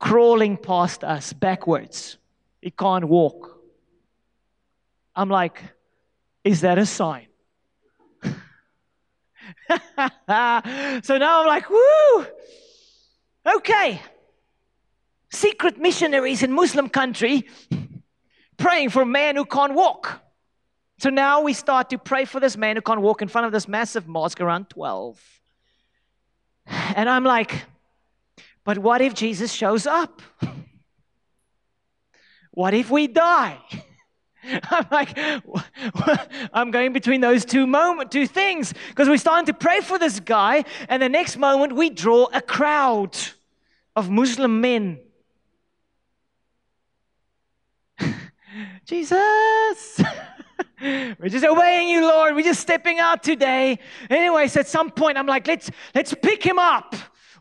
crawling 0.00 0.56
past 0.56 1.04
us 1.04 1.32
backwards. 1.32 2.18
He 2.60 2.72
can't 2.72 3.04
walk. 3.04 3.56
I'm 5.14 5.28
like, 5.28 5.62
is 6.42 6.62
that 6.62 6.78
a 6.78 6.84
sign? 6.84 7.28
so 8.24 8.32
now 10.26 11.42
I'm 11.42 11.46
like, 11.46 11.70
woo! 11.70 12.26
Okay. 13.58 14.02
Secret 15.30 15.78
missionaries 15.78 16.42
in 16.42 16.50
Muslim 16.50 16.88
country 16.88 17.46
praying 18.62 18.90
for 18.90 19.02
a 19.02 19.06
man 19.06 19.34
who 19.34 19.44
can't 19.44 19.74
walk. 19.74 20.20
So 20.98 21.10
now 21.10 21.42
we 21.42 21.52
start 21.52 21.90
to 21.90 21.98
pray 21.98 22.24
for 22.24 22.38
this 22.38 22.56
man 22.56 22.76
who 22.76 22.82
can't 22.82 23.00
walk 23.00 23.20
in 23.20 23.26
front 23.26 23.46
of 23.46 23.52
this 23.52 23.66
massive 23.66 24.06
mosque 24.06 24.40
around 24.40 24.70
12. 24.70 25.20
And 26.94 27.08
I'm 27.08 27.24
like, 27.24 27.64
but 28.64 28.78
what 28.78 29.00
if 29.00 29.14
Jesus 29.14 29.52
shows 29.52 29.86
up? 29.86 30.22
What 32.54 32.74
if 32.74 32.90
we 32.90 33.06
die? 33.06 33.58
I'm 34.70 34.86
like, 34.90 35.16
I'm 36.52 36.70
going 36.70 36.92
between 36.92 37.22
those 37.22 37.46
two 37.46 37.66
moment, 37.66 38.12
two 38.12 38.26
things, 38.26 38.74
because 38.90 39.08
we're 39.08 39.16
starting 39.16 39.46
to 39.46 39.54
pray 39.54 39.80
for 39.80 39.98
this 39.98 40.20
guy, 40.20 40.66
and 40.90 41.02
the 41.02 41.08
next 41.08 41.38
moment 41.38 41.74
we 41.74 41.88
draw 41.88 42.28
a 42.30 42.42
crowd 42.42 43.16
of 43.96 44.10
Muslim 44.10 44.60
men 44.60 45.00
Jesus. 48.84 50.00
We're 50.80 51.28
just 51.28 51.44
obeying 51.44 51.88
you, 51.88 52.02
Lord. 52.02 52.34
We're 52.34 52.42
just 52.42 52.60
stepping 52.60 52.98
out 52.98 53.22
today. 53.22 53.78
Anyways, 54.10 54.56
at 54.56 54.66
some 54.66 54.90
point, 54.90 55.16
I'm 55.16 55.26
like, 55.26 55.46
let's 55.46 55.70
let's 55.94 56.12
pick 56.14 56.42
him 56.42 56.58
up. 56.58 56.94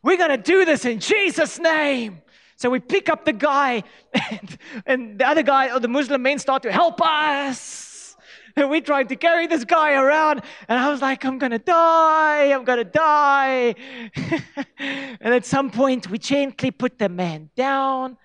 We're 0.03 0.17
gonna 0.17 0.37
do 0.37 0.65
this 0.65 0.85
in 0.85 0.99
Jesus' 0.99 1.59
name. 1.59 2.21
So 2.55 2.69
we 2.69 2.79
pick 2.79 3.09
up 3.09 3.25
the 3.25 3.33
guy, 3.33 3.83
and, 4.13 4.57
and 4.85 5.19
the 5.19 5.27
other 5.27 5.41
guy, 5.41 5.75
or 5.75 5.79
the 5.79 5.87
Muslim 5.87 6.21
men, 6.21 6.37
start 6.37 6.61
to 6.63 6.71
help 6.71 7.01
us. 7.01 8.15
And 8.55 8.69
we 8.69 8.81
tried 8.81 9.09
to 9.09 9.15
carry 9.15 9.47
this 9.47 9.63
guy 9.63 9.93
around, 9.93 10.41
and 10.67 10.77
I 10.77 10.89
was 10.89 11.01
like, 11.01 11.25
I'm 11.25 11.39
gonna 11.39 11.57
die, 11.57 12.53
I'm 12.53 12.63
gonna 12.63 12.83
die. 12.83 13.73
and 14.77 15.33
at 15.33 15.45
some 15.45 15.71
point, 15.71 16.09
we 16.09 16.19
gently 16.19 16.69
put 16.69 16.99
the 16.99 17.09
man 17.09 17.49
down, 17.55 18.17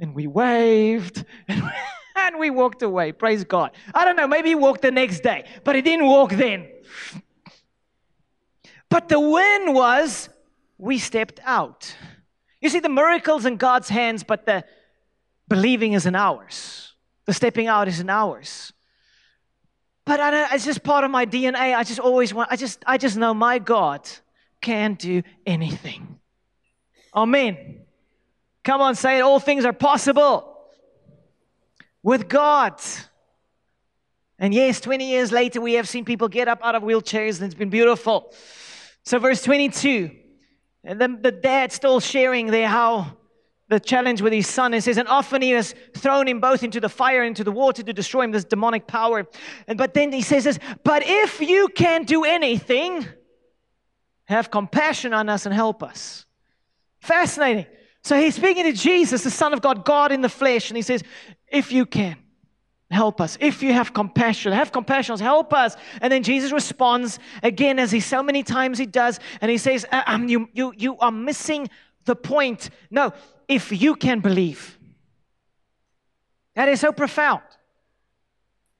and 0.00 0.14
we 0.14 0.26
waved, 0.26 1.24
and 1.46 1.62
and 2.16 2.38
we 2.38 2.50
walked 2.50 2.82
away. 2.82 3.12
Praise 3.12 3.44
God. 3.44 3.72
I 3.94 4.04
don't 4.04 4.16
know, 4.16 4.26
maybe 4.26 4.50
he 4.50 4.54
walked 4.54 4.82
the 4.82 4.90
next 4.90 5.20
day, 5.20 5.44
but 5.64 5.76
he 5.76 5.82
didn't 5.82 6.06
walk 6.06 6.30
then. 6.32 6.68
But 8.88 9.08
the 9.08 9.20
win 9.20 9.74
was 9.74 10.28
we 10.78 10.98
stepped 10.98 11.40
out. 11.44 11.94
You 12.60 12.68
see, 12.68 12.80
the 12.80 12.88
miracle's 12.88 13.44
in 13.44 13.56
God's 13.56 13.88
hands, 13.88 14.24
but 14.24 14.46
the 14.46 14.64
believing 15.48 15.92
is 15.92 16.06
in 16.06 16.14
ours. 16.14 16.94
The 17.26 17.32
stepping 17.32 17.66
out 17.66 17.88
is 17.88 18.00
in 18.00 18.08
ours. 18.08 18.72
But 20.04 20.20
I 20.20 20.30
don't, 20.30 20.52
it's 20.52 20.64
just 20.64 20.82
part 20.82 21.04
of 21.04 21.10
my 21.10 21.26
DNA. 21.26 21.76
I 21.76 21.82
just 21.82 21.98
always 21.98 22.32
want, 22.32 22.50
I 22.50 22.56
just, 22.56 22.82
I 22.86 22.96
just 22.96 23.16
know 23.16 23.34
my 23.34 23.58
God 23.58 24.08
can 24.60 24.94
do 24.94 25.22
anything. 25.44 26.18
Amen. 27.14 27.80
Come 28.62 28.80
on, 28.80 28.94
say 28.94 29.18
it. 29.18 29.22
All 29.22 29.40
things 29.40 29.64
are 29.64 29.72
possible 29.72 30.55
with 32.06 32.28
God. 32.28 32.80
And 34.38 34.54
yes, 34.54 34.80
20 34.80 35.10
years 35.10 35.32
later, 35.32 35.60
we 35.60 35.72
have 35.72 35.88
seen 35.88 36.04
people 36.04 36.28
get 36.28 36.46
up 36.46 36.60
out 36.62 36.76
of 36.76 36.84
wheelchairs, 36.84 37.38
and 37.38 37.46
it's 37.46 37.54
been 37.58 37.68
beautiful. 37.68 38.32
So, 39.04 39.18
verse 39.18 39.42
22, 39.42 40.12
and 40.84 41.00
the, 41.00 41.18
the 41.20 41.32
dad 41.32 41.72
still 41.72 41.98
sharing 41.98 42.46
there 42.46 42.68
how 42.68 43.16
the 43.68 43.80
challenge 43.80 44.22
with 44.22 44.32
his 44.32 44.46
son. 44.46 44.72
It 44.72 44.82
says, 44.82 44.98
and 44.98 45.08
often 45.08 45.42
he 45.42 45.50
has 45.50 45.74
thrown 45.96 46.28
him 46.28 46.38
both 46.38 46.62
into 46.62 46.78
the 46.78 46.88
fire, 46.88 47.22
and 47.22 47.28
into 47.28 47.42
the 47.42 47.50
water 47.50 47.82
to 47.82 47.92
destroy 47.92 48.22
him, 48.22 48.30
this 48.30 48.44
demonic 48.44 48.86
power. 48.86 49.26
And 49.66 49.76
but 49.76 49.92
then 49.92 50.12
he 50.12 50.22
says 50.22 50.44
this, 50.44 50.60
but 50.84 51.02
if 51.04 51.40
you 51.40 51.66
can 51.66 52.04
do 52.04 52.22
anything, 52.22 53.04
have 54.26 54.52
compassion 54.52 55.12
on 55.12 55.28
us 55.28 55.44
and 55.44 55.52
help 55.52 55.82
us. 55.82 56.24
Fascinating. 57.00 57.66
So 58.06 58.16
he's 58.16 58.36
speaking 58.36 58.62
to 58.62 58.72
Jesus, 58.72 59.24
the 59.24 59.32
Son 59.32 59.52
of 59.52 59.60
God, 59.60 59.84
God 59.84 60.12
in 60.12 60.20
the 60.20 60.28
flesh, 60.28 60.70
and 60.70 60.76
he 60.76 60.82
says, 60.82 61.02
if 61.48 61.72
you 61.72 61.84
can. 61.84 62.16
Help 62.88 63.20
us. 63.20 63.36
If 63.40 63.64
you 63.64 63.72
have 63.72 63.92
compassion, 63.92 64.52
have 64.52 64.70
compassion, 64.70 65.18
help 65.18 65.52
us. 65.52 65.76
And 66.00 66.12
then 66.12 66.22
Jesus 66.22 66.52
responds 66.52 67.18
again, 67.42 67.80
as 67.80 67.90
he 67.90 67.98
so 67.98 68.22
many 68.22 68.44
times 68.44 68.78
he 68.78 68.86
does, 68.86 69.18
and 69.40 69.50
he 69.50 69.58
says, 69.58 69.84
uh, 69.90 70.04
um, 70.06 70.28
you, 70.28 70.48
you, 70.52 70.72
you 70.76 70.96
are 70.98 71.10
missing 71.10 71.68
the 72.04 72.14
point. 72.14 72.70
No, 72.92 73.12
if 73.48 73.72
you 73.72 73.96
can 73.96 74.20
believe. 74.20 74.78
That 76.54 76.68
is 76.68 76.78
so 76.78 76.92
profound. 76.92 77.42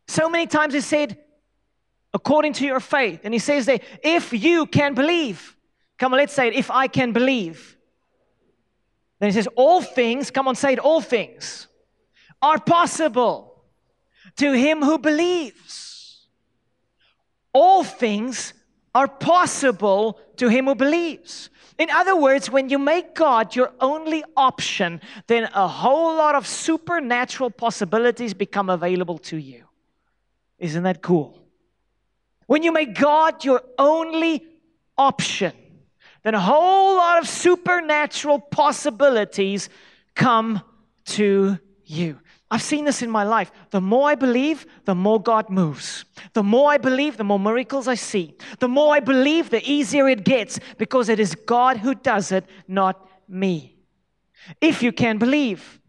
So 0.06 0.28
many 0.28 0.46
times 0.46 0.72
he 0.72 0.80
said, 0.80 1.18
according 2.14 2.52
to 2.52 2.64
your 2.64 2.78
faith. 2.78 3.22
And 3.24 3.34
he 3.34 3.40
says 3.40 3.66
there, 3.66 3.80
if 4.04 4.32
you 4.32 4.66
can 4.66 4.94
believe. 4.94 5.56
Come 5.98 6.14
on, 6.14 6.18
let's 6.18 6.32
say 6.32 6.46
it, 6.46 6.54
if 6.54 6.70
I 6.70 6.86
can 6.86 7.10
believe. 7.10 7.75
Then 9.18 9.28
he 9.28 9.32
says, 9.32 9.48
all 9.56 9.80
things, 9.80 10.30
come 10.30 10.46
on, 10.48 10.54
say 10.54 10.74
it, 10.74 10.78
all 10.78 11.00
things 11.00 11.68
are 12.42 12.60
possible 12.60 13.64
to 14.36 14.52
him 14.52 14.82
who 14.82 14.98
believes. 14.98 16.26
All 17.52 17.82
things 17.82 18.52
are 18.94 19.08
possible 19.08 20.20
to 20.36 20.48
him 20.48 20.66
who 20.66 20.74
believes. 20.74 21.50
In 21.78 21.90
other 21.90 22.16
words, 22.16 22.50
when 22.50 22.68
you 22.68 22.78
make 22.78 23.14
God 23.14 23.54
your 23.54 23.72
only 23.80 24.24
option, 24.36 25.00
then 25.26 25.48
a 25.54 25.68
whole 25.68 26.16
lot 26.16 26.34
of 26.34 26.46
supernatural 26.46 27.50
possibilities 27.50 28.32
become 28.34 28.70
available 28.70 29.18
to 29.18 29.36
you. 29.36 29.64
Isn't 30.58 30.84
that 30.84 31.02
cool? 31.02 31.38
When 32.46 32.62
you 32.62 32.72
make 32.72 32.94
God 32.94 33.44
your 33.44 33.62
only 33.78 34.46
option, 34.96 35.52
then 36.26 36.34
a 36.34 36.40
whole 36.40 36.96
lot 36.96 37.22
of 37.22 37.28
supernatural 37.28 38.40
possibilities 38.40 39.68
come 40.16 40.60
to 41.04 41.56
you. 41.84 42.18
I've 42.50 42.62
seen 42.62 42.84
this 42.84 43.00
in 43.00 43.12
my 43.12 43.22
life. 43.22 43.52
The 43.70 43.80
more 43.80 44.08
I 44.08 44.16
believe, 44.16 44.66
the 44.86 44.94
more 44.96 45.22
God 45.22 45.50
moves. 45.50 46.04
The 46.32 46.42
more 46.42 46.72
I 46.72 46.78
believe, 46.78 47.16
the 47.16 47.22
more 47.22 47.38
miracles 47.38 47.86
I 47.86 47.94
see. 47.94 48.34
The 48.58 48.66
more 48.66 48.92
I 48.92 48.98
believe, 48.98 49.50
the 49.50 49.62
easier 49.70 50.08
it 50.08 50.24
gets 50.24 50.58
because 50.78 51.08
it 51.08 51.20
is 51.20 51.36
God 51.36 51.76
who 51.76 51.94
does 51.94 52.32
it, 52.32 52.44
not 52.66 53.08
me. 53.28 53.76
If 54.60 54.82
you 54.82 54.90
can 54.90 55.18
believe, 55.18 55.80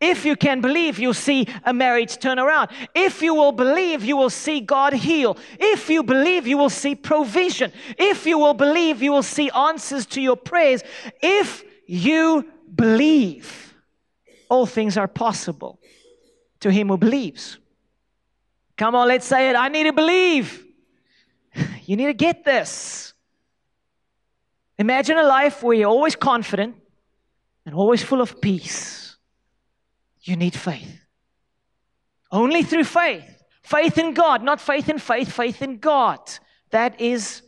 if 0.00 0.24
you 0.24 0.36
can 0.36 0.60
believe, 0.60 0.98
you'll 0.98 1.14
see 1.14 1.46
a 1.64 1.72
marriage 1.72 2.18
turn 2.18 2.38
around. 2.38 2.70
If 2.94 3.22
you 3.22 3.34
will 3.34 3.52
believe, 3.52 4.04
you 4.04 4.16
will 4.16 4.30
see 4.30 4.60
God 4.60 4.92
heal. 4.92 5.36
If 5.58 5.88
you 5.88 6.02
believe, 6.02 6.46
you 6.46 6.58
will 6.58 6.70
see 6.70 6.94
provision. 6.94 7.72
If 7.98 8.26
you 8.26 8.38
will 8.38 8.54
believe, 8.54 9.02
you 9.02 9.12
will 9.12 9.22
see 9.22 9.50
answers 9.50 10.06
to 10.06 10.20
your 10.20 10.36
prayers. 10.36 10.82
If 11.22 11.64
you 11.86 12.50
believe, 12.74 13.74
all 14.48 14.66
things 14.66 14.96
are 14.96 15.08
possible 15.08 15.78
to 16.60 16.70
him 16.70 16.88
who 16.88 16.96
believes. 16.96 17.58
Come 18.76 18.94
on, 18.94 19.08
let's 19.08 19.26
say 19.26 19.50
it. 19.50 19.56
I 19.56 19.68
need 19.68 19.84
to 19.84 19.92
believe. 19.92 20.64
You 21.86 21.96
need 21.96 22.06
to 22.06 22.12
get 22.12 22.44
this. 22.44 23.14
Imagine 24.78 25.16
a 25.16 25.22
life 25.22 25.62
where 25.62 25.74
you're 25.74 25.88
always 25.88 26.14
confident 26.14 26.76
and 27.64 27.74
always 27.74 28.02
full 28.02 28.20
of 28.20 28.42
peace. 28.42 29.07
You 30.28 30.36
need 30.36 30.54
faith. 30.54 31.06
Only 32.30 32.62
through 32.62 32.84
faith. 32.84 33.42
Faith 33.62 33.96
in 33.96 34.12
God, 34.12 34.42
not 34.42 34.60
faith 34.60 34.90
in 34.90 34.98
faith, 34.98 35.32
faith 35.32 35.62
in 35.62 35.78
God. 35.78 36.20
That 36.70 37.00
is 37.00 37.40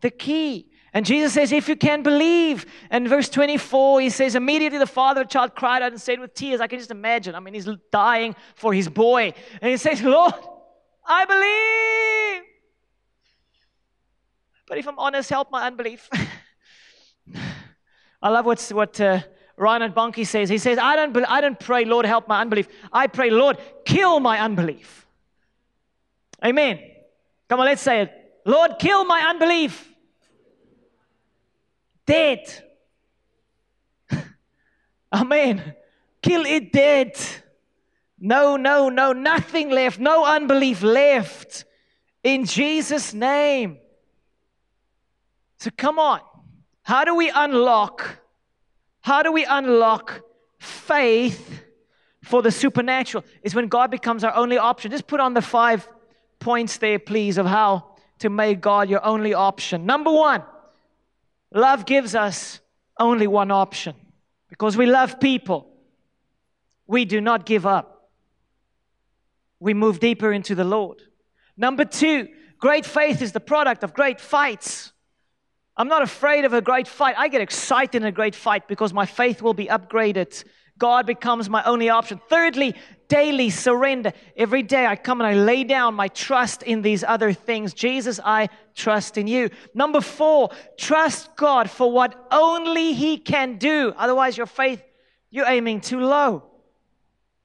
the 0.00 0.10
key. 0.10 0.72
And 0.92 1.06
Jesus 1.06 1.32
says, 1.32 1.52
if 1.52 1.68
you 1.68 1.76
can 1.76 2.02
believe. 2.02 2.66
And 2.90 3.08
verse 3.08 3.28
24, 3.28 4.00
he 4.00 4.10
says, 4.10 4.34
immediately 4.34 4.78
the 4.78 4.86
father 4.86 5.20
of 5.20 5.28
the 5.28 5.32
child 5.32 5.54
cried 5.54 5.80
out 5.82 5.92
and 5.92 6.00
said 6.00 6.18
with 6.18 6.34
tears, 6.34 6.60
I 6.60 6.66
can 6.66 6.80
just 6.80 6.90
imagine. 6.90 7.36
I 7.36 7.40
mean, 7.40 7.54
he's 7.54 7.68
dying 7.92 8.34
for 8.56 8.74
his 8.74 8.88
boy. 8.88 9.32
And 9.62 9.70
he 9.70 9.76
says, 9.76 10.02
Lord, 10.02 10.34
I 11.06 11.24
believe. 11.26 12.42
But 14.66 14.78
if 14.78 14.88
I'm 14.88 14.98
honest, 14.98 15.30
help 15.30 15.52
my 15.52 15.68
unbelief. 15.68 16.08
I 18.20 18.28
love 18.28 18.44
what's, 18.44 18.72
what 18.72 19.00
uh, 19.00 19.20
Reinhard 19.56 19.94
Bonnke 19.94 20.26
says. 20.26 20.48
He 20.48 20.58
says, 20.58 20.78
I 20.78 20.96
don't, 20.96 21.16
I 21.28 21.40
don't 21.40 21.58
pray, 21.58 21.84
Lord, 21.84 22.06
help 22.06 22.28
my 22.28 22.40
unbelief. 22.40 22.68
I 22.92 23.06
pray, 23.06 23.30
Lord, 23.30 23.58
kill 23.84 24.20
my 24.20 24.40
unbelief. 24.40 25.06
Amen. 26.44 26.80
Come 27.48 27.60
on, 27.60 27.66
let's 27.66 27.82
say 27.82 28.02
it. 28.02 28.12
Lord, 28.44 28.72
kill 28.78 29.04
my 29.04 29.20
unbelief 29.20 29.90
dead. 32.06 32.40
Amen. 35.12 35.74
Kill 36.22 36.44
it 36.46 36.72
dead. 36.72 37.16
No, 38.18 38.56
no, 38.56 38.88
no, 38.88 39.12
nothing 39.12 39.70
left, 39.70 39.98
no 39.98 40.24
unbelief 40.24 40.82
left 40.82 41.64
in 42.22 42.44
Jesus' 42.44 43.12
name. 43.12 43.78
So 45.58 45.70
come 45.76 45.98
on. 45.98 46.20
How 46.82 47.04
do 47.04 47.14
we 47.14 47.30
unlock? 47.30 48.18
How 49.04 49.22
do 49.22 49.30
we 49.30 49.44
unlock 49.44 50.22
faith 50.58 51.62
for 52.22 52.42
the 52.42 52.50
supernatural? 52.50 53.24
Is 53.42 53.54
when 53.54 53.68
God 53.68 53.90
becomes 53.90 54.24
our 54.24 54.34
only 54.34 54.58
option. 54.58 54.90
Just 54.90 55.06
put 55.06 55.20
on 55.20 55.34
the 55.34 55.42
five 55.42 55.86
points 56.40 56.78
there, 56.78 56.98
please, 56.98 57.38
of 57.38 57.46
how 57.46 57.96
to 58.20 58.30
make 58.30 58.60
God 58.60 58.88
your 58.88 59.04
only 59.04 59.34
option. 59.34 59.86
Number 59.86 60.10
one, 60.10 60.42
Love 61.54 61.86
gives 61.86 62.16
us 62.16 62.60
only 62.98 63.28
one 63.28 63.52
option 63.52 63.94
because 64.48 64.76
we 64.76 64.86
love 64.86 65.20
people. 65.20 65.70
We 66.88 67.04
do 67.04 67.20
not 67.20 67.46
give 67.46 67.64
up. 67.64 68.10
We 69.60 69.72
move 69.72 70.00
deeper 70.00 70.32
into 70.32 70.56
the 70.56 70.64
Lord. 70.64 71.00
Number 71.56 71.84
two, 71.84 72.28
great 72.58 72.84
faith 72.84 73.22
is 73.22 73.30
the 73.30 73.40
product 73.40 73.84
of 73.84 73.94
great 73.94 74.20
fights. 74.20 74.92
I'm 75.76 75.88
not 75.88 76.02
afraid 76.02 76.44
of 76.44 76.52
a 76.52 76.62
great 76.62 76.86
fight. 76.86 77.16
I 77.18 77.28
get 77.28 77.40
excited 77.40 78.02
in 78.02 78.04
a 78.04 78.12
great 78.12 78.34
fight 78.34 78.68
because 78.68 78.92
my 78.92 79.06
faith 79.06 79.42
will 79.42 79.54
be 79.54 79.66
upgraded. 79.66 80.44
God 80.78 81.06
becomes 81.06 81.48
my 81.50 81.62
only 81.64 81.88
option. 81.88 82.20
Thirdly, 82.28 82.74
daily 83.08 83.50
surrender. 83.50 84.12
Every 84.36 84.62
day 84.62 84.86
I 84.86 84.96
come 84.96 85.20
and 85.20 85.26
I 85.28 85.34
lay 85.34 85.64
down 85.64 85.94
my 85.94 86.08
trust 86.08 86.62
in 86.62 86.82
these 86.82 87.02
other 87.04 87.32
things. 87.32 87.74
Jesus, 87.74 88.20
I 88.24 88.48
trust 88.74 89.18
in 89.18 89.26
you. 89.26 89.50
Number 89.72 90.00
four, 90.00 90.50
trust 90.76 91.34
God 91.36 91.70
for 91.70 91.90
what 91.90 92.26
only 92.30 92.92
He 92.92 93.18
can 93.18 93.58
do. 93.58 93.92
Otherwise, 93.96 94.36
your 94.36 94.46
faith, 94.46 94.82
you're 95.30 95.46
aiming 95.46 95.80
too 95.80 96.00
low. 96.00 96.44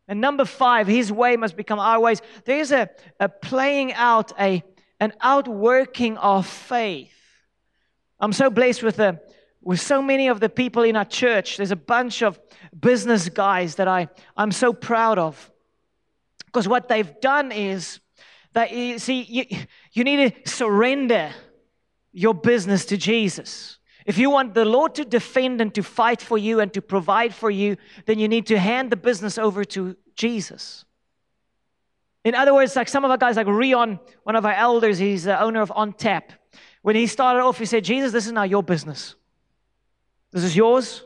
And 0.07 0.21
number 0.21 0.45
five, 0.45 0.87
His 0.87 1.11
way 1.11 1.35
must 1.35 1.55
become 1.55 1.79
our 1.79 1.99
ways. 1.99 2.21
There's 2.45 2.71
a, 2.71 2.89
a 3.19 3.29
playing 3.29 3.93
out, 3.93 4.31
a, 4.39 4.63
an 4.99 5.13
outworking 5.21 6.17
of 6.17 6.47
faith. 6.47 7.13
I'm 8.19 8.33
so 8.33 8.49
blessed 8.49 8.83
with 8.83 8.97
the 8.97 9.19
with 9.61 9.81
so 9.81 10.01
many 10.01 10.29
of 10.29 10.39
the 10.39 10.49
people 10.49 10.83
in 10.83 10.95
our 10.95 11.05
church. 11.05 11.57
There's 11.57 11.71
a 11.71 11.75
bunch 11.75 12.21
of 12.21 12.39
business 12.79 13.27
guys 13.29 13.75
that 13.75 13.87
I, 13.87 14.07
I'm 14.37 14.51
so 14.51 14.71
proud 14.71 15.17
of. 15.19 15.51
Because 16.45 16.67
what 16.67 16.87
they've 16.87 17.19
done 17.19 17.51
is 17.51 17.99
That 18.53 18.71
you 18.71 18.99
see, 18.99 19.21
you, 19.21 19.45
you 19.93 20.03
need 20.03 20.33
to 20.33 20.49
surrender 20.49 21.31
your 22.11 22.33
business 22.33 22.85
to 22.85 22.97
Jesus. 22.97 23.77
If 24.05 24.17
you 24.17 24.31
want 24.31 24.55
the 24.55 24.65
Lord 24.65 24.95
to 24.95 25.05
defend 25.05 25.61
and 25.61 25.73
to 25.75 25.83
fight 25.83 26.21
for 26.21 26.37
you 26.37 26.59
and 26.59 26.73
to 26.73 26.81
provide 26.81 27.33
for 27.33 27.51
you, 27.51 27.77
then 28.05 28.17
you 28.17 28.27
need 28.27 28.47
to 28.47 28.57
hand 28.57 28.91
the 28.91 28.95
business 28.95 29.37
over 29.37 29.63
to 29.65 29.95
Jesus. 30.15 30.85
In 32.23 32.33
other 32.33 32.53
words, 32.53 32.75
like 32.75 32.89
some 32.89 33.05
of 33.05 33.11
our 33.11 33.17
guys, 33.17 33.35
like 33.35 33.47
Rion, 33.47 33.99
one 34.23 34.35
of 34.35 34.45
our 34.45 34.53
elders, 34.53 34.97
he's 34.97 35.25
the 35.25 35.39
owner 35.39 35.61
of 35.61 35.71
On 35.75 35.93
Tap. 35.93 36.33
When 36.81 36.95
he 36.95 37.07
started 37.07 37.41
off, 37.41 37.57
he 37.57 37.65
said, 37.65 37.83
Jesus, 37.83 38.11
this 38.11 38.25
is 38.25 38.31
now 38.31 38.43
your 38.43 38.63
business. 38.63 39.15
This 40.31 40.43
is 40.43 40.55
yours, 40.55 41.03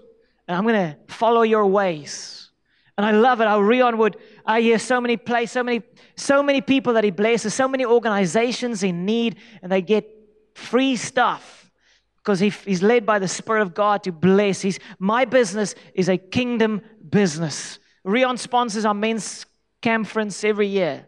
and 0.48 0.58
I'm 0.58 0.64
going 0.64 0.76
to 0.76 1.14
follow 1.14 1.42
your 1.42 1.66
ways. 1.66 2.52
And 2.98 3.06
I 3.06 3.12
love 3.12 3.42
it 3.42 3.48
how 3.48 3.60
Rion 3.60 3.98
would, 3.98 4.18
I 4.46 4.62
hear 4.62 4.78
so 4.78 5.02
many 5.02 5.18
places, 5.18 5.54
so 5.54 5.64
many, 5.64 5.82
so 6.16 6.44
many 6.44 6.62
people 6.62 6.94
that 6.94 7.04
he 7.04 7.12
blesses, 7.12 7.54
so 7.54 7.68
many 7.68 7.86
organizations 7.86 8.84
in 8.84 9.06
need, 9.06 9.38
and 9.62 9.72
they 9.72 9.82
get 9.82 10.08
free 10.54 10.96
stuff 10.96 11.72
because 12.18 12.40
he, 12.40 12.50
he's 12.50 12.84
led 12.84 13.06
by 13.06 13.20
the 13.20 13.28
Spirit 13.28 13.62
of 13.62 13.74
God 13.74 14.04
to 14.04 14.12
bless. 14.12 14.62
He's, 14.62 14.80
my 15.00 15.26
business 15.26 15.74
is 15.94 16.08
a 16.08 16.18
kingdom 16.18 16.82
business. 17.10 17.80
Rion 18.04 18.38
sponsors 18.38 18.86
our 18.86 18.94
men's 18.94 19.46
conference 19.82 20.44
every 20.44 20.68
year. 20.68 21.08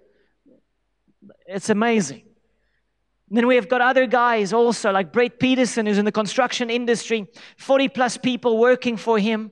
It's 1.47 1.69
amazing. 1.69 2.24
Then 3.29 3.47
we 3.47 3.55
have 3.55 3.67
got 3.67 3.81
other 3.81 4.05
guys 4.05 4.53
also, 4.53 4.91
like 4.91 5.11
Brett 5.11 5.39
Peterson, 5.39 5.85
who's 5.85 5.97
in 5.97 6.05
the 6.05 6.11
construction 6.11 6.69
industry, 6.69 7.27
40 7.57 7.89
plus 7.89 8.17
people 8.17 8.57
working 8.57 8.97
for 8.97 9.17
him. 9.17 9.51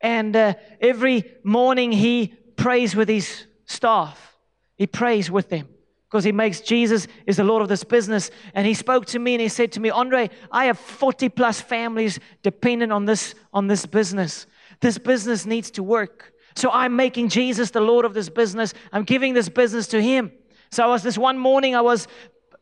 And 0.00 0.36
uh, 0.36 0.54
every 0.80 1.24
morning 1.42 1.90
he 1.90 2.34
prays 2.56 2.94
with 2.94 3.08
his 3.08 3.46
staff. 3.64 4.36
He 4.76 4.86
prays 4.86 5.30
with 5.30 5.48
them 5.48 5.68
because 6.08 6.24
he 6.24 6.32
makes 6.32 6.60
Jesus 6.60 7.06
is 7.26 7.36
the 7.36 7.44
Lord 7.44 7.62
of 7.62 7.68
this 7.68 7.82
business. 7.82 8.30
And 8.54 8.66
he 8.66 8.74
spoke 8.74 9.06
to 9.06 9.18
me 9.18 9.34
and 9.34 9.40
he 9.40 9.48
said 9.48 9.72
to 9.72 9.80
me, 9.80 9.90
Andre, 9.90 10.30
I 10.52 10.66
have 10.66 10.78
40 10.78 11.30
plus 11.30 11.60
families 11.60 12.20
dependent 12.42 12.92
on 12.92 13.06
this, 13.06 13.34
on 13.52 13.66
this 13.66 13.86
business. 13.86 14.46
This 14.80 14.98
business 14.98 15.46
needs 15.46 15.70
to 15.72 15.82
work. 15.82 16.32
So 16.54 16.70
I'm 16.70 16.94
making 16.96 17.28
Jesus 17.28 17.70
the 17.70 17.80
Lord 17.80 18.04
of 18.04 18.14
this 18.14 18.28
business. 18.28 18.74
I'm 18.92 19.04
giving 19.04 19.34
this 19.34 19.48
business 19.48 19.86
to 19.88 20.02
him. 20.02 20.32
So 20.70 20.84
I 20.84 20.86
was 20.86 21.02
this 21.02 21.16
one 21.16 21.38
morning, 21.38 21.74
I 21.74 21.80
was 21.80 22.06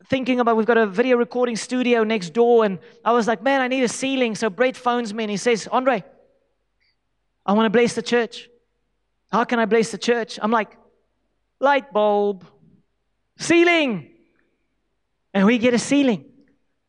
thinking 0.09 0.39
about 0.39 0.55
we've 0.55 0.65
got 0.65 0.77
a 0.77 0.87
video 0.87 1.17
recording 1.17 1.55
studio 1.55 2.03
next 2.03 2.31
door, 2.31 2.65
and 2.65 2.79
I 3.03 3.11
was 3.11 3.27
like, 3.27 3.43
man, 3.43 3.61
I 3.61 3.67
need 3.67 3.83
a 3.83 3.89
ceiling. 3.89 4.35
So 4.35 4.49
Brett 4.49 4.77
phones 4.77 5.13
me 5.13 5.23
and 5.23 5.31
he 5.31 5.37
says, 5.37 5.67
Andre, 5.71 6.03
I 7.45 7.53
want 7.53 7.65
to 7.65 7.69
bless 7.69 7.93
the 7.93 8.01
church. 8.01 8.49
How 9.31 9.43
can 9.43 9.59
I 9.59 9.65
bless 9.65 9.91
the 9.91 9.97
church? 9.97 10.39
I'm 10.41 10.51
like, 10.51 10.77
light 11.59 11.91
bulb, 11.91 12.45
ceiling. 13.37 14.11
And 15.33 15.45
we 15.45 15.57
get 15.57 15.73
a 15.73 15.79
ceiling. 15.79 16.25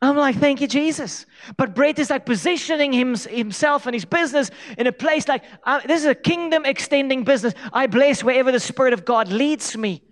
I'm 0.01 0.17
like, 0.17 0.37
thank 0.37 0.61
you, 0.61 0.69
Jesus. 0.69 1.27
But 1.57 1.75
Brett 1.75 1.99
is 1.99 2.11
like 2.11 2.25
positioning 2.25 2.93
him, 2.93 3.17
himself 3.17 3.87
and 3.87 3.95
his 3.95 4.05
business 4.05 4.49
in 4.79 4.87
a 4.87 4.93
place 4.93 5.27
like, 5.27 5.43
uh, 5.65 5.81
this 5.81 6.03
is 6.03 6.07
a 6.07 6.15
kingdom 6.15 6.65
extending 6.65 7.25
business. 7.25 7.53
I 7.73 7.89
bless 7.89 8.23
wherever 8.23 8.53
the 8.53 8.61
Spirit 8.61 8.93
of 8.93 9.05
God 9.05 9.29
leads 9.29 9.77
me. 9.77 10.05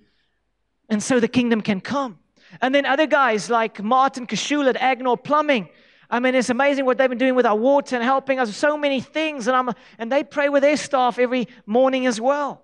And 0.89 1.01
so 1.01 1.21
the 1.21 1.29
kingdom 1.29 1.61
can 1.61 1.81
come. 1.81 2.19
And 2.61 2.75
then 2.75 2.87
other 2.87 3.07
guys 3.07 3.51
like 3.51 3.83
Martin 3.83 4.27
Kashul 4.27 4.69
at 4.69 4.77
Agnor 4.77 5.23
Plumbing. 5.23 5.69
I 6.09 6.21
mean, 6.21 6.35
it's 6.35 6.51
amazing 6.51 6.85
what 6.85 6.99
they've 6.99 7.09
been 7.09 7.19
doing 7.19 7.35
with 7.35 7.47
our 7.47 7.57
water 7.57 7.97
and 7.97 8.05
helping 8.05 8.39
us 8.39 8.49
with 8.49 8.57
so 8.57 8.77
many 8.77 9.01
things. 9.01 9.49
And, 9.49 9.57
I'm, 9.57 9.71
and 9.99 10.11
they 10.11 10.23
pray 10.23 10.49
with 10.49 10.63
their 10.63 10.77
staff 10.77 11.19
every 11.19 11.49
morning 11.67 12.07
as 12.07 12.21
well. 12.21 12.63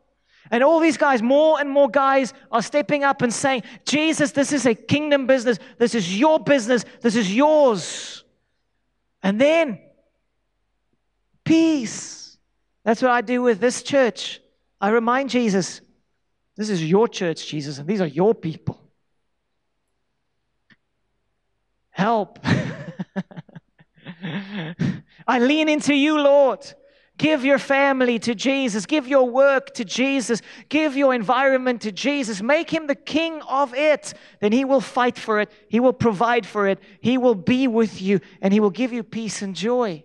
And 0.51 0.63
all 0.63 0.81
these 0.81 0.97
guys, 0.97 1.23
more 1.23 1.61
and 1.61 1.71
more 1.71 1.89
guys, 1.89 2.35
are 2.51 2.63
stepping 2.63 3.05
up 3.05 3.23
and 3.23 3.33
saying, 3.33 3.63
Jesus, 3.85 4.33
this 4.33 4.53
is 4.53 4.67
a 4.67 4.75
kingdom 4.75 5.27
business. 5.27 5.59
This 5.79 5.95
is 5.95 6.19
your 6.19 6.39
business. 6.39 6.85
This 7.01 7.17
is 7.17 7.35
yours. 7.35 8.25
And 9.23 9.41
then, 9.41 9.81
peace. 11.45 12.37
That's 12.85 13.01
what 13.01 13.13
I 13.13 13.21
do 13.21 13.43
with 13.43 13.61
this 13.61 13.83
church. 13.83 14.41
I 14.81 14.91
remind 14.91 15.31
Jesus, 15.31 15.81
this 16.57 16.69
is 16.69 16.85
your 16.85 17.09
church, 17.09 17.47
Jesus, 17.47 17.79
and 17.79 17.87
these 17.87 18.01
are 18.01 18.07
your 18.07 18.35
people. 18.35 18.82
Help. 21.93 22.39
I 25.27 25.39
lean 25.39 25.69
into 25.69 25.95
you, 25.95 26.19
Lord. 26.21 26.75
Give 27.19 27.45
your 27.45 27.59
family 27.59 28.19
to 28.21 28.35
Jesus. 28.35 28.87
Give 28.87 29.07
your 29.07 29.29
work 29.29 29.75
to 29.75 29.85
Jesus. 29.85 30.41
Give 30.69 30.97
your 30.97 31.15
environment 31.15 31.83
to 31.83 31.93
Jesus. 31.93 32.43
Make 32.43 32.71
him 32.71 32.87
the 32.87 32.97
king 32.97 33.43
of 33.43 33.75
it. 33.75 34.15
Then 34.41 34.51
he 34.51 34.65
will 34.65 34.81
fight 34.81 35.17
for 35.19 35.39
it. 35.39 35.51
He 35.69 35.79
will 35.79 35.93
provide 35.93 36.47
for 36.47 36.67
it. 36.67 36.81
He 37.01 37.19
will 37.19 37.35
be 37.37 37.69
with 37.69 38.03
you 38.03 38.21
and 38.41 38.53
he 38.53 38.61
will 38.61 38.71
give 38.71 38.93
you 38.93 39.03
peace 39.05 39.43
and 39.43 39.55
joy. 39.55 40.03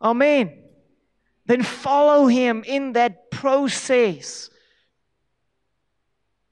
Amen. 0.00 0.56
Then 1.46 1.62
follow 1.62 2.26
him 2.26 2.62
in 2.64 2.92
that 2.92 3.30
process. 3.30 4.49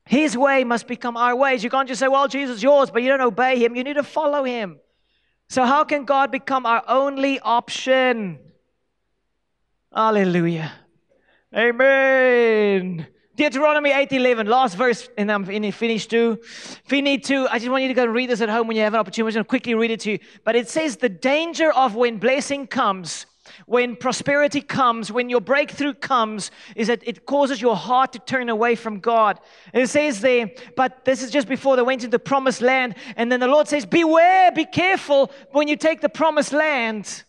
His 0.08 0.38
way 0.38 0.64
must 0.64 0.86
become 0.86 1.18
our 1.18 1.36
ways. 1.36 1.62
You 1.62 1.68
can't 1.68 1.86
just 1.86 2.00
say, 2.00 2.08
Well, 2.08 2.28
Jesus 2.28 2.56
is 2.56 2.62
yours, 2.62 2.90
but 2.90 3.02
you 3.02 3.10
don't 3.10 3.20
obey 3.20 3.62
him. 3.62 3.76
You 3.76 3.84
need 3.84 3.94
to 3.94 4.02
follow 4.02 4.42
him. 4.42 4.80
So, 5.50 5.66
how 5.66 5.84
can 5.84 6.06
God 6.06 6.30
become 6.30 6.64
our 6.64 6.82
only 6.88 7.38
option? 7.40 8.38
Hallelujah. 9.94 10.72
Amen. 11.54 13.06
Deuteronomy 13.36 13.90
8:11, 13.90 14.48
last 14.48 14.76
verse, 14.76 15.10
and 15.18 15.30
I'm 15.30 15.44
finished 15.72 16.08
too. 16.08 16.38
If 16.42 16.90
you 16.90 17.02
need 17.02 17.22
to, 17.24 17.46
I 17.50 17.58
just 17.58 17.70
want 17.70 17.82
you 17.82 17.88
to 17.88 17.94
go 17.94 18.04
and 18.04 18.14
read 18.14 18.30
this 18.30 18.40
at 18.40 18.48
home 18.48 18.66
when 18.66 18.78
you 18.78 18.82
have 18.84 18.94
an 18.94 19.00
opportunity. 19.00 19.28
I'm 19.28 19.34
going 19.34 19.44
to 19.44 19.48
quickly 19.48 19.74
read 19.74 19.90
it 19.90 20.00
to 20.00 20.12
you. 20.12 20.18
But 20.42 20.56
it 20.56 20.70
says, 20.70 20.96
The 20.96 21.10
danger 21.10 21.70
of 21.70 21.94
when 21.94 22.16
blessing 22.16 22.66
comes, 22.66 23.26
when 23.68 23.96
prosperity 23.96 24.60
comes, 24.60 25.12
when 25.12 25.28
your 25.30 25.40
breakthrough 25.40 25.94
comes, 25.94 26.50
is 26.74 26.88
that 26.88 27.06
it 27.06 27.26
causes 27.26 27.60
your 27.60 27.76
heart 27.76 28.12
to 28.14 28.18
turn 28.18 28.48
away 28.48 28.74
from 28.74 28.98
God. 28.98 29.38
And 29.72 29.82
it 29.82 29.88
says 29.88 30.20
there, 30.20 30.50
but 30.76 31.04
this 31.04 31.22
is 31.22 31.30
just 31.30 31.46
before 31.48 31.76
they 31.76 31.82
went 31.82 32.02
into 32.02 32.10
the 32.10 32.18
promised 32.18 32.62
land. 32.62 32.96
And 33.16 33.30
then 33.30 33.40
the 33.40 33.46
Lord 33.46 33.68
says, 33.68 33.86
Beware, 33.86 34.50
be 34.52 34.64
careful 34.64 35.30
when 35.52 35.68
you 35.68 35.76
take 35.76 36.00
the 36.00 36.08
promised 36.08 36.52
land 36.52 37.24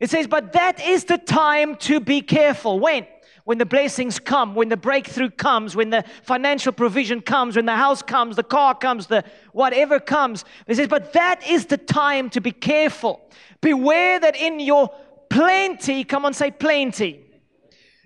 it 0.00 0.10
says, 0.10 0.26
but 0.26 0.52
that 0.52 0.84
is 0.84 1.04
the 1.04 1.18
time 1.18 1.76
to 1.76 2.00
be 2.00 2.20
careful. 2.20 2.80
When? 2.80 3.06
When 3.44 3.58
the 3.58 3.66
blessings 3.66 4.18
come, 4.18 4.54
when 4.54 4.68
the 4.68 4.76
breakthrough 4.76 5.30
comes, 5.30 5.76
when 5.76 5.90
the 5.90 6.04
financial 6.22 6.72
provision 6.72 7.20
comes, 7.20 7.56
when 7.56 7.66
the 7.66 7.76
house 7.76 8.02
comes, 8.02 8.36
the 8.36 8.42
car 8.42 8.74
comes, 8.74 9.06
the 9.06 9.24
whatever 9.52 10.00
comes. 10.00 10.44
It 10.66 10.76
says, 10.76 10.88
but 10.88 11.12
that 11.12 11.46
is 11.46 11.66
the 11.66 11.76
time 11.76 12.30
to 12.30 12.40
be 12.40 12.52
careful. 12.52 13.28
Beware 13.60 14.18
that 14.20 14.34
in 14.36 14.60
your 14.60 14.94
plenty, 15.34 16.04
come 16.04 16.24
on, 16.24 16.32
say 16.32 16.50
plenty. 16.50 17.20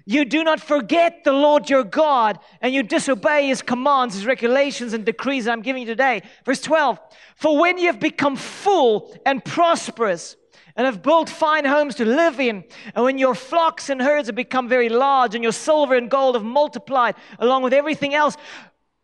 You 0.07 0.24
do 0.24 0.43
not 0.43 0.59
forget 0.59 1.24
the 1.24 1.35
Lord 1.35 1.68
your 1.68 1.85
God 1.85 2.39
and 2.62 2.72
you 2.72 2.83
disobey 2.83 3.49
his 3.49 3.61
commands, 3.61 4.14
his 4.14 4.24
regulations, 4.24 4.95
and 4.95 5.05
decrees 5.05 5.45
that 5.45 5.53
I'm 5.53 5.61
giving 5.61 5.83
you 5.83 5.89
today. 5.89 6.22
Verse 6.47 6.62
12 6.62 6.99
For 7.37 7.61
when 7.61 7.76
you 7.76 7.89
have 7.89 8.01
become 8.01 8.35
full 8.35 9.14
and 9.26 9.45
prosperous, 9.45 10.37
and 10.74 10.87
have 10.87 11.03
built 11.03 11.29
fine 11.29 11.64
homes 11.64 11.97
to 11.97 12.05
live 12.05 12.39
in. 12.39 12.62
And 12.95 13.05
when 13.05 13.18
your 13.18 13.35
flocks 13.35 13.91
and 13.91 14.01
herds 14.01 14.29
have 14.29 14.37
become 14.37 14.68
very 14.68 14.89
large 14.89 15.35
and 15.35 15.43
your 15.43 15.53
silver 15.53 15.97
and 15.97 16.09
gold 16.09 16.37
have 16.37 16.45
multiplied 16.45 17.16
along 17.41 17.64
with 17.64 17.72
everything 17.72 18.14
else, 18.14 18.37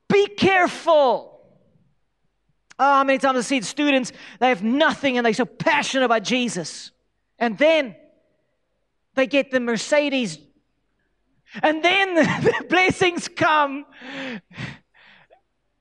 be 0.08 0.28
careful. 0.28 1.40
Oh, 2.78 2.84
how 2.84 3.02
many 3.02 3.18
times 3.18 3.38
I've 3.38 3.46
seen 3.46 3.62
students, 3.62 4.12
they 4.38 4.50
have 4.50 4.62
nothing 4.62 5.18
and 5.18 5.26
they're 5.26 5.34
so 5.34 5.44
passionate 5.44 6.04
about 6.04 6.22
Jesus. 6.22 6.92
And 7.40 7.58
then 7.58 7.96
they 9.14 9.26
get 9.26 9.50
the 9.50 9.60
Mercedes. 9.60 10.38
And 11.62 11.84
then 11.84 12.14
the 12.14 12.66
blessings 12.68 13.28
come. 13.28 13.86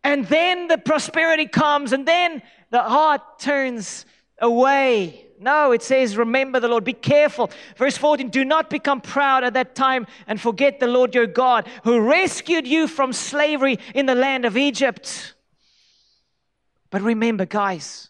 And 0.03 0.27
then 0.27 0.67
the 0.67 0.77
prosperity 0.77 1.47
comes. 1.47 1.93
And 1.93 2.07
then 2.07 2.41
the 2.69 2.83
heart 2.83 3.39
turns 3.39 4.05
away. 4.39 5.27
No, 5.39 5.71
it 5.71 5.83
says, 5.83 6.15
remember 6.15 6.59
the 6.59 6.67
Lord. 6.67 6.83
Be 6.83 6.93
careful. 6.93 7.51
Verse 7.75 7.97
14, 7.97 8.29
do 8.29 8.45
not 8.45 8.69
become 8.69 9.01
proud 9.01 9.43
at 9.43 9.55
that 9.55 9.75
time 9.75 10.07
and 10.25 10.39
forget 10.39 10.79
the 10.79 10.87
Lord 10.87 11.13
your 11.13 11.27
God 11.27 11.67
who 11.83 11.99
rescued 11.99 12.65
you 12.65 12.87
from 12.87 13.11
slavery 13.11 13.79
in 13.93 14.05
the 14.05 14.15
land 14.15 14.45
of 14.45 14.55
Egypt. 14.55 15.35
But 16.89 17.01
remember, 17.01 17.45
guys, 17.45 18.09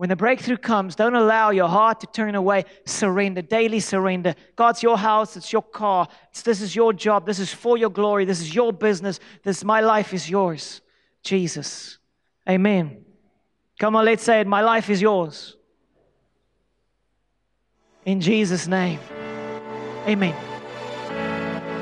when 0.00 0.08
the 0.08 0.16
breakthrough 0.16 0.56
comes, 0.56 0.96
don't 0.96 1.14
allow 1.14 1.50
your 1.50 1.68
heart 1.68 2.00
to 2.00 2.06
turn 2.06 2.34
away. 2.34 2.64
Surrender, 2.86 3.42
daily 3.42 3.80
surrender. 3.80 4.34
God's 4.56 4.82
your 4.82 4.96
house, 4.96 5.36
it's 5.36 5.52
your 5.52 5.60
car. 5.60 6.08
It's, 6.30 6.40
this 6.40 6.62
is 6.62 6.74
your 6.74 6.94
job. 6.94 7.26
This 7.26 7.38
is 7.38 7.52
for 7.52 7.76
your 7.76 7.90
glory. 7.90 8.24
This 8.24 8.40
is 8.40 8.54
your 8.54 8.72
business. 8.72 9.20
This 9.44 9.62
my 9.62 9.80
life 9.80 10.14
is 10.14 10.30
yours. 10.30 10.80
Jesus. 11.22 11.98
Amen. 12.48 13.04
Come 13.78 13.94
on, 13.94 14.06
let's 14.06 14.22
say 14.22 14.40
it. 14.40 14.46
My 14.46 14.62
life 14.62 14.88
is 14.88 15.02
yours. 15.02 15.58
In 18.06 18.22
Jesus' 18.22 18.66
name. 18.66 19.00
Amen. 20.06 20.34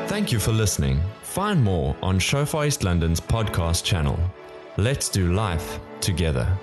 Thank 0.08 0.32
you 0.32 0.40
for 0.40 0.50
listening. 0.50 1.00
Find 1.22 1.62
more 1.62 1.94
on 2.02 2.18
Shofar 2.18 2.66
East 2.66 2.82
London's 2.82 3.20
podcast 3.20 3.84
channel. 3.84 4.18
Let's 4.76 5.08
do 5.08 5.32
life 5.32 5.78
together. 6.00 6.58